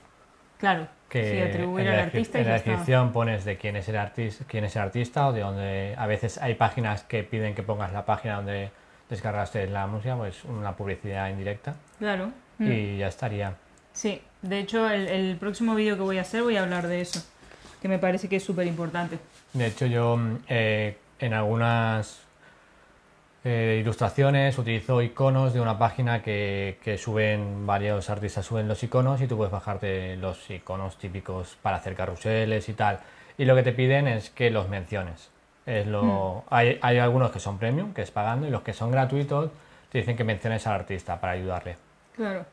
Claro, 0.63 0.87
que 1.09 1.43
atribuir 1.43 1.89
al 1.89 1.99
artista. 1.99 2.39
En 2.39 2.47
la 2.47 2.53
descripción 2.53 3.11
pones 3.11 3.43
de 3.43 3.57
quién 3.57 3.75
es 3.75 3.89
el 3.89 3.97
artista, 3.97 4.45
quién 4.47 4.63
es 4.63 4.73
el 4.77 4.83
artista 4.83 5.27
o 5.27 5.33
de 5.33 5.41
dónde. 5.41 5.93
A 5.97 6.07
veces 6.07 6.37
hay 6.37 6.55
páginas 6.55 7.03
que 7.03 7.21
piden 7.21 7.53
que 7.53 7.63
pongas 7.63 7.91
la 7.91 8.05
página 8.05 8.37
donde 8.37 8.71
descargaste 9.09 9.67
la 9.67 9.87
música, 9.87 10.15
pues 10.15 10.45
una 10.45 10.73
publicidad 10.73 11.27
indirecta. 11.27 11.75
Claro. 11.99 12.31
Y 12.59 12.63
mm. 12.63 12.97
ya 12.97 13.07
estaría. 13.07 13.55
Sí, 13.91 14.21
de 14.41 14.59
hecho 14.59 14.89
el, 14.89 15.35
próximo 15.35 15.75
vídeo 15.75 15.97
que 15.97 16.03
voy 16.03 16.17
a 16.17 16.21
hacer 16.21 16.43
voy 16.43 16.55
a 16.55 16.63
hablar 16.63 16.87
de 16.87 17.01
eso, 17.01 17.21
que 17.81 17.89
me 17.89 17.99
parece 17.99 18.29
que 18.29 18.37
es 18.37 18.43
súper 18.45 18.65
importante. 18.65 19.19
De 19.51 19.65
hecho 19.65 19.85
yo 19.85 20.17
eh, 20.47 20.95
en 21.19 21.33
algunas 21.33 22.22
eh, 23.43 23.79
ilustraciones 23.81 24.57
utilizo 24.57 25.01
iconos 25.01 25.53
de 25.53 25.59
una 25.59 25.77
página 25.77 26.21
que, 26.21 26.77
que, 26.81 26.97
suben, 26.97 27.65
varios 27.65 28.09
artistas 28.09 28.45
suben 28.45 28.67
los 28.67 28.81
iconos 28.83 29.21
y 29.21 29.27
tú 29.27 29.35
puedes 29.35 29.51
bajarte 29.51 30.15
los 30.15 30.49
iconos 30.49 30.97
típicos 30.97 31.57
para 31.61 31.77
hacer 31.77 31.95
carruseles 31.95 32.69
y 32.69 32.73
tal. 32.73 32.99
Y 33.37 33.45
lo 33.45 33.55
que 33.55 33.63
te 33.63 33.73
piden 33.73 34.07
es 34.07 34.29
que 34.29 34.49
los 34.49 34.69
menciones. 34.69 35.29
Es 35.65 35.87
lo, 35.87 36.43
mm. 36.45 36.53
hay, 36.53 36.79
hay, 36.81 36.97
algunos 36.99 37.31
que 37.31 37.39
son 37.39 37.57
premium, 37.57 37.93
que 37.93 38.01
es 38.01 38.11
pagando, 38.11 38.47
y 38.47 38.49
los 38.49 38.61
que 38.61 38.73
son 38.73 38.91
gratuitos 38.91 39.51
te 39.91 39.99
dicen 39.99 40.15
que 40.15 40.23
menciones 40.23 40.65
al 40.67 40.73
artista 40.73 41.19
para 41.19 41.33
ayudarle. 41.33 41.75
Claro. 42.15 42.45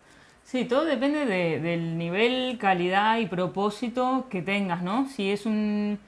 Sí, 0.44 0.64
todo 0.64 0.84
depende 0.84 1.26
de, 1.26 1.60
del 1.60 1.96
nivel, 1.96 2.58
calidad 2.58 3.18
y 3.18 3.26
propósito 3.26 4.26
que 4.28 4.42
tengas, 4.42 4.82
¿no? 4.82 5.06
Si 5.08 5.30
es 5.30 5.46
un, 5.46 5.98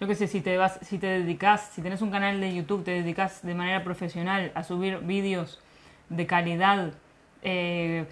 yo 0.00 0.06
qué 0.06 0.14
sé, 0.14 0.28
si 0.28 0.40
te 0.40 0.56
vas, 0.56 0.78
si 0.82 0.98
te 0.98 1.06
dedicas, 1.06 1.70
si 1.72 1.82
tienes 1.82 2.02
un 2.02 2.10
canal 2.10 2.40
de 2.40 2.54
YouTube, 2.54 2.84
te 2.84 2.92
dedicas 2.92 3.42
de 3.42 3.54
manera 3.54 3.82
profesional 3.82 4.52
a 4.54 4.62
subir 4.62 4.98
vídeos 5.00 5.60
de 6.08 6.26
calidad, 6.26 6.92
eh, 7.42 8.06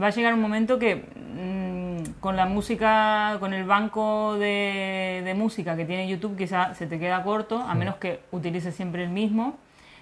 va 0.00 0.06
a 0.06 0.10
llegar 0.10 0.34
un 0.34 0.40
momento 0.40 0.78
que 0.78 0.96
mm, 0.96 2.20
con 2.20 2.36
la 2.36 2.46
música, 2.46 3.36
con 3.40 3.52
el 3.52 3.64
banco 3.64 4.34
de, 4.38 5.22
de, 5.24 5.34
música 5.34 5.76
que 5.76 5.84
tiene 5.84 6.08
YouTube, 6.08 6.36
quizá 6.36 6.74
se 6.74 6.86
te 6.86 6.98
queda 6.98 7.22
corto, 7.22 7.60
a 7.60 7.74
menos 7.74 7.96
que 7.96 8.20
utilices 8.30 8.74
siempre 8.74 9.04
el 9.04 9.10
mismo. 9.10 9.58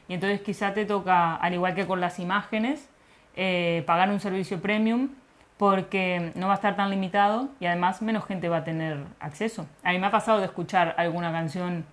Y 0.09 0.15
entonces 0.15 0.41
quizá 0.41 0.73
te 0.73 0.85
toca, 0.85 1.35
al 1.35 1.55
igual 1.55 1.75
que 1.75 1.85
con 1.87 2.01
las 2.01 2.21
imágenes, 2.21 2.89
eh, 3.35 3.83
pagar 3.87 4.11
un 4.11 4.21
servicio 4.21 4.61
premium 4.61 5.11
porque 5.57 6.33
no 6.35 6.49
va 6.49 6.53
a 6.53 6.57
estar 6.57 6.77
tan 6.77 6.91
limitado 6.91 7.49
y 7.61 7.67
además 7.67 8.03
menos 8.03 8.25
gente 8.27 8.49
va 8.49 8.59
a 8.59 8.65
tener 8.65 8.99
acceso. 9.21 9.67
A 9.83 9.93
mí 9.93 9.99
me 9.99 10.07
ha 10.07 10.11
pasado 10.11 10.41
de 10.41 10.47
escuchar 10.47 10.95
alguna 10.99 11.33
canción 11.33 11.85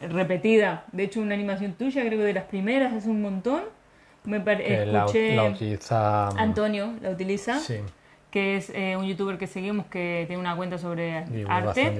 repetida, 0.00 0.84
de 0.92 1.04
hecho 1.04 1.20
una 1.20 1.34
animación 1.34 1.72
tuya, 1.74 2.02
creo 2.02 2.18
que 2.18 2.24
de 2.24 2.32
las 2.32 2.44
primeras, 2.44 2.92
hace 2.92 3.08
un 3.08 3.22
montón. 3.22 3.62
Me 4.24 4.38
escuché 4.38 4.86
la, 4.86 5.04
utiliza 5.50 6.28
Antonio, 6.28 6.94
la 7.02 7.10
utiliza, 7.10 7.60
que 8.30 8.56
es 8.56 8.70
eh, 8.70 8.96
un 8.96 9.04
youtuber 9.04 9.36
que 9.36 9.46
seguimos 9.46 9.84
que 9.86 10.24
tiene 10.26 10.40
una 10.40 10.56
cuenta 10.56 10.78
sobre 10.78 11.24
arte, 11.46 11.92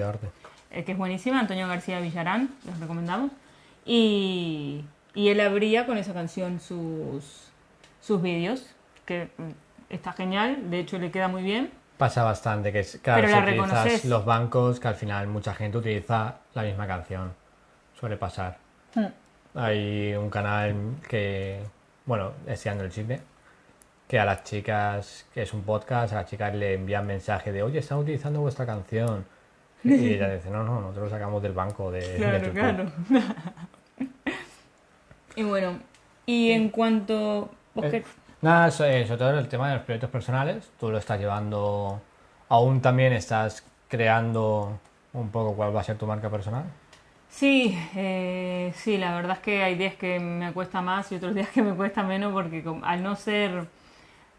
eh, 0.70 0.84
que 0.84 0.92
es 0.92 0.98
buenísima, 0.98 1.40
Antonio 1.40 1.68
García 1.68 2.00
Villarán, 2.00 2.48
los 2.64 2.80
recomendamos. 2.80 3.30
Y, 3.84 4.86
y 5.14 5.28
él 5.28 5.40
abría 5.40 5.84
con 5.84 5.98
esa 5.98 6.14
canción 6.14 6.60
sus, 6.60 7.50
sus 8.00 8.22
vídeos 8.22 8.74
que 9.04 9.28
mm, 9.36 9.50
está 9.94 10.12
genial, 10.12 10.70
de 10.70 10.80
hecho 10.80 10.98
le 10.98 11.10
queda 11.10 11.28
muy 11.28 11.42
bien. 11.42 11.70
Pasa 11.96 12.24
bastante, 12.24 12.72
que 12.72 12.80
es, 12.80 12.98
claro, 13.02 13.28
si 13.28 13.34
utilizas 13.34 14.04
los 14.04 14.24
bancos, 14.24 14.80
que 14.80 14.88
al 14.88 14.96
final 14.96 15.28
mucha 15.28 15.54
gente 15.54 15.78
utiliza 15.78 16.36
la 16.54 16.62
misma 16.62 16.86
canción. 16.86 17.32
Suele 17.98 18.16
pasar. 18.16 18.58
Hmm. 18.94 19.06
Hay 19.54 20.14
un 20.14 20.28
canal 20.28 20.74
que, 21.08 21.60
bueno, 22.04 22.32
Deseando 22.44 22.84
el 22.84 22.90
chisme, 22.90 23.20
que 24.08 24.18
a 24.18 24.24
las 24.24 24.42
chicas, 24.42 25.26
que 25.32 25.42
es 25.42 25.54
un 25.54 25.62
podcast, 25.62 26.12
a 26.12 26.16
las 26.16 26.30
chicas 26.30 26.52
le 26.54 26.74
envían 26.74 27.06
mensaje 27.06 27.52
de, 27.52 27.62
oye, 27.62 27.78
están 27.78 27.98
utilizando 27.98 28.40
vuestra 28.40 28.66
canción. 28.66 29.24
Y 29.84 30.14
ella 30.14 30.34
dice, 30.34 30.50
no, 30.50 30.64
no, 30.64 30.80
nosotros 30.80 31.04
lo 31.04 31.10
sacamos 31.10 31.42
del 31.42 31.52
banco 31.52 31.90
de, 31.90 32.16
claro, 32.16 32.52
claro. 32.52 32.92
y 35.36 35.42
bueno, 35.42 35.78
y 36.24 36.52
en 36.52 36.70
cuanto... 36.70 37.50
Eh, 37.76 38.02
Nada, 38.44 38.70
sobre 38.70 39.06
todo 39.06 39.38
el 39.38 39.48
tema 39.48 39.70
de 39.70 39.76
los 39.76 39.84
proyectos 39.84 40.10
personales, 40.10 40.70
tú 40.78 40.90
lo 40.90 40.98
estás 40.98 41.18
llevando, 41.18 42.02
aún 42.50 42.82
también 42.82 43.14
estás 43.14 43.64
creando 43.88 44.78
un 45.14 45.30
poco 45.30 45.54
cuál 45.54 45.74
va 45.74 45.80
a 45.80 45.84
ser 45.84 45.96
tu 45.96 46.06
marca 46.06 46.28
personal. 46.28 46.64
Sí, 47.30 47.74
eh, 47.96 48.70
sí, 48.76 48.98
la 48.98 49.14
verdad 49.16 49.38
es 49.38 49.38
que 49.38 49.62
hay 49.62 49.76
días 49.76 49.94
que 49.94 50.20
me 50.20 50.52
cuesta 50.52 50.82
más 50.82 51.10
y 51.10 51.14
otros 51.14 51.34
días 51.34 51.48
que 51.48 51.62
me 51.62 51.72
cuesta 51.72 52.02
menos 52.02 52.34
porque 52.34 52.62
al 52.82 53.02
no 53.02 53.16
ser 53.16 53.66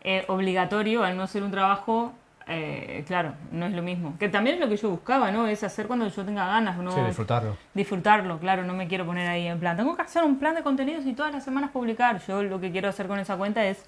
eh, 0.04 0.24
obligatorio, 0.28 1.04
al 1.04 1.18
no 1.18 1.26
ser 1.26 1.42
un 1.42 1.50
trabajo, 1.50 2.14
eh, 2.46 3.04
claro, 3.08 3.34
no 3.52 3.66
es 3.66 3.74
lo 3.74 3.82
mismo. 3.82 4.20
Que 4.20 4.30
también 4.30 4.58
es 4.58 4.62
lo 4.62 4.70
que 4.70 4.78
yo 4.78 4.92
buscaba, 4.92 5.32
¿no? 5.32 5.48
Es 5.48 5.64
hacer 5.64 5.88
cuando 5.88 6.08
yo 6.08 6.24
tenga 6.24 6.46
ganas, 6.46 6.78
¿no? 6.78 6.92
Sí, 6.92 7.02
disfrutarlo. 7.02 7.58
Disfrutarlo, 7.74 8.38
claro, 8.38 8.64
no 8.66 8.76
me 8.76 8.88
quiero 8.88 9.04
poner 9.04 9.28
ahí 9.28 9.48
en 9.48 9.60
plan, 9.60 9.76
tengo 9.76 9.96
que 9.96 10.04
hacer 10.04 10.24
un 10.24 10.38
plan 10.38 10.54
de 10.54 10.62
contenidos 10.62 11.08
y 11.08 11.14
todas 11.14 11.34
las 11.34 11.44
semanas 11.44 11.72
publicar. 11.72 12.22
Yo 12.28 12.44
lo 12.44 12.60
que 12.60 12.72
quiero 12.72 12.88
hacer 12.88 13.08
con 13.08 13.18
esa 13.18 13.36
cuenta 13.36 13.66
es 13.66 13.84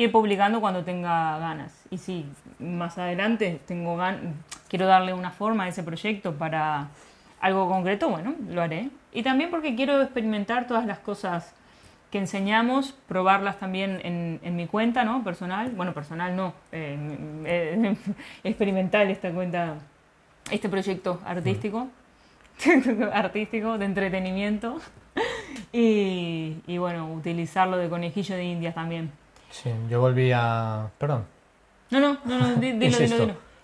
ir 0.00 0.12
publicando 0.12 0.60
cuando 0.60 0.84
tenga 0.84 1.38
ganas. 1.38 1.72
Y 1.90 1.98
si 1.98 2.26
más 2.58 2.98
adelante 2.98 3.60
tengo 3.66 3.98
quiero 4.68 4.86
darle 4.86 5.12
una 5.12 5.30
forma 5.30 5.64
a 5.64 5.68
ese 5.68 5.82
proyecto 5.82 6.34
para 6.34 6.88
algo 7.40 7.68
concreto, 7.68 8.08
bueno, 8.08 8.34
lo 8.48 8.62
haré. 8.62 8.90
Y 9.12 9.22
también 9.22 9.50
porque 9.50 9.74
quiero 9.74 10.00
experimentar 10.00 10.66
todas 10.66 10.86
las 10.86 10.98
cosas 10.98 11.54
que 12.10 12.18
enseñamos, 12.18 12.92
probarlas 13.06 13.58
también 13.58 14.00
en, 14.02 14.40
en 14.42 14.56
mi 14.56 14.66
cuenta, 14.66 15.04
¿no? 15.04 15.22
Personal. 15.22 15.70
Bueno, 15.70 15.94
personal 15.94 16.34
no. 16.34 16.54
eh, 16.72 16.96
eh, 17.44 17.96
experimental 18.44 19.10
esta 19.10 19.30
cuenta, 19.30 19.74
este 20.50 20.68
proyecto 20.68 21.20
artístico. 21.24 21.88
artístico, 23.12 23.78
de 23.78 23.84
entretenimiento. 23.84 24.80
Y, 25.72 26.56
y 26.66 26.78
bueno, 26.78 27.12
utilizarlo 27.12 27.76
de 27.76 27.88
conejillo 27.88 28.34
de 28.34 28.44
indias 28.44 28.74
también. 28.74 29.12
Sí, 29.50 29.70
yo 29.88 30.00
volví 30.00 30.32
a... 30.34 30.88
Perdón. 30.98 31.24
No, 31.90 32.00
no, 32.00 32.18
no, 32.24 32.38
no, 32.38 32.56
di- 32.60 32.72
dilo, 32.78 32.98
dilo, 32.98 33.16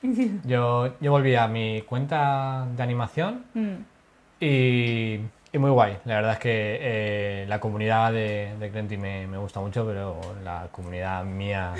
dilo. 0.02 0.40
Yo, 0.44 0.94
yo 1.00 1.10
volví 1.10 1.34
a 1.34 1.48
mi 1.48 1.82
cuenta 1.82 2.66
de 2.76 2.82
animación 2.82 3.44
Mm, 3.54 3.74
y, 4.40 5.14
y 5.52 5.58
muy 5.58 5.70
guay. 5.70 5.96
La 6.04 6.16
verdad 6.16 6.32
es 6.34 6.38
que 6.38 6.78
eh, 6.80 7.46
la 7.48 7.58
comunidad 7.58 8.12
de, 8.12 8.54
de 8.60 8.70
Crenti 8.70 8.96
me, 8.96 9.26
me 9.26 9.38
gusta 9.38 9.60
mucho, 9.60 9.86
pero 9.86 10.20
la 10.44 10.68
comunidad 10.70 11.24
mía, 11.24 11.72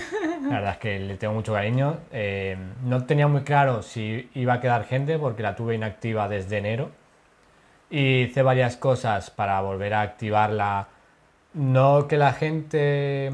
la 0.43 0.49
verdad 0.57 0.73
es 0.73 0.79
que 0.79 0.99
le 0.99 1.17
tengo 1.17 1.35
mucho 1.35 1.53
cariño. 1.53 1.99
Eh, 2.13 2.57
no 2.85 3.05
tenía 3.05 3.29
muy 3.29 3.43
claro 3.43 3.83
si 3.83 4.31
iba 4.35 4.55
a 4.55 4.61
quedar 4.61 4.85
gente 4.85 5.19
porque 5.19 5.43
la 5.43 5.55
tuve 5.55 5.75
inactiva 5.75 6.29
desde 6.29 6.59
enero. 6.59 6.91
Y 7.91 8.23
hice 8.23 8.43
varias 8.43 8.77
cosas 8.77 9.31
para 9.31 9.61
volver 9.61 9.95
a 9.95 10.01
activarla. 10.01 10.89
No 11.55 12.09
que 12.09 12.17
la 12.17 12.33
gente 12.33 13.31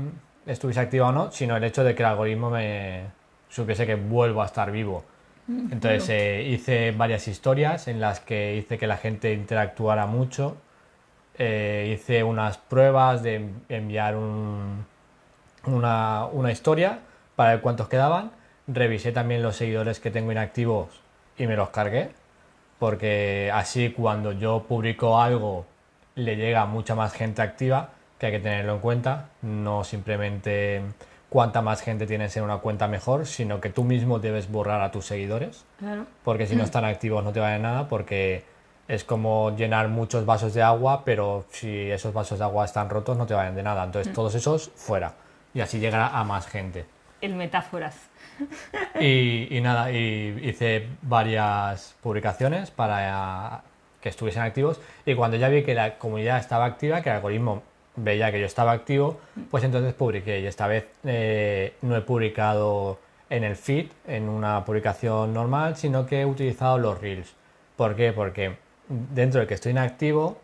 estuviese 0.46 0.80
activa 0.80 1.08
o 1.08 1.12
no, 1.12 1.30
sino 1.30 1.56
el 1.56 1.64
hecho 1.64 1.84
de 1.84 1.94
que 1.94 2.02
el 2.02 2.08
algoritmo 2.08 2.50
me 2.50 3.04
supiese 3.48 3.86
que 3.86 3.94
vuelvo 3.94 4.42
a 4.42 4.46
estar 4.46 4.70
vivo. 4.70 5.04
Entonces 5.70 6.08
eh, 6.08 6.42
hice 6.48 6.92
varias 6.92 7.28
historias 7.28 7.88
en 7.88 8.00
las 8.00 8.20
que 8.20 8.56
hice 8.56 8.78
que 8.78 8.86
la 8.86 8.96
gente 8.96 9.32
interactuara 9.32 10.06
mucho. 10.06 10.56
Eh, 11.38 11.92
hice 11.94 12.22
unas 12.22 12.58
pruebas 12.58 13.22
de 13.22 13.36
en- 13.36 13.62
enviar 13.68 14.16
un- 14.16 14.84
una, 15.66 16.26
una 16.26 16.52
historia 16.52 17.00
para 17.36 17.50
ver 17.52 17.60
cuántos 17.60 17.88
quedaban. 17.88 18.30
Revisé 18.66 19.12
también 19.12 19.42
los 19.42 19.56
seguidores 19.56 20.00
que 20.00 20.10
tengo 20.10 20.30
inactivos 20.32 20.88
y 21.38 21.46
me 21.46 21.56
los 21.56 21.70
cargué. 21.70 22.10
Porque 22.78 23.50
así 23.54 23.90
cuando 23.90 24.32
yo 24.32 24.64
publico 24.68 25.20
algo 25.20 25.66
le 26.14 26.36
llega 26.36 26.62
a 26.62 26.66
mucha 26.66 26.94
más 26.94 27.12
gente 27.12 27.40
activa, 27.42 27.90
que 28.22 28.26
hay 28.26 28.32
que 28.32 28.38
tenerlo 28.38 28.74
en 28.74 28.78
cuenta. 28.78 29.30
No 29.42 29.82
simplemente 29.82 30.80
cuanta 31.28 31.60
más 31.60 31.82
gente 31.82 32.06
tienes 32.06 32.36
en 32.36 32.44
una 32.44 32.58
cuenta 32.58 32.86
mejor, 32.86 33.26
sino 33.26 33.60
que 33.60 33.68
tú 33.68 33.82
mismo 33.82 34.20
debes 34.20 34.48
borrar 34.48 34.80
a 34.80 34.92
tus 34.92 35.06
seguidores 35.06 35.64
claro. 35.78 36.06
porque 36.22 36.46
si 36.46 36.54
no 36.54 36.62
están 36.62 36.84
activos 36.84 37.24
no 37.24 37.32
te 37.32 37.40
vale 37.40 37.58
nada, 37.58 37.88
porque 37.88 38.44
es 38.86 39.02
como 39.02 39.56
llenar 39.56 39.88
muchos 39.88 40.24
vasos 40.24 40.54
de 40.54 40.62
agua, 40.62 41.04
pero 41.04 41.46
si 41.50 41.90
esos 41.90 42.12
vasos 42.12 42.38
de 42.38 42.44
agua 42.44 42.64
están 42.64 42.90
rotos 42.90 43.16
no 43.16 43.26
te 43.26 43.34
valen 43.34 43.56
de 43.56 43.64
nada. 43.64 43.82
Entonces 43.82 44.12
todos 44.12 44.34
esos 44.36 44.70
fuera. 44.76 45.14
Y 45.52 45.60
así 45.60 45.80
llegará 45.80 46.08
a 46.08 46.22
más 46.22 46.46
gente. 46.46 46.84
El 47.20 47.34
metáforas. 47.34 47.96
Y, 49.00 49.48
y 49.56 49.60
nada, 49.60 49.90
y 49.90 50.38
hice 50.42 50.88
varias 51.02 51.96
publicaciones 52.02 52.70
para 52.70 53.62
que 54.00 54.08
estuviesen 54.08 54.42
activos. 54.42 54.80
Y 55.06 55.14
cuando 55.14 55.36
ya 55.36 55.48
vi 55.48 55.62
que 55.62 55.74
la 55.74 55.98
comunidad 55.98 56.38
estaba 56.38 56.66
activa, 56.66 57.02
que 57.02 57.10
el 57.10 57.16
algoritmo 57.16 57.62
veía 57.96 58.30
que 58.32 58.40
yo 58.40 58.46
estaba 58.46 58.72
activo, 58.72 59.20
pues 59.50 59.64
entonces 59.64 59.92
publiqué. 59.94 60.40
Y 60.40 60.46
esta 60.46 60.66
vez 60.66 60.86
eh, 61.04 61.74
no 61.82 61.96
he 61.96 62.00
publicado 62.00 62.98
en 63.30 63.44
el 63.44 63.56
feed, 63.56 63.86
en 64.06 64.28
una 64.28 64.64
publicación 64.64 65.32
normal, 65.32 65.76
sino 65.76 66.06
que 66.06 66.20
he 66.22 66.26
utilizado 66.26 66.78
los 66.78 67.00
reels. 67.00 67.34
¿Por 67.76 67.94
qué? 67.96 68.12
Porque 68.12 68.56
dentro 68.88 69.40
de 69.40 69.46
que 69.46 69.54
estoy 69.54 69.72
inactivo, 69.72 70.36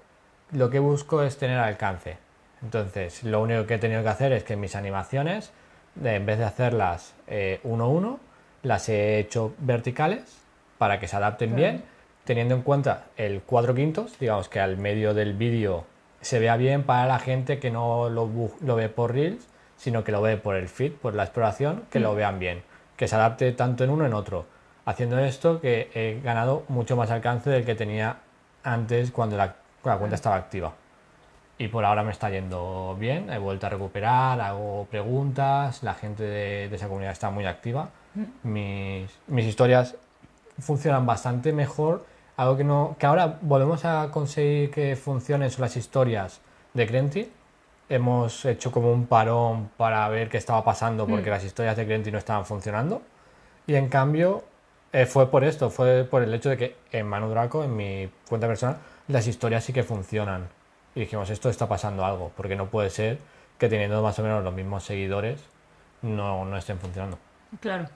lo 0.53 0.71
que 0.71 0.79
busco 0.79 1.23
es 1.23 1.37
tener 1.37 1.59
alcance. 1.59 2.17
Entonces, 2.63 3.23
lo 3.25 3.41
único 3.43 3.67
que 3.67 3.75
he 3.75 3.79
tenido 3.79 4.03
que 4.03 4.09
hacer 4.09 4.33
es 4.33 4.43
que 4.43 4.57
mis 4.57 4.75
animaciones, 4.75 5.53
de- 5.95 6.15
en 6.17 6.27
vez 6.27 6.39
de 6.39 6.45
hacerlas 6.45 7.15
eh, 7.27 7.61
uno 7.65 7.85
a 7.85 7.89
uno, 7.89 8.21
las 8.63 8.89
he 8.89 9.19
hecho 9.19 9.55
verticales 9.59 10.39
para 10.79 10.99
que 10.99 11.07
se 11.09 11.17
adapten 11.17 11.55
bien, 11.57 11.85
teniendo 12.25 12.55
en 12.55 12.63
cuenta 12.63 13.05
el 13.17 13.43
4 13.45 13.75
quintos, 13.75 14.19
digamos 14.19 14.49
que 14.49 14.61
al 14.61 14.77
medio 14.79 15.15
del 15.15 15.35
vídeo 15.35 15.85
se 16.21 16.39
vea 16.39 16.57
bien 16.57 16.83
para 16.83 17.07
la 17.07 17.19
gente 17.19 17.59
que 17.59 17.71
no 17.71 18.09
lo, 18.09 18.31
lo 18.61 18.77
ve 18.77 18.89
por 18.89 19.13
Reels, 19.13 19.47
sino 19.77 20.05
que 20.05 20.13
lo 20.13 20.21
ve 20.21 20.37
por 20.37 20.57
el 20.57 20.69
feed, 20.69 20.93
por 20.93 21.15
la 21.15 21.25
exploración, 21.25 21.85
que 21.91 22.01
lo 22.01 22.15
vean 22.15 22.39
bien, 22.39 22.63
que 22.97 23.07
se 23.07 23.15
adapte 23.15 23.53
tanto 23.53 23.85
en 23.85 23.91
uno 23.91 24.07
en 24.07 24.15
otro. 24.15 24.47
Haciendo 24.85 25.19
esto 25.19 25.61
que 25.61 25.91
he 25.95 26.21
ganado 26.23 26.65
mucho 26.69 26.97
más 26.97 27.11
alcance 27.11 27.51
del 27.51 27.65
que 27.65 27.75
tenía 27.75 28.17
antes 28.65 29.11
cuando 29.11 29.37
la, 29.37 29.55
la 29.85 29.97
cuenta 29.99 30.17
estaba 30.17 30.37
activa. 30.37 30.73
Y 31.59 31.69
por 31.69 31.85
ahora 31.85 32.03
me 32.05 32.13
está 32.13 32.31
yendo 32.31 32.97
bien, 32.99 33.31
he 33.33 33.39
vuelto 33.39 33.67
a 33.67 33.71
recuperar, 33.71 34.41
hago 34.41 34.87
preguntas, 34.91 35.83
la 35.83 35.95
gente 35.95 36.23
de, 36.23 36.69
de 36.69 36.77
esa 36.77 36.87
comunidad 36.87 37.13
está 37.13 37.31
muy 37.31 37.47
activa. 37.47 37.91
Mis, 38.43 39.11
mis 39.27 39.45
historias 39.45 39.97
funcionan 40.59 41.05
bastante 41.05 41.53
mejor. 41.53 42.05
Algo 42.39 42.57
que 42.57 42.63
no. 42.63 42.95
que 43.01 43.05
ahora 43.05 43.37
volvemos 43.41 43.85
a 43.85 44.11
conseguir 44.13 44.71
que 44.71 44.95
funcionen 44.95 45.51
son 45.51 45.63
las 45.63 45.77
historias 45.77 46.41
de 46.73 46.87
Crenti. 46.87 47.29
Hemos 47.89 48.45
hecho 48.45 48.71
como 48.71 48.93
un 48.93 49.07
parón 49.07 49.71
para 49.77 50.09
ver 50.09 50.29
qué 50.29 50.37
estaba 50.37 50.63
pasando 50.65 51.05
porque 51.05 51.31
las 51.31 51.43
historias 51.43 51.77
de 51.77 51.85
Crenti 51.85 52.13
no 52.13 52.19
estaban 52.19 52.47
funcionando. 52.47 53.03
Y 53.67 53.75
en 53.75 53.89
cambio, 53.89 54.45
eh, 54.93 55.05
fue 55.05 55.29
por 55.33 55.43
esto, 55.43 55.69
fue 55.69 56.05
por 56.05 56.23
el 56.23 56.33
hecho 56.33 56.51
de 56.51 56.57
que 56.57 56.77
en 56.93 57.09
Manu 57.09 57.29
Draco, 57.29 57.65
en 57.65 57.75
mi 57.75 58.09
cuenta 58.29 58.47
personal, 58.47 58.77
las 59.09 59.27
historias 59.27 59.65
sí 59.65 59.73
que 59.73 59.83
funcionan. 59.83 60.49
Y 60.95 61.01
dijimos, 61.01 61.31
esto 61.31 61.51
está 61.51 61.67
pasando 61.67 62.05
algo, 62.05 62.31
porque 62.37 62.55
no 62.55 62.67
puede 62.67 62.91
ser 62.91 63.19
que 63.59 63.69
teniendo 63.69 64.01
más 64.01 64.17
o 64.21 64.23
menos 64.23 64.45
los 64.45 64.55
mismos 64.55 64.85
seguidores 64.85 65.41
no, 66.03 66.45
no 66.45 66.57
estén 66.57 66.79
funcionando. 66.79 67.19
Claro. 67.61 67.89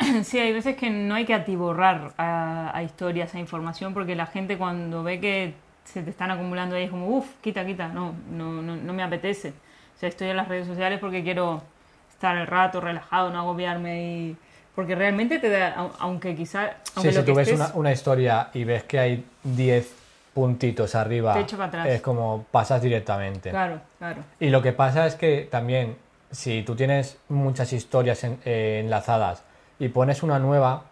Sí, 0.24 0.38
hay 0.38 0.52
veces 0.52 0.76
que 0.76 0.90
no 0.90 1.14
hay 1.14 1.24
que 1.24 1.34
atiborrar 1.34 2.12
a, 2.16 2.70
a 2.76 2.82
historias, 2.82 3.34
a 3.34 3.38
información, 3.38 3.94
porque 3.94 4.14
la 4.16 4.26
gente 4.26 4.56
cuando 4.58 5.02
ve 5.02 5.20
que 5.20 5.54
se 5.84 6.02
te 6.02 6.10
están 6.10 6.30
acumulando 6.30 6.76
ahí 6.76 6.84
es 6.84 6.90
como, 6.90 7.06
uff, 7.08 7.26
quita, 7.40 7.64
quita, 7.66 7.88
no, 7.88 8.14
no, 8.30 8.62
no, 8.62 8.76
no 8.76 8.92
me 8.92 9.02
apetece. 9.02 9.50
O 9.50 9.98
sea, 10.00 10.08
estoy 10.08 10.28
en 10.28 10.36
las 10.36 10.48
redes 10.48 10.66
sociales 10.66 10.98
porque 11.00 11.22
quiero 11.22 11.62
estar 12.10 12.36
el 12.36 12.46
rato 12.46 12.80
relajado, 12.80 13.30
no 13.30 13.38
agobiarme 13.40 14.02
y... 14.02 14.36
Porque 14.74 14.94
realmente 14.94 15.38
te 15.40 15.50
da, 15.50 15.74
au- 15.76 15.90
aunque 15.98 16.34
quizá... 16.36 16.76
Aunque 16.94 17.12
Sí, 17.12 17.18
si 17.18 17.24
tú 17.24 17.34
ves 17.34 17.48
estés- 17.48 17.54
una, 17.56 17.70
una 17.74 17.92
historia 17.92 18.48
y 18.54 18.64
ves 18.64 18.84
que 18.84 18.98
hay 18.98 19.24
10 19.42 19.92
puntitos 20.32 20.94
arriba, 20.94 21.34
Te 21.34 21.40
echa 21.40 21.56
para 21.56 21.68
atrás. 21.68 21.86
es 21.88 22.00
como 22.00 22.46
pasas 22.50 22.80
directamente. 22.80 23.50
Claro, 23.50 23.80
claro. 23.98 24.22
Y 24.38 24.48
lo 24.50 24.62
que 24.62 24.72
pasa 24.72 25.06
es 25.06 25.16
que 25.16 25.48
también, 25.50 25.96
si 26.30 26.62
tú 26.62 26.76
tienes 26.76 27.18
muchas 27.28 27.72
historias 27.72 28.22
en- 28.24 28.38
eh, 28.44 28.80
enlazadas 28.84 29.42
y 29.80 29.88
pones 29.88 30.22
una 30.22 30.38
nueva, 30.38 30.84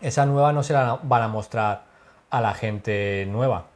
esa 0.00 0.26
nueva 0.26 0.52
no 0.52 0.64
se 0.64 0.72
la 0.72 0.98
van 1.02 1.22
a 1.22 1.28
mostrar 1.28 1.82
a 2.30 2.40
la 2.40 2.52
gente 2.54 3.24
nueva, 3.30 3.66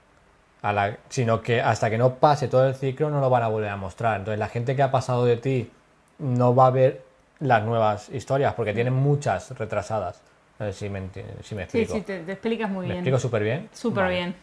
a 0.62 0.72
la, 0.72 0.96
sino 1.08 1.40
que 1.40 1.60
hasta 1.62 1.88
que 1.88 1.96
no 1.98 2.14
pase 2.16 2.48
todo 2.48 2.66
el 2.66 2.74
ciclo 2.74 3.08
no 3.10 3.20
lo 3.20 3.30
van 3.30 3.44
a 3.44 3.48
volver 3.48 3.70
a 3.70 3.76
mostrar. 3.76 4.18
Entonces 4.18 4.38
la 4.40 4.48
gente 4.48 4.74
que 4.74 4.82
ha 4.82 4.90
pasado 4.90 5.24
de 5.24 5.36
ti 5.36 5.70
no 6.18 6.54
va 6.54 6.66
a 6.66 6.70
ver 6.70 7.02
las 7.38 7.62
nuevas 7.62 8.08
historias 8.08 8.54
porque 8.54 8.72
tienen 8.74 8.92
muchas 8.94 9.56
retrasadas. 9.56 10.20
No 10.58 10.66
sé 10.66 10.72
si 10.72 10.88
me, 10.90 11.02
si 11.42 11.54
me 11.54 11.62
explico. 11.62 11.94
sí, 11.94 12.00
te, 12.02 12.18
te 12.20 12.32
explicas 12.32 12.68
muy 12.68 12.80
¿Me 12.86 12.92
bien. 12.94 12.96
explico 12.98 13.18
súper 13.18 13.42
bien? 13.42 13.68
Súper 13.72 14.04
Vale. 14.04 14.14
bien. 14.16 14.36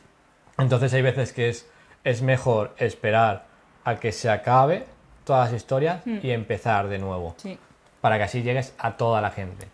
Entonces 0.57 0.91
hay 0.93 1.03
veces 1.03 1.33
que 1.33 1.49
es, 1.49 1.67
es 2.03 2.21
mejor 2.23 2.73
esperar 2.77 3.43
a 3.83 3.95
que 3.97 4.11
se 4.11 4.29
acabe 4.29 4.85
todas 5.23 5.51
las 5.51 5.61
historias 5.61 6.01
y 6.07 6.31
empezar 6.31 6.87
de 6.87 6.97
nuevo, 6.99 7.35
Sí. 7.37 7.59
Para 8.01 8.17
que 8.17 8.23
así 8.23 8.41
llegues 8.43 8.73
a 8.77 8.97
toda 8.97 9.21
la 9.21 9.31
gente. 9.31 9.67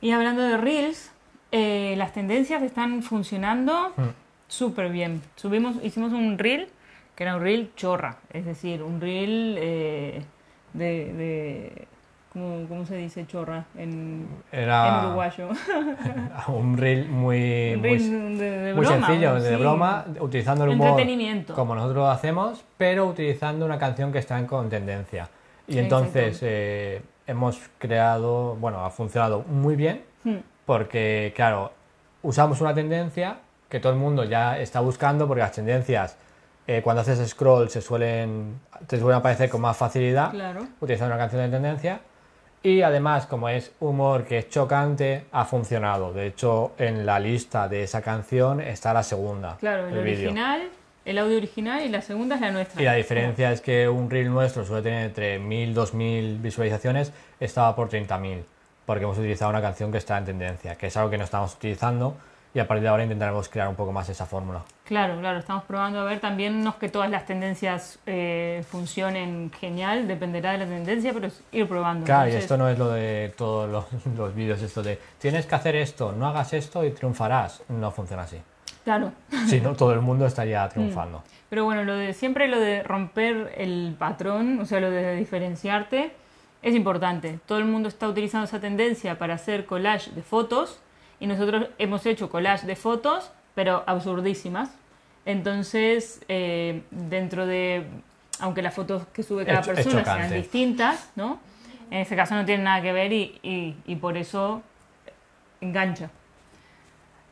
Y 0.00 0.12
hablando 0.12 0.42
de 0.42 0.56
Reels, 0.56 1.10
eh, 1.52 1.94
las 1.96 2.12
tendencias 2.12 2.62
están 2.62 3.02
funcionando 3.02 3.92
Mm. 3.96 4.08
súper 4.48 4.90
bien. 4.90 5.22
Subimos, 5.36 5.76
hicimos 5.82 6.12
un 6.12 6.38
Reel, 6.38 6.68
que 7.14 7.24
era 7.24 7.36
un 7.36 7.42
Reel 7.42 7.70
chorra, 7.76 8.16
es 8.32 8.44
decir, 8.44 8.82
un 8.82 9.00
Reel 9.00 9.56
eh, 9.58 10.22
de... 10.72 10.88
de 11.14 11.88
¿cómo, 12.32 12.68
cómo 12.68 12.84
se 12.86 12.96
dice 12.96 13.26
chorra 13.26 13.64
en, 13.76 14.28
uruguayo? 14.52 15.48
un 16.48 16.76
reel 16.76 17.08
muy, 17.08 17.72
un 17.74 17.80
muy, 17.80 17.98
Reel 17.98 18.38
de, 18.38 18.50
de 18.50 18.74
muy 18.74 18.84
broma, 18.86 19.06
sencillo, 19.06 19.34
de 19.40 19.56
broma, 19.56 20.04
utilizando 20.20 20.64
el 20.64 20.70
humor 20.70 21.00
como 21.54 21.74
nosotros 21.74 21.96
lo 21.96 22.10
hacemos, 22.10 22.64
pero 22.76 23.06
utilizando 23.06 23.64
una 23.64 23.78
canción 23.78 24.12
que 24.12 24.18
está 24.18 24.38
en 24.38 24.46
con 24.46 24.68
tendencia. 24.68 25.28
Y 25.68 25.78
entonces 25.78 26.38
eh, 26.42 27.02
hemos 27.26 27.60
creado, 27.78 28.56
bueno, 28.56 28.84
ha 28.84 28.90
funcionado 28.90 29.40
muy 29.42 29.76
bien, 29.76 30.02
Hmm. 30.24 30.38
porque 30.66 31.32
claro, 31.36 31.70
usamos 32.22 32.60
una 32.60 32.74
tendencia 32.74 33.36
que 33.68 33.78
todo 33.80 33.92
el 33.92 33.98
mundo 33.98 34.24
ya 34.24 34.58
está 34.58 34.80
buscando, 34.80 35.26
porque 35.28 35.42
las 35.42 35.52
tendencias 35.52 36.16
eh, 36.66 36.82
cuando 36.82 37.02
haces 37.02 37.26
scroll 37.30 37.70
se 37.70 37.80
suelen, 37.80 38.60
te 38.86 38.98
suelen 38.98 39.18
aparecer 39.18 39.48
con 39.48 39.60
más 39.62 39.76
facilidad, 39.76 40.30
Claro. 40.32 40.66
utilizando 40.80 41.14
una 41.14 41.22
canción 41.22 41.42
de 41.42 41.48
tendencia, 41.50 42.00
Y 42.62 42.82
además, 42.82 43.26
como 43.26 43.48
es 43.48 43.70
humor 43.78 44.24
que 44.24 44.38
es 44.38 44.48
chocante, 44.50 45.26
ha 45.30 45.44
funcionado. 45.44 46.12
De 46.12 46.26
hecho, 46.26 46.72
en 46.76 47.06
la 47.06 47.20
lista 47.20 47.68
de 47.68 47.84
esa 47.84 48.02
canción 48.02 48.60
está 48.60 48.92
la 48.92 49.04
segunda. 49.04 49.56
Claro, 49.60 49.86
el, 49.86 49.92
el 49.94 49.98
original, 50.00 50.62
el 51.08 51.16
audio 51.16 51.38
original 51.38 51.82
y 51.82 51.88
la 51.88 52.02
segunda 52.02 52.34
es 52.34 52.42
la 52.42 52.50
nuestra. 52.50 52.82
Y 52.82 52.84
la 52.84 52.92
diferencia 52.92 53.50
es 53.50 53.62
que 53.62 53.88
un 53.88 54.10
reel 54.10 54.30
nuestro 54.30 54.66
suele 54.66 54.82
tener 54.82 55.06
entre 55.06 55.38
1000 55.38 55.72
2000 55.72 56.38
visualizaciones, 56.38 57.12
estaba 57.40 57.74
por 57.74 57.88
30.000, 57.88 58.42
porque 58.84 59.04
hemos 59.04 59.16
utilizado 59.16 59.50
una 59.50 59.62
canción 59.62 59.90
que 59.90 59.96
está 59.96 60.18
en 60.18 60.26
tendencia, 60.26 60.74
que 60.76 60.88
es 60.88 60.96
algo 60.98 61.08
que 61.08 61.16
no 61.16 61.24
estamos 61.24 61.54
utilizando 61.54 62.14
y 62.52 62.58
a 62.60 62.66
partir 62.66 62.82
de 62.82 62.88
ahora 62.88 63.04
intentaremos 63.04 63.48
crear 63.48 63.68
un 63.68 63.74
poco 63.74 63.92
más 63.92 64.08
esa 64.10 64.26
fórmula. 64.26 64.62
Claro, 64.84 65.18
claro, 65.18 65.38
estamos 65.38 65.64
probando 65.64 66.00
a 66.00 66.04
ver 66.04 66.20
también 66.20 66.62
no 66.62 66.70
es 66.70 66.76
que 66.76 66.88
todas 66.90 67.10
las 67.10 67.24
tendencias 67.24 67.98
eh, 68.04 68.62
funcionen 68.68 69.50
genial, 69.58 70.08
dependerá 70.08 70.52
de 70.52 70.58
la 70.58 70.66
tendencia, 70.66 71.12
pero 71.14 71.28
es 71.28 71.42
ir 71.52 71.66
probando. 71.68 72.04
Claro, 72.04 72.24
y 72.24 72.32
Entonces, 72.32 72.44
esto 72.44 72.56
no 72.58 72.68
es 72.68 72.78
lo 72.78 72.90
de 72.90 73.32
todos 73.36 73.70
los, 73.70 73.86
los 74.16 74.34
vídeos, 74.34 74.60
esto 74.60 74.82
de 74.82 74.98
tienes 75.18 75.46
que 75.46 75.54
hacer 75.54 75.74
esto, 75.76 76.12
no 76.12 76.26
hagas 76.26 76.52
esto 76.52 76.84
y 76.84 76.90
triunfarás. 76.90 77.62
No 77.68 77.90
funciona 77.90 78.24
así. 78.24 78.38
Claro, 78.88 79.12
Si 79.46 79.60
no, 79.60 79.74
todo 79.74 79.92
el 79.92 80.00
mundo 80.00 80.24
estaría 80.24 80.66
triunfando. 80.70 81.22
pero 81.50 81.64
bueno, 81.64 81.84
lo 81.84 81.94
de 81.94 82.14
siempre 82.14 82.48
lo 82.48 82.58
de 82.58 82.82
romper 82.82 83.52
el 83.58 83.94
patrón, 83.98 84.58
o 84.60 84.64
sea, 84.64 84.80
lo 84.80 84.90
de 84.90 85.14
diferenciarte, 85.16 86.12
es 86.62 86.74
importante. 86.74 87.38
Todo 87.44 87.58
el 87.58 87.66
mundo 87.66 87.88
está 87.90 88.08
utilizando 88.08 88.46
esa 88.46 88.60
tendencia 88.60 89.18
para 89.18 89.34
hacer 89.34 89.66
collage 89.66 90.10
de 90.12 90.22
fotos 90.22 90.80
y 91.20 91.26
nosotros 91.26 91.68
hemos 91.76 92.06
hecho 92.06 92.30
collage 92.30 92.66
de 92.66 92.76
fotos, 92.76 93.30
pero 93.54 93.84
absurdísimas. 93.86 94.70
Entonces, 95.26 96.22
eh, 96.28 96.82
dentro 96.90 97.44
de, 97.46 97.84
aunque 98.40 98.62
las 98.62 98.72
fotos 98.74 99.06
que 99.12 99.22
sube 99.22 99.44
cada 99.44 99.60
Es 99.60 99.66
cho- 99.66 99.72
es 99.72 99.76
persona 99.84 100.02
sean 100.04 100.32
distintas, 100.40 101.10
¿no? 101.14 101.40
En 101.90 101.98
este 101.98 102.16
caso 102.16 102.34
no 102.34 102.44
tienen 102.46 102.64
nada 102.64 102.80
que 102.80 102.92
ver 102.94 103.12
y, 103.12 103.38
y- 103.42 103.76
y 103.86 103.96
por 103.96 104.16
eso 104.16 104.62
engancha. 105.60 106.10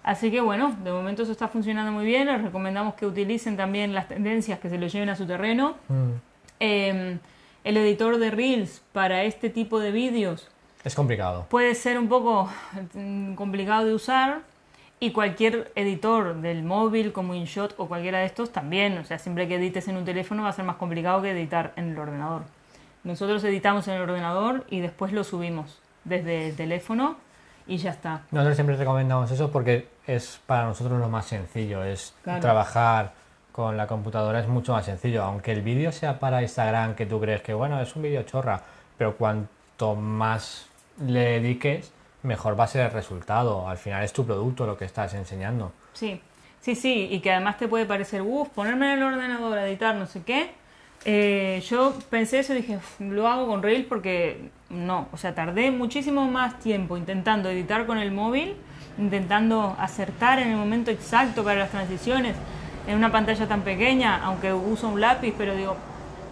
Así 0.07 0.31
que 0.31 0.40
bueno, 0.40 0.75
de 0.85 0.92
momento 0.92 1.25
eso 1.25 1.33
está 1.33 1.49
funcionando 1.49 1.90
muy 1.90 2.07
bien. 2.07 2.29
Les 2.29 2.40
recomendamos 2.40 2.95
que 2.95 3.05
utilicen 3.05 3.57
también 3.57 3.92
las 3.92 4.07
tendencias, 4.07 4.61
que 4.61 4.71
se 4.71 4.79
lo 4.79 4.87
lleven 4.87 5.09
a 5.09 5.16
su 5.16 5.27
terreno. 5.27 5.75
Mm. 5.88 6.11
Eh, 6.61 7.19
el 7.64 7.77
editor 7.77 8.16
de 8.19 8.31
Reels 8.31 8.83
para 8.92 9.25
este 9.25 9.51
tipo 9.51 9.81
de 9.81 9.90
vídeos 9.90 10.49
Es 10.85 10.95
complicado. 10.95 11.47
puede 11.51 11.75
ser 11.75 11.99
un 11.99 12.09
poco 12.09 12.49
mm, 12.95 13.35
complicado 13.35 13.85
de 13.85 13.95
usar 13.95 14.42
y 15.01 15.11
cualquier 15.11 15.73
editor 15.75 16.37
del 16.37 16.62
móvil 16.62 17.12
como 17.12 17.35
InShot 17.35 17.75
o 17.77 17.88
cualquiera 17.88 18.21
de 18.21 18.27
estos 18.27 18.53
también, 18.53 18.97
o 18.99 19.05
sea, 19.05 19.19
siempre 19.19 19.49
que 19.49 19.57
edites 19.57 19.88
en 19.88 19.97
un 19.97 20.05
teléfono 20.05 20.45
va 20.45 20.51
a 20.51 20.53
ser 20.53 20.64
más 20.64 20.77
complicado 20.77 21.21
que 21.21 21.33
editar 21.33 21.73
en 21.75 21.90
el 21.90 21.99
ordenador. 21.99 22.42
Nosotros 23.03 23.42
editamos 23.42 23.88
en 23.88 23.95
el 23.95 24.03
ordenador 24.03 24.64
y 24.71 24.79
después 24.79 25.12
lo 25.12 25.25
subimos 25.25 25.81
desde 26.05 26.51
el 26.51 26.57
teléfono 26.57 27.16
y 27.66 27.76
ya 27.79 27.90
está. 27.90 28.22
Nosotros 28.31 28.57
siempre 28.57 28.76
recomendamos 28.76 29.31
eso 29.31 29.50
porque 29.50 29.88
es 30.07 30.38
para 30.46 30.64
nosotros 30.64 30.98
lo 31.00 31.09
más 31.09 31.26
sencillo, 31.26 31.83
es 31.85 32.14
Claro. 32.22 32.40
trabajar 32.40 33.12
con 33.52 33.76
la 33.76 33.87
computadora 33.87 34.40
es 34.40 34.48
mucho 34.48 34.72
más 34.72 34.85
sencillo, 34.85 35.22
aunque 35.24 35.52
el 35.52 35.62
vídeo 35.62 35.90
sea 35.90 36.18
para 36.18 36.42
Instagram 36.42 36.94
que 36.94 37.07
tú 37.07 37.18
crees 37.20 37.40
que 37.42 37.55
bueno, 37.55 37.81
es 37.81 37.96
un 37.96 38.02
vídeo 38.02 38.22
chorra, 38.22 38.61
pero 38.98 39.16
cuanto 39.16 39.94
más 39.94 40.66
le 41.05 41.20
dediques, 41.40 41.90
mejor 42.22 42.59
va 42.59 42.64
a 42.64 42.68
ser 42.68 42.87
el 42.87 42.92
resultado, 42.92 43.68
al 43.68 43.79
final 43.79 44.02
es 44.05 44.12
tu 44.12 44.24
producto 44.26 44.66
lo 44.66 44.76
que 44.76 44.85
estás 44.85 45.14
enseñando. 45.14 45.72
Sí, 45.94 46.20
sí, 46.61 46.74
sí, 46.74 47.09
y 47.11 47.20
que 47.20 47.33
además 47.33 47.57
te 47.57 47.66
puede 47.68 47.87
parecer, 47.87 48.22
uff, 48.22 48.48
ponerme 48.50 48.92
en 48.92 48.98
el 48.98 49.05
ordenador 49.05 49.59
editar 49.59 49.94
no 49.94 50.07
sé 50.07 50.22
qué. 50.22 50.50
Eh, 51.09 51.62
yo 51.69 51.95
pensé 52.11 52.40
eso 52.40 52.53
y 52.53 52.57
dije, 52.57 52.77
"Uf, 52.79 53.01
lo 53.01 53.29
hago 53.29 53.47
con 53.47 53.62
Rails 53.62 53.87
porque 53.88 54.51
no, 54.71 55.07
o 55.12 55.16
sea, 55.16 55.37
tardé 55.37 55.71
muchísimo 55.71 56.27
más 56.29 56.59
tiempo 56.59 56.97
intentando 56.97 57.49
editar 57.49 57.87
con 57.87 57.99
el 57.99 58.11
móvil, 58.11 58.57
intentando 58.99 59.77
acertar 59.79 60.40
en 60.40 60.49
el 60.49 60.57
momento 60.57 60.90
exacto 60.90 61.45
para 61.45 61.61
las 61.61 61.71
transiciones 61.71 62.35
en 62.88 62.97
una 62.97 63.12
pantalla 63.12 63.47
tan 63.47 63.62
pequeña, 63.62 64.21
aunque 64.25 64.53
uso 64.53 64.88
un 64.88 65.01
lápiz, 65.01 65.33
pero 65.38 65.55
digo, 65.55 65.77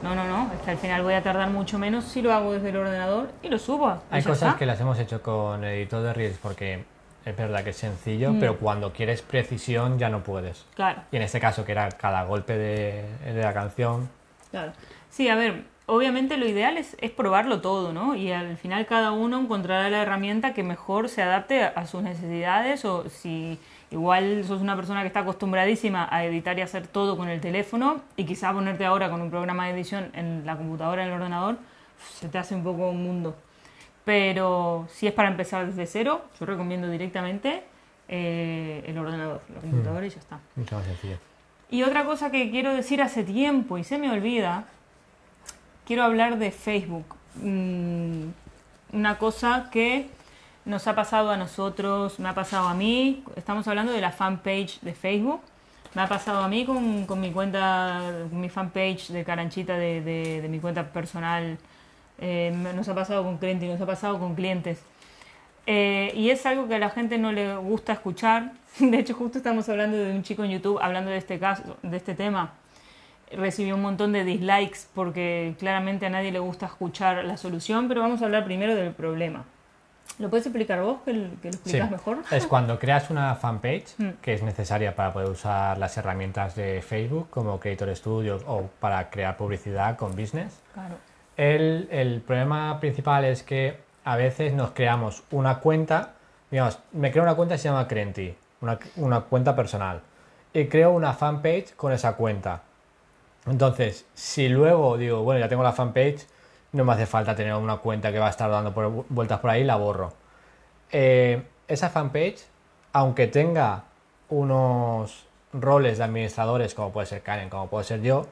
no, 0.03 0.17
no, 0.17 0.25
no, 0.27 0.51
que 0.65 0.71
al 0.73 0.77
final 0.79 1.03
voy 1.05 1.15
a 1.15 1.23
tardar 1.23 1.51
mucho 1.51 1.79
menos 1.79 2.05
si 2.05 2.21
lo 2.21 2.33
hago 2.33 2.53
desde 2.53 2.71
el 2.71 2.77
ordenador 2.77 3.31
y 3.45 3.49
lo 3.51 3.59
subo. 3.61 4.03
Hay 4.11 4.23
cosas 4.25 4.49
está. 4.49 4.59
que 4.59 4.67
las 4.67 4.81
hemos 4.81 4.99
hecho 4.99 5.23
con 5.23 5.63
editor 5.65 6.03
de 6.03 6.13
Reels 6.15 6.39
porque 6.43 6.85
es 7.25 7.37
verdad 7.37 7.63
que 7.63 7.71
es 7.71 7.77
sencillo, 7.77 8.33
Mm. 8.33 8.41
pero 8.41 8.57
cuando 8.59 8.93
quieres 8.93 9.23
precisión 9.23 10.01
ya 10.01 10.09
no 10.09 10.25
puedes. 10.25 10.67
Claro. 10.75 11.01
Y 11.13 11.17
en 11.17 11.23
este 11.23 11.39
caso, 11.39 11.65
que 11.65 11.71
era 11.73 11.89
cada 11.91 12.25
golpe 12.25 12.59
de, 12.59 13.05
de 13.25 13.41
la 13.43 13.53
canción, 13.55 14.09
Sí, 15.11 15.29
a 15.29 15.37
ver, 15.37 15.65
obviamente 15.87 16.37
lo 16.37 16.47
ideal 16.47 16.77
es, 16.79 16.97
probarlo 17.17 17.61
todo, 17.61 17.93
¿no? 17.93 18.15
Y 18.15 18.33
al 18.33 18.57
final 18.57 18.87
cada 18.87 19.13
uno 19.13 19.41
encontrará 19.41 19.91
la 19.91 20.03
herramienta 20.03 20.55
que 20.55 20.63
mejor 20.63 21.09
se 21.09 21.23
adapte 21.23 21.63
a, 21.63 21.87
sus 21.87 22.03
necesidades 22.03 22.85
o 22.85 23.09
si 23.09 23.59
igual 23.91 24.45
sos 24.45 24.61
una 24.61 24.77
persona 24.77 25.03
que 25.03 25.09
está 25.09 25.21
acostumbradísima 25.21 26.09
a 26.11 26.25
editar 26.25 26.59
y 26.59 26.63
hacer 26.63 26.87
todo 26.87 27.17
con 27.17 27.29
el 27.29 27.41
teléfono 27.41 28.03
y 28.17 28.25
quizá 28.25 28.53
ponerte 28.53 28.85
ahora 28.85 29.11
con 29.11 29.21
un 29.21 29.31
programa 29.31 29.67
de 29.67 29.75
edición 29.75 30.11
en 30.15 30.45
la 30.47 30.57
computadora, 30.57 31.03
en 31.03 31.09
el 31.09 31.15
ordenador, 31.15 31.59
se 32.19 32.29
te 32.29 32.39
hace 32.39 32.55
un 32.55 32.65
poco 32.65 32.89
un 32.91 33.03
mundo. 33.03 33.37
Pero 34.05 34.87
si 34.91 35.07
es 35.07 35.13
para 35.13 35.29
empezar 35.29 35.67
desde 35.67 35.87
cero, 35.87 36.23
yo 36.39 36.45
recomiendo 36.45 36.91
directamente 36.91 37.63
eh, 38.09 38.85
el 38.87 38.99
ordenador, 38.99 39.41
la 39.55 39.61
computadora 39.61 40.07
y 40.07 40.11
ya 40.11 40.19
está. 40.19 40.41
mucho 40.57 40.77
más 40.77 40.85
sencillo. 40.85 41.17
Y 41.75 41.83
otra 41.83 42.05
cosa 42.05 42.31
que 42.31 42.53
quiero 42.53 42.73
decir 42.73 43.03
hace 43.03 43.25
tiempo 43.25 43.79
y 43.79 43.83
se 43.83 43.99
me 43.99 44.09
olvida, 44.09 44.63
quiero 45.85 46.05
hablar 46.05 46.39
de 46.39 46.53
Facebook. 46.53 47.05
Mm, 47.43 48.27
una 48.93 49.19
cosa 49.19 49.71
que 49.73 50.07
nos 50.67 50.87
ha 50.87 50.95
pasado 50.95 51.33
a 51.33 51.37
nosotros, 51.37 52.21
me 52.21 52.29
ha 52.29 52.33
pasado 52.33 52.69
a 52.69 52.75
mí, 52.75 53.25
estamos 53.35 53.67
hablando 53.67 53.91
de 53.91 54.01
la 54.01 54.13
fanpage 54.13 54.79
de 54.83 54.95
Facebook, 54.95 55.41
me 55.95 56.03
ha 56.03 56.07
pasado 56.09 56.45
a 56.45 56.49
mí 56.49 56.65
con, 56.65 57.07
con 57.07 57.21
mi 57.21 57.33
cuenta, 57.33 58.01
con 58.31 58.41
mi 58.41 58.49
fanpage 58.49 59.09
de 59.09 59.25
Caranchita, 59.25 59.77
de, 59.77 60.01
de- 60.01 60.49
mi 60.49 60.61
cuenta 60.61 60.93
personal, 60.93 61.59
eh, 62.21 62.53
nos 62.73 62.89
ha 62.89 62.95
pasado 62.95 63.25
con 63.25 63.39
clientes, 63.39 63.69
nos 63.69 63.81
ha 63.81 63.87
pasado 63.87 64.21
con 64.21 64.37
clientes. 64.37 64.81
Eh, 65.67 66.13
y 66.15 66.31
es 66.31 66.45
algo 66.47 66.69
que 66.69 66.75
a 66.75 66.79
la 66.79 66.91
gente 66.91 67.19
no 67.19 67.33
le 67.33 67.57
gusta 67.57 67.93
escuchar. 67.95 68.53
De 68.79 68.99
hecho, 68.99 69.15
justo 69.15 69.39
estamos 69.39 69.69
hablando 69.69 69.97
de 69.97 70.13
un 70.13 70.23
chico 70.23 70.45
en 70.45 70.51
YouTube 70.51 70.79
hablando 70.83 71.11
de 71.11 71.17
este 71.19 71.39
caso, 71.39 71.77
de 71.83 71.97
este 71.97 72.15
tema. 72.15 72.53
Recibió 73.33 73.75
un 73.75 73.83
montón 73.83 74.13
de 74.13 74.25
dislikes 74.25 74.81
porque 74.95 75.55
claramente 75.59 76.07
a 76.07 76.11
nadie 76.11 76.31
le 76.31 76.39
gusta 76.39 76.67
escuchar 76.67 77.25
la 77.25 77.37
solución, 77.37 77.89
pero 77.89 78.01
vamos 78.03 78.21
a 78.23 78.27
hablar 78.27 78.45
primero 78.45 78.75
del 78.77 78.93
problema. 78.93 79.45
¿Lo 80.19 80.31
puedes 80.31 80.47
explicar 80.47 80.81
vos, 80.83 80.99
que, 81.05 81.13
lo 81.15 81.27
Sí, 81.31 81.49
explicas 81.49 81.91
mejor? 81.91 82.19
es 82.31 82.47
cuando 82.47 82.79
creas 82.79 83.11
una 83.11 83.35
fanpage 83.35 83.95
Mm. 83.99 84.09
que 84.23 84.35
es 84.35 84.43
necesaria 84.43 84.95
para 84.95 85.13
poder 85.13 85.29
usar 85.31 85.79
las 85.79 85.97
herramientas 85.97 86.55
de 86.55 86.83
Facebook 86.83 87.31
como 87.31 87.59
Creator 87.59 87.97
Studio 87.97 88.39
o 88.47 88.69
para 88.79 89.11
crear 89.11 89.37
publicidad 89.37 89.97
con 89.97 90.15
business. 90.15 90.61
Claro. 90.75 90.95
El, 91.37 91.89
el 91.91 92.21
problema 92.21 92.79
principal 92.79 93.25
es 93.25 93.43
que 93.43 93.79
a 94.05 94.17
veces 94.17 94.53
nos 94.53 94.73
creamos 94.73 95.23
una 95.31 95.61
cuenta, 95.61 96.13
digamos, 96.51 96.79
me 96.93 97.11
creo 97.11 97.23
una 97.25 97.35
cuenta 97.35 97.55
que 97.55 97.59
se 97.59 97.69
llama 97.69 97.89
Crenti, 97.89 98.37
una, 98.97 99.21
cuenta 99.23 99.57
personal, 99.57 100.03
y 100.53 100.67
creo 100.67 100.91
una 100.91 101.15
fanpage 101.15 101.75
con 101.75 101.93
esa 101.93 102.15
cuenta. 102.15 102.63
Entonces, 103.47 104.07
si 104.15 104.49
luego 104.49 104.97
digo, 104.97 105.23
bueno, 105.23 105.41
ya 105.41 105.49
tengo 105.49 105.63
la 105.63 105.73
fanpage, 105.73 106.27
no 106.73 106.85
me 106.85 106.93
hace 106.93 107.07
falta 107.07 107.35
tener 107.35 107.55
una 107.55 107.79
cuenta 107.79 108.13
que 108.13 108.19
va 108.19 108.27
a 108.27 108.31
estar 108.31 108.51
dando 108.51 108.73
vueltas 109.09 109.41
por 109.41 109.51
ahí, 109.51 109.65
la 109.65 109.77
borro. 109.77 110.13
Eh, 110.91 111.43
esa 111.67 111.89
fanpage, 111.91 112.45
aunque 112.93 113.27
tenga 113.27 113.85
unos 114.29 115.27
roles 115.53 115.99
de 115.99 116.05
administradores, 116.05 116.75
como 116.75 116.93
puede 116.93 117.07
ser 117.07 117.23
Karen, 117.23 117.49
como 117.49 117.69
puede 117.69 117.85
ser 117.85 118.03
yo, 118.03 118.27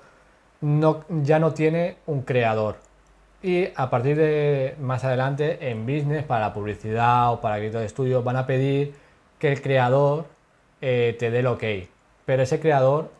ya 0.60 1.38
no 1.38 1.52
tiene 1.52 1.96
un 2.06 2.22
creador. 2.22 2.76
Y 3.42 3.68
a 3.74 3.90
partir 3.90 4.16
de 4.16 4.76
más 4.80 5.04
adelante, 5.04 5.70
en 5.70 5.84
business, 5.84 6.24
para 6.24 6.40
la 6.40 6.54
publicidad 6.54 7.32
o 7.32 7.40
para 7.40 7.58
el 7.58 7.72
de 7.72 7.84
estudio, 7.84 8.22
van 8.22 8.36
a 8.36 8.46
pedir 8.46 8.94
que 9.38 9.50
el 9.50 9.60
creador 9.60 10.26
eh, 10.80 11.16
te 11.18 11.30
dé 11.30 11.40
el 11.40 11.46
ok. 11.48 11.64
Pero 12.24 12.42
ese 12.42 12.60
creador 12.60 13.10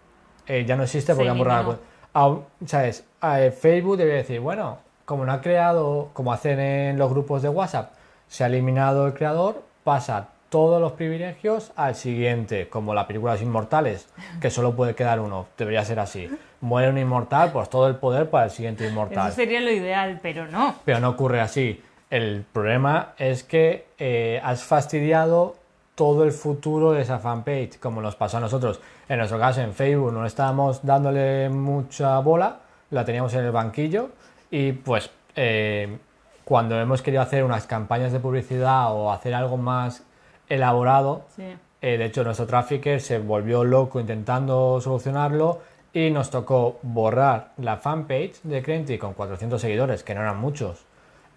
eh, 0.47 0.65
ya 0.65 0.77
no 0.77 0.85
existe 0.85 1.13
porque 1.15 1.25
Se 1.25 1.31
han 1.31 1.39
borrado 1.39 1.73
la. 1.73 1.79
Aún, 2.13 2.45
¿Sabes? 2.67 3.05
Eh, 3.23 3.51
Facebook 3.51 3.97
debe 3.97 4.15
decir, 4.15 4.39
bueno, 4.39 4.79
como 5.05 5.25
no 5.25 5.33
ha 5.33 5.41
creado, 5.41 6.11
como 6.13 6.33
hacen 6.33 6.61
en 6.61 6.99
los 6.99 7.11
grupos 7.11 7.43
de 7.43 7.49
WhatsApp, 7.49 7.93
se 8.29 8.45
ha 8.45 8.47
eliminado 8.47 9.07
el 9.07 9.15
creador, 9.15 9.63
pasa 9.83 10.29
todos 10.53 10.83
los 10.83 10.93
privilegios 10.93 11.73
al 11.77 11.95
siguiente, 11.95 12.69
como 12.69 12.93
la 12.93 13.07
película 13.07 13.33
Los 13.33 13.41
Inmortales, 13.41 14.07
que 14.39 14.51
solo 14.51 14.77
puede 14.77 14.95
quedar 14.95 15.19
uno, 15.19 15.47
debería 15.57 15.83
ser 15.83 15.99
así. 15.99 16.29
Muere 16.61 16.91
un 16.91 16.99
inmortal, 16.99 17.53
pues 17.53 17.71
todo 17.71 17.89
el 17.89 17.97
poder 17.97 18.29
para 18.29 18.45
el 18.45 18.51
siguiente 18.51 18.87
inmortal. 18.87 19.29
Eso 19.29 19.37
sería 19.37 19.63
lo 19.63 19.71
ideal, 19.71 20.21
pero 20.23 20.47
no. 20.47 20.75
Pero 20.85 21.01
no 21.01 21.09
ocurre 21.09 21.41
así. 21.41 21.83
El 22.11 22.45
problema 22.53 23.15
es 23.17 23.45
que 23.45 23.87
eh, 23.99 24.43
has 24.45 24.63
fastidiado 24.63 25.57
todo 25.95 26.23
el 26.23 26.33
futuro 26.33 26.93
de 26.93 27.01
esa 27.01 27.19
fanpage, 27.19 27.79
como 27.79 28.03
nos 28.03 28.15
pasó 28.15 28.37
a 28.37 28.41
nosotros. 28.41 28.79
En 29.09 29.17
nuestro 29.17 29.39
caso, 29.39 29.63
en 29.63 29.73
Facebook, 29.73 30.13
no 30.13 30.27
estábamos 30.27 30.85
dándole 30.85 31.49
mucha 31.49 32.19
bola, 32.19 32.59
la 32.91 33.07
teníamos 33.07 33.33
en 33.33 33.47
el 33.47 33.53
banquillo 33.53 34.11
y 34.51 34.73
pues 34.73 35.11
eh, 35.35 35.97
cuando 36.45 36.79
hemos 36.79 37.01
querido 37.01 37.23
hacer 37.23 37.43
unas 37.43 37.67
campañas 37.67 38.13
de 38.13 38.21
publicidad 38.21 38.93
o 38.93 39.11
hacer 39.11 39.33
algo 39.33 39.57
más 39.57 40.05
elaborado, 40.55 41.23
Sí. 41.35 41.45
eh, 41.81 41.99
de 41.99 42.05
hecho 42.05 42.25
nuestro 42.25 42.47
trafficker 42.47 43.01
se 43.01 43.19
volvió 43.19 43.65
loco 43.65 43.99
intentando 44.01 44.81
solucionarlo 44.81 45.61
y 45.93 46.11
nos 46.11 46.31
tocó 46.31 46.79
borrar 46.83 47.53
la 47.59 47.77
fanpage 47.77 48.41
de 48.43 48.63
Crenti 48.63 48.99
con 48.99 49.15
400 49.15 49.61
seguidores, 49.61 50.03
que 50.03 50.15
no 50.15 50.21
eran 50.23 50.39
muchos, 50.39 50.85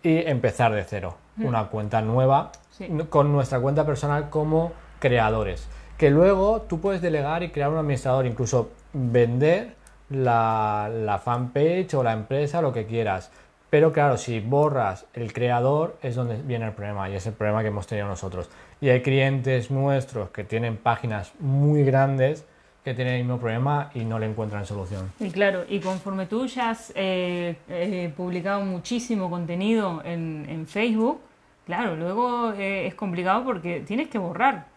y 0.04 0.18
empezar 0.28 0.74
de 0.74 0.84
cero, 0.84 1.16
una 1.38 1.68
cuenta 1.68 2.02
nueva 2.02 2.52
Sí. 2.70 2.88
con 3.10 3.32
nuestra 3.32 3.60
cuenta 3.60 3.86
personal 3.86 4.30
como 4.30 4.72
creadores. 5.00 5.68
Que 5.98 6.10
luego 6.10 6.62
tú 6.62 6.80
puedes 6.82 7.02
delegar 7.02 7.42
y 7.44 7.50
crear 7.52 7.70
un 7.70 7.78
administrador, 7.78 8.26
incluso 8.26 8.70
vender 8.94 9.76
la, 10.10 10.90
la 10.94 11.18
fanpage 11.20 11.94
o 11.96 12.04
la 12.04 12.14
empresa, 12.14 12.62
lo 12.62 12.72
que 12.74 12.86
quieras. 12.86 13.32
Pero 13.70 13.92
claro, 13.92 14.18
si 14.18 14.40
borras 14.40 15.06
el 15.14 15.34
creador 15.34 15.98
es 16.02 16.16
donde 16.16 16.36
viene 16.42 16.66
el 16.66 16.74
problema 16.74 17.10
y 17.10 17.16
es 17.16 17.26
el 17.28 17.34
problema 17.34 17.62
que 17.62 17.70
hemos 17.70 17.88
tenido 17.88 18.08
nosotros. 18.08 18.50
Y 18.86 18.90
hay 18.92 19.02
clientes 19.02 19.72
nuestros 19.72 20.30
que 20.30 20.44
tienen 20.44 20.78
páginas 20.78 21.34
muy 21.40 21.84
grandes 21.84 22.46
que 22.84 22.94
tienen 22.94 23.16
el 23.16 23.22
mismo 23.22 23.40
problema 23.40 23.90
y 23.96 24.06
no 24.06 24.20
le 24.20 24.28
encuentran 24.28 24.64
solución. 24.68 25.12
Y 25.20 25.32
claro, 25.32 25.66
y 25.68 25.80
conforme 25.80 26.28
tú 26.28 26.46
ya 26.46 26.70
has 26.70 26.94
eh, 26.96 27.56
eh, 27.68 28.14
publicado 28.16 28.62
muchísimo 28.62 29.28
contenido 29.32 30.04
en, 30.06 30.46
en 30.48 30.68
Facebook, 30.68 31.20
claro, 31.66 31.96
luego 31.96 32.54
eh, 32.54 32.86
es 32.86 32.94
complicado 32.94 33.44
porque 33.44 33.80
tienes 33.80 34.08
que 34.08 34.20
borrar. 34.20 34.68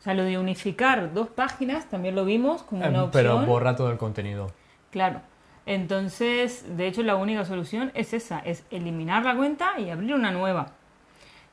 O 0.00 0.02
sea, 0.02 0.14
lo 0.14 0.24
de 0.24 0.38
unificar 0.38 1.12
dos 1.12 1.28
páginas 1.28 1.84
también 1.90 2.14
lo 2.14 2.24
vimos 2.24 2.62
como 2.62 2.80
una 2.80 2.96
Em, 2.96 3.04
opción. 3.04 3.10
Pero 3.12 3.44
borra 3.44 3.76
todo 3.76 3.90
el 3.90 3.98
contenido. 3.98 4.52
Claro. 4.90 5.20
Entonces, 5.66 6.64
de 6.78 6.86
hecho, 6.86 7.02
la 7.02 7.16
única 7.16 7.44
solución 7.44 7.92
es 7.92 8.14
esa, 8.14 8.38
es 8.38 8.64
eliminar 8.70 9.22
la 9.22 9.36
cuenta 9.36 9.78
y 9.78 9.90
abrir 9.90 10.14
una 10.14 10.30
nueva. 10.30 10.72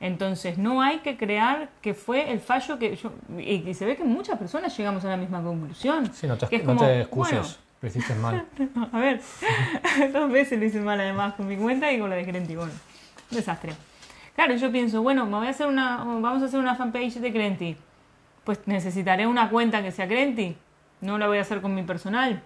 Entonces, 0.02 0.58
no 0.58 0.82
hay 0.82 0.98
que 1.00 1.16
crear 1.16 1.70
que 1.80 1.94
fue 1.94 2.32
el 2.32 2.40
fallo 2.40 2.80
que 2.80 2.96
yo... 2.96 3.14
Y, 3.38 3.70
y 3.70 3.74
se 3.76 3.86
ve 3.86 3.96
que 3.96 4.04
muchas 4.04 4.38
personas 4.40 4.76
llegamos 4.76 5.06
a 5.06 5.10
la 5.10 5.18
misma 5.18 5.44
conclusión. 5.44 6.12
Sí, 6.12 6.26
no 6.26 6.38
te, 6.38 6.48
Que 6.48 6.56
es 6.56 6.64
no 6.64 6.76
como, 6.76 6.82
te 6.82 7.02
excuses, 7.02 7.34
bueno, 7.34 7.56
lo 7.82 7.88
hiciste 7.88 8.16
mal. 8.16 8.46
a 8.92 9.00
ver, 9.00 9.22
dos 10.12 10.32
veces 10.32 10.58
lo 10.58 10.66
hice 10.66 10.82
mal 10.82 11.00
además 11.00 11.36
con 11.36 11.48
mi 11.48 11.56
cuenta 11.56 11.92
y 11.92 12.00
con 12.00 12.10
la 12.10 12.16
de 12.16 12.26
Crenti. 12.26 12.56
Bueno, 12.56 12.72
desastre. 13.30 13.74
Claro, 14.34 14.56
yo 14.56 14.72
pienso, 14.72 15.04
bueno, 15.04 15.28
me 15.28 15.38
voy 15.38 15.46
a 15.46 15.52
hacer 15.52 15.68
una, 15.68 15.98
vamos 15.98 16.42
a 16.42 16.46
hacer 16.46 16.60
una 16.60 16.74
fanpage 16.74 17.20
de 17.20 17.32
Crenti. 17.32 17.78
Pues 18.44 18.60
necesitaré 18.66 19.28
una 19.28 19.52
cuenta 19.52 19.84
que 19.84 19.92
sea 19.92 20.08
Crenti. 20.08 20.58
No 21.02 21.20
la 21.20 21.28
voy 21.28 21.38
a 21.38 21.42
hacer 21.42 21.62
con 21.62 21.76
mi 21.76 21.84
personal. 21.84 22.42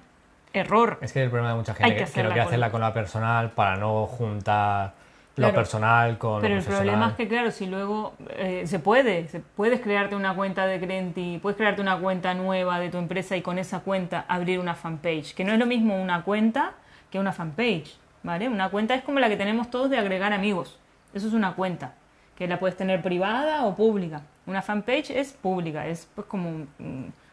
Error. 0.52 1.00
Es 1.02 1.14
que 1.14 1.24
el 1.24 1.30
problema 1.30 1.52
de 1.52 1.56
mucha 1.56 1.72
Hay 1.72 1.78
gente 1.78 1.90
que 1.92 1.96
que, 1.96 2.04
que 2.04 2.04
hacerla 2.04 2.30
lo 2.30 2.34
que 2.34 2.42
hacerla 2.42 2.72
con 2.72 2.82
la 2.82 2.94
personal 2.94 3.52
para 3.52 3.78
no 3.78 4.08
juntar 4.08 5.05
lo 5.36 5.54
personal 5.54 6.18
con 6.18 6.42
Pero 6.42 6.56
lo 6.56 6.62
el 6.62 6.66
problema 6.66 7.10
es 7.10 7.14
que, 7.14 7.28
claro, 7.28 7.52
si 7.52 7.66
luego 7.68 8.14
eh, 8.30 8.64
se 8.66 8.80
puede, 8.80 9.28
se, 9.28 9.40
puedes 9.40 9.82
crearte 9.82 10.16
una 10.16 10.34
cuenta 10.34 10.66
de 10.66 10.80
Crenti, 10.80 11.40
puedes 11.42 11.58
crearte 11.58 11.82
una 11.82 11.98
cuenta 12.00 12.34
nueva 12.34 12.80
de 12.80 12.90
tu 12.90 12.98
empresa 12.98 13.36
y 13.36 13.42
con 13.42 13.58
esa 13.58 13.82
cuenta 13.82 14.26
abrir 14.28 14.60
una 14.60 14.76
fanpage, 14.76 15.34
que 15.34 15.44
no 15.44 15.54
es 15.54 15.60
lo 15.60 15.66
mismo 15.66 16.02
una 16.02 16.24
cuenta 16.24 16.74
que 17.12 17.20
una 17.20 17.34
fanpage, 17.34 17.98
¿vale? 18.24 18.48
Una 18.48 18.70
cuenta 18.70 18.96
es 18.96 19.04
como 19.04 19.20
la 19.20 19.30
que 19.30 19.38
tenemos 19.38 19.70
todos 19.70 19.90
de 19.90 19.98
agregar 19.98 20.32
amigos, 20.32 20.80
eso 21.14 21.28
es 21.28 21.34
una 21.34 21.54
cuenta, 21.54 21.94
que 22.38 22.48
la 22.48 22.60
puedes 22.60 22.78
tener 22.78 23.02
privada 23.02 23.66
o 23.66 23.76
pública. 23.76 24.22
Una 24.46 24.62
fanpage 24.62 25.12
es 25.12 25.34
pública, 25.34 25.88
es 25.88 26.08
pues 26.14 26.28
como 26.28 26.66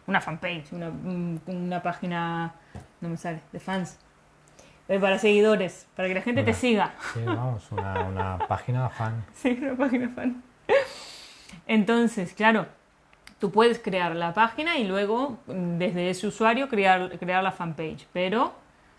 una 0.07 0.21
fanpage, 0.21 0.73
una, 0.73 0.91
una 1.47 1.83
página, 1.83 2.53
no 3.01 3.09
me 3.09 3.17
sale, 3.17 3.41
de 3.53 3.61
fans, 3.61 3.99
eh, 4.89 4.99
para 4.99 5.19
seguidores, 5.19 5.87
para 5.97 6.09
que 6.09 6.15
la 6.15 6.23
gente 6.23 6.43
te 6.43 6.53
siga. 6.55 6.93
Sí, 7.15 7.21
vamos, 7.25 7.71
una, 7.71 8.01
una 8.05 8.39
página 8.49 8.89
fan. 8.89 9.25
Sí, 9.35 9.59
una 9.63 9.77
página 9.77 10.09
fan. 10.09 10.43
Entonces, 11.67 12.33
claro, 12.35 12.67
tú 13.39 13.51
puedes 13.51 13.79
crear 13.79 14.15
la 14.17 14.35
página 14.35 14.79
y 14.79 14.85
luego 14.85 15.39
mm, 15.47 15.79
desde 15.79 16.11
ese 16.11 16.27
usuario 16.27 16.69
crear, 16.69 17.19
crear 17.19 17.43
la 17.43 17.53
fanpage, 17.53 18.07
pero 18.13 18.53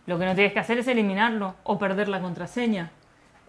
lo 0.06 0.17
que 0.19 0.26
no 0.26 0.36
tienes 0.36 0.54
que 0.54 0.60
hacer 0.60 0.78
es 0.80 0.88
eliminarlo 0.88 1.56
o 1.63 1.78
perder 1.80 2.08
la 2.10 2.19
contraseña 2.22 2.91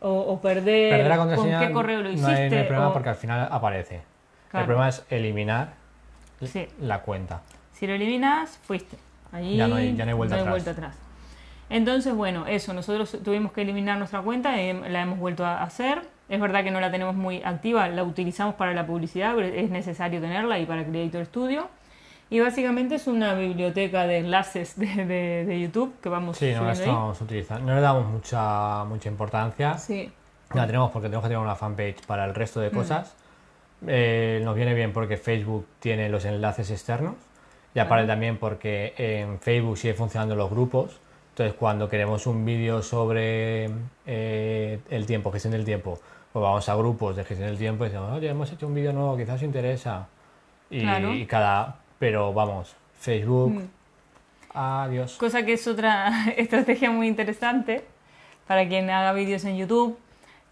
o, 0.01 0.11
o 0.13 0.41
perder, 0.41 0.91
Perder 0.91 1.09
la 1.09 1.17
contraseña 1.17 1.59
con 1.59 1.69
qué 1.69 1.73
correo 1.73 1.99
lo 1.99 2.05
no 2.05 2.09
hay- 2.09 2.15
hiciste. 2.15 2.51
no 2.51 2.57
hay 2.57 2.67
problema 2.67 2.89
o- 2.89 2.93
porque 2.93 3.09
al 3.09 3.17
final 3.17 3.49
aparece. 3.51 4.03
Claro. 4.51 4.65
El 4.65 4.67
problema 4.67 4.89
es 4.89 5.05
eliminar 5.11 5.75
Sí. 6.45 6.67
la 6.81 7.01
cuenta. 7.01 7.41
Si 7.73 7.87
lo 7.87 7.95
eliminas, 7.95 8.59
fuiste. 8.65 8.97
Allí 9.33 9.57
Ya 9.57 9.67
no 9.67 9.77
hay- 9.77 9.97
ya 9.97 10.05
no 10.05 10.11
hay 10.11 10.17
vuelta 10.17 10.37
atrás. 10.37 10.69
atrás. 10.69 10.97
Entonces, 11.71 12.15
bueno, 12.15 12.47
eso, 12.47 12.73
nosotros 12.75 13.17
tuvimos 13.25 13.53
que 13.53 13.63
eliminar 13.63 13.99
nuestra 13.99 14.21
cuenta, 14.23 14.61
eh, 14.61 14.75
la 14.91 15.03
hemos 15.03 15.19
vuelto 15.19 15.45
a 15.45 15.63
hacer. 15.63 16.03
Es 16.29 16.41
verdad 16.41 16.63
que 16.65 16.71
no 16.71 16.81
la 16.81 16.91
tenemos 16.91 17.15
muy 17.15 17.43
activa, 17.43 17.89
la 17.89 18.03
utilizamos 18.05 18.55
para 18.55 18.73
la 18.75 18.87
publicidad, 18.87 19.35
pero 19.35 19.47
es 19.49 19.71
necesario 19.71 20.21
tenerla 20.21 20.59
y 20.59 20.67
para 20.67 20.85
Creator 20.85 21.25
Studio. 21.27 21.69
Y 22.31 22.41
básicamente 22.41 22.95
es 22.95 23.07
una 23.07 23.35
biblioteca 23.35 24.07
de 24.07 24.19
enlaces 24.19 24.79
de, 24.79 24.87
de- 25.05 25.45
de 25.45 25.61
YouTube 25.61 25.95
que 26.03 26.09
vamos 26.09 26.39
Sí, 26.39 26.53
no 26.55 26.65
la 26.65 26.73
estamos 26.73 27.21
utilizando. 27.21 27.67
No 27.67 27.75
le 27.75 27.81
damos 27.83 28.07
mucha, 28.07 28.85
mucha 28.85 29.09
importancia. 29.09 29.77
Sí, 29.79 30.11
La 30.55 30.67
tenemos 30.67 30.91
porque 30.91 31.09
tenemos 31.09 31.25
que 31.25 31.29
tener 31.29 31.43
una 31.43 31.55
fanpage 31.57 32.05
para 32.07 32.25
el 32.25 32.35
resto 32.35 32.61
de 32.61 32.71
Mm. 32.71 32.75
cosas. 32.75 33.15
Eh, 33.87 34.41
nos 34.45 34.55
viene 34.57 34.73
bien 34.75 34.93
porque 34.93 35.17
Facebook 35.17 35.67
tiene 35.81 36.09
los 36.09 36.25
enlaces 36.25 36.71
externos. 36.71 37.17
Y 37.75 37.79
aparte 37.81 38.07
también 38.07 38.39
porque 38.39 38.95
en 38.97 39.39
Facebook 39.41 39.77
sigue 39.77 39.95
funcionando 39.95 40.35
los 40.37 40.49
grupos. 40.49 40.99
Entonces 41.35 41.57
cuando 41.59 41.89
queremos 41.89 42.29
un 42.29 42.45
vídeo 42.45 42.81
sobre 42.81 43.69
eh, 44.07 44.79
el 44.89 45.05
tiempo, 45.05 45.33
gestión 45.33 45.51
del 45.51 45.65
tiempo, 45.65 45.99
pues 46.33 46.41
vamos 46.41 46.69
a 46.69 46.77
grupos 46.77 47.17
de 47.17 47.25
gestión 47.25 47.49
del 47.49 47.59
tiempo 47.59 47.85
y 47.85 47.89
decimos, 47.89 48.13
oye, 48.13 48.29
hemos 48.29 48.53
hecho 48.53 48.69
un 48.69 48.75
vídeo 48.75 48.93
nuevo, 48.93 49.17
quizás 49.17 49.35
os 49.35 49.43
interesa. 49.43 50.07
Y, 50.71 50.83
Claro. 50.83 51.13
y 51.13 51.27
cada... 51.27 51.79
Pero 51.99 52.33
vamos, 52.33 52.77
Facebook... 53.01 53.51
Mm. 53.51 53.69
Adiós. 54.57 55.17
Cosa 55.17 55.45
que 55.45 55.55
es 55.55 55.67
otra 55.67 56.29
estrategia 56.37 56.93
muy 56.93 57.09
interesante 57.09 57.85
para 58.47 58.69
quien 58.69 58.89
haga 58.89 59.13
vídeos 59.13 59.45
en 59.45 59.57
YouTube, 59.57 59.99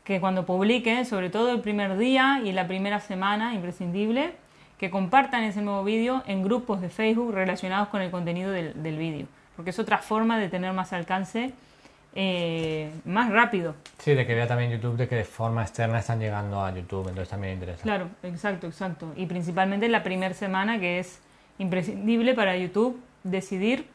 que 0.02 0.18
cuando 0.18 0.44
publiquen, 0.46 1.06
sobre 1.06 1.30
todo 1.30 1.52
el 1.52 1.60
primer 1.60 1.96
día 1.96 2.40
y 2.44 2.50
la 2.50 2.66
primera 2.66 2.98
semana, 2.98 3.54
imprescindible, 3.54 4.32
que 4.78 4.90
compartan 4.90 5.44
ese 5.44 5.62
nuevo 5.62 5.84
vídeo 5.84 6.24
en 6.26 6.42
grupos 6.42 6.80
de 6.80 6.88
Facebook 6.88 7.32
relacionados 7.32 7.86
con 7.86 8.02
el 8.02 8.10
contenido 8.10 8.50
del, 8.50 8.82
del 8.82 8.98
vídeo, 8.98 9.26
porque 9.56 9.70
es 9.70 9.78
otra 9.78 9.98
forma 9.98 10.38
de 10.38 10.48
tener 10.48 10.72
más 10.72 10.92
alcance 10.92 11.52
eh, 12.14 12.90
más 13.06 13.30
rápido. 13.30 13.74
Sí, 13.98 14.14
de 14.14 14.26
que 14.26 14.34
vea 14.34 14.46
también 14.46 14.70
YouTube 14.70 14.96
de 14.96 15.08
que 15.08 15.14
de 15.16 15.24
forma 15.24 15.62
externa 15.62 15.98
están 15.98 16.20
llegando 16.20 16.62
a 16.62 16.74
YouTube, 16.74 17.08
entonces 17.08 17.28
también 17.28 17.54
interesa. 17.54 17.82
Claro, 17.82 18.08
exacto, 18.22 18.66
exacto. 18.66 19.12
Y 19.16 19.26
principalmente 19.26 19.88
la 19.88 20.02
primera 20.02 20.34
semana, 20.34 20.78
que 20.78 20.98
es 20.98 21.20
imprescindible 21.58 22.34
para 22.34 22.56
YouTube 22.56 23.00
decidir 23.22 23.86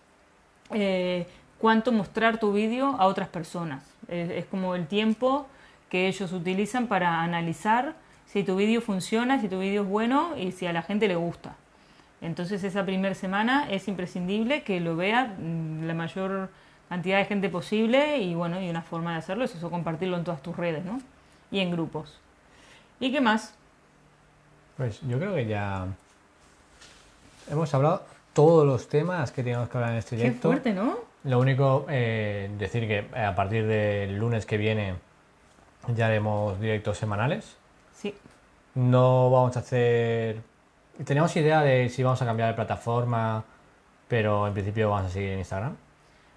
eh, 0.72 1.28
cuánto 1.60 1.92
mostrar 1.92 2.40
tu 2.40 2.54
vídeo 2.54 2.96
a 2.98 3.06
otras 3.06 3.28
personas. 3.28 3.84
Es, 4.08 4.32
es 4.32 4.46
como 4.46 4.74
el 4.74 4.88
tiempo 4.88 5.48
que 5.90 6.08
ellos 6.08 6.32
utilizan 6.32 6.88
para 6.88 7.22
analizar 7.22 7.94
si 8.26 8.44
tu 8.44 8.56
vídeo 8.56 8.82
funciona, 8.82 9.40
si 9.40 9.48
tu 9.48 9.60
vídeo 9.60 9.84
es 9.84 9.88
bueno 9.88 10.36
y 10.38 10.54
si 10.54 10.66
a 10.66 10.74
la 10.74 10.82
gente 10.82 11.08
le 11.08 11.16
gusta. 11.16 11.56
Entonces 12.22 12.64
esa 12.64 12.86
primera 12.86 13.14
semana 13.16 13.70
es 13.70 13.88
imprescindible 13.88 14.64
que 14.64 14.80
lo 14.80 14.96
vea 14.96 15.36
mm, 15.38 15.86
la 15.86 15.94
mayor 15.94 16.50
cantidad 16.90 17.18
de 17.18 17.26
gente 17.26 17.50
posible 17.50 18.18
y 18.18 18.34
bueno, 18.34 18.62
y 18.62 18.70
una 18.70 18.82
forma 18.82 19.12
de 19.14 19.18
hacerlo 19.20 19.44
es 19.44 19.54
eso, 19.56 19.70
compartirlo 19.70 20.18
en 20.18 20.24
todas 20.24 20.42
tus 20.42 20.56
redes, 20.56 20.84
¿no? 20.86 21.00
Y 21.52 21.60
en 21.60 21.72
grupos. 21.72 22.20
¿Y 23.00 23.12
qué 23.12 23.22
más? 23.22 23.54
Pues 24.78 25.00
yo 25.02 25.20
creo 25.20 25.36
que 25.36 25.46
ya 25.46 25.86
hemos 27.50 27.74
hablado 27.74 28.04
todos 28.34 28.66
los 28.66 28.88
temas 28.88 29.32
que 29.32 29.44
teníamos 29.44 29.70
que 29.70 29.78
hablar 29.78 29.92
en 29.92 29.98
este 29.98 30.16
Qué 30.16 30.24
directo. 30.24 30.50
fuerte, 30.50 30.74
¿no? 30.74 30.98
Lo 31.24 31.40
único, 31.40 31.86
eh, 31.90 32.50
decir 32.58 32.88
que 32.88 33.08
a 33.20 33.36
partir 33.36 33.66
del 33.68 34.18
lunes 34.18 34.46
que 34.46 34.58
viene 34.58 34.96
ya 35.96 36.08
haremos 36.08 36.60
directos 36.60 36.98
semanales. 36.98 37.58
Sí. 37.94 38.14
No 38.76 39.30
vamos 39.30 39.58
a 39.58 39.60
hacer... 39.60 40.42
Teníamos 41.06 41.36
idea 41.36 41.62
de 41.62 41.90
si 41.90 42.04
vamos 42.04 42.22
a 42.22 42.26
cambiar 42.26 42.50
de 42.50 42.56
plataforma, 42.56 43.44
pero 44.08 44.48
en 44.48 44.54
principio 44.54 44.90
vamos 44.90 45.08
a 45.08 45.10
seguir 45.14 45.30
en 45.30 45.40
Instagram. 45.40 45.76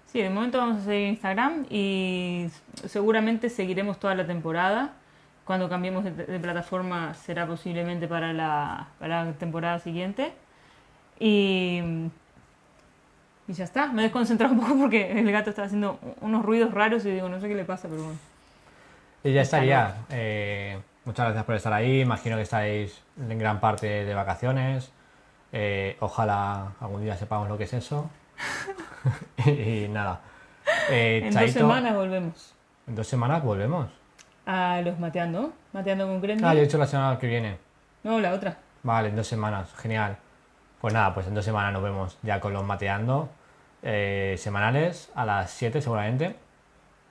Sí, 0.05 0.21
de 0.21 0.29
momento 0.29 0.57
vamos 0.57 0.81
a 0.81 0.85
seguir 0.85 1.07
Instagram 1.07 1.65
y 1.69 2.47
seguramente 2.87 3.49
seguiremos 3.49 3.99
toda 3.99 4.13
la 4.13 4.25
temporada. 4.27 4.91
Cuando 5.45 5.67
cambiemos 5.69 6.03
de, 6.03 6.11
de 6.11 6.39
plataforma 6.39 7.13
será 7.13 7.47
posiblemente 7.47 8.07
para 8.07 8.33
la, 8.33 8.87
para 8.99 9.25
la 9.25 9.31
temporada 9.33 9.79
siguiente. 9.79 10.33
Y, 11.19 11.81
y 13.47 13.53
ya 13.53 13.63
está. 13.63 13.87
Me 13.87 14.01
he 14.01 14.03
desconcentrado 14.03 14.53
un 14.53 14.59
poco 14.59 14.77
porque 14.77 15.19
el 15.19 15.31
gato 15.31 15.49
está 15.49 15.63
haciendo 15.63 15.99
unos 16.21 16.43
ruidos 16.43 16.73
raros 16.73 17.05
y 17.05 17.11
digo, 17.11 17.29
no 17.29 17.39
sé 17.39 17.47
qué 17.47 17.55
le 17.55 17.65
pasa, 17.65 17.87
pero 17.87 18.03
bueno. 18.03 18.19
Y 19.23 19.33
ya 19.33 19.41
estaría. 19.41 19.95
Eh, 20.09 20.79
muchas 21.05 21.25
gracias 21.25 21.45
por 21.45 21.55
estar 21.55 21.73
ahí. 21.73 22.01
Imagino 22.01 22.35
que 22.35 22.43
estáis 22.43 23.01
en 23.17 23.37
gran 23.39 23.59
parte 23.59 24.05
de 24.05 24.13
vacaciones. 24.13 24.91
Eh, 25.51 25.97
ojalá 25.99 26.73
algún 26.79 27.01
día 27.03 27.17
sepamos 27.17 27.49
lo 27.49 27.57
que 27.57 27.65
es 27.65 27.73
eso. 27.73 28.09
y, 29.45 29.87
nada. 29.89 30.21
Eh, 30.89 31.21
En 31.25 31.33
dos 31.33 31.51
semanas 31.51 31.95
volvemos. 31.95 32.53
En 32.87 32.95
dos 32.95 33.07
semanas 33.07 33.43
volvemos. 33.43 33.89
a 34.45 34.81
los 34.83 34.99
Mateando. 34.99 35.53
Mateando 35.73 36.07
con 36.07 36.21
Grendy. 36.21 36.43
Ah, 36.45 36.53
yo 36.53 36.59
he 36.59 36.63
dicho 36.63 36.77
la 36.77 36.87
semana 36.87 37.17
que 37.17 37.27
viene. 37.27 37.57
No, 38.03 38.19
la 38.19 38.33
otra. 38.33 38.57
Vale, 38.83 39.09
en 39.09 39.15
dos 39.15 39.27
semanas, 39.27 39.73
genial. 39.75 40.17
Pues 40.79 40.93
nada, 40.93 41.13
pues 41.13 41.27
en 41.27 41.35
dos 41.35 41.45
semanas 41.45 41.71
nos 41.73 41.83
vemos 41.83 42.17
ya 42.23 42.39
con 42.39 42.53
los 42.53 42.63
mateando 42.63 43.29
eh, 43.83 44.35
semanales 44.39 45.11
a 45.13 45.25
las 45.25 45.51
7 45.51 45.81
seguramente 45.81 46.35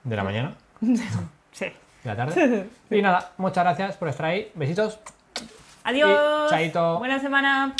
de 0.03 0.15
la 0.15 0.23
mañana, 0.23 0.55
Sí. 1.51 1.67
De 2.03 2.09
la 2.09 2.15
tarde. 2.15 2.69
Y 2.91 3.01
nada, 3.01 3.31
muchas 3.37 3.63
gracias 3.63 3.97
por 3.97 4.09
estar 4.09 4.25
ahí. 4.27 4.51
Besitos. 4.55 4.99
Adiós. 5.83 6.49
Chaito. 6.49 6.99
Buena 6.99 7.19
semana. 7.19 7.73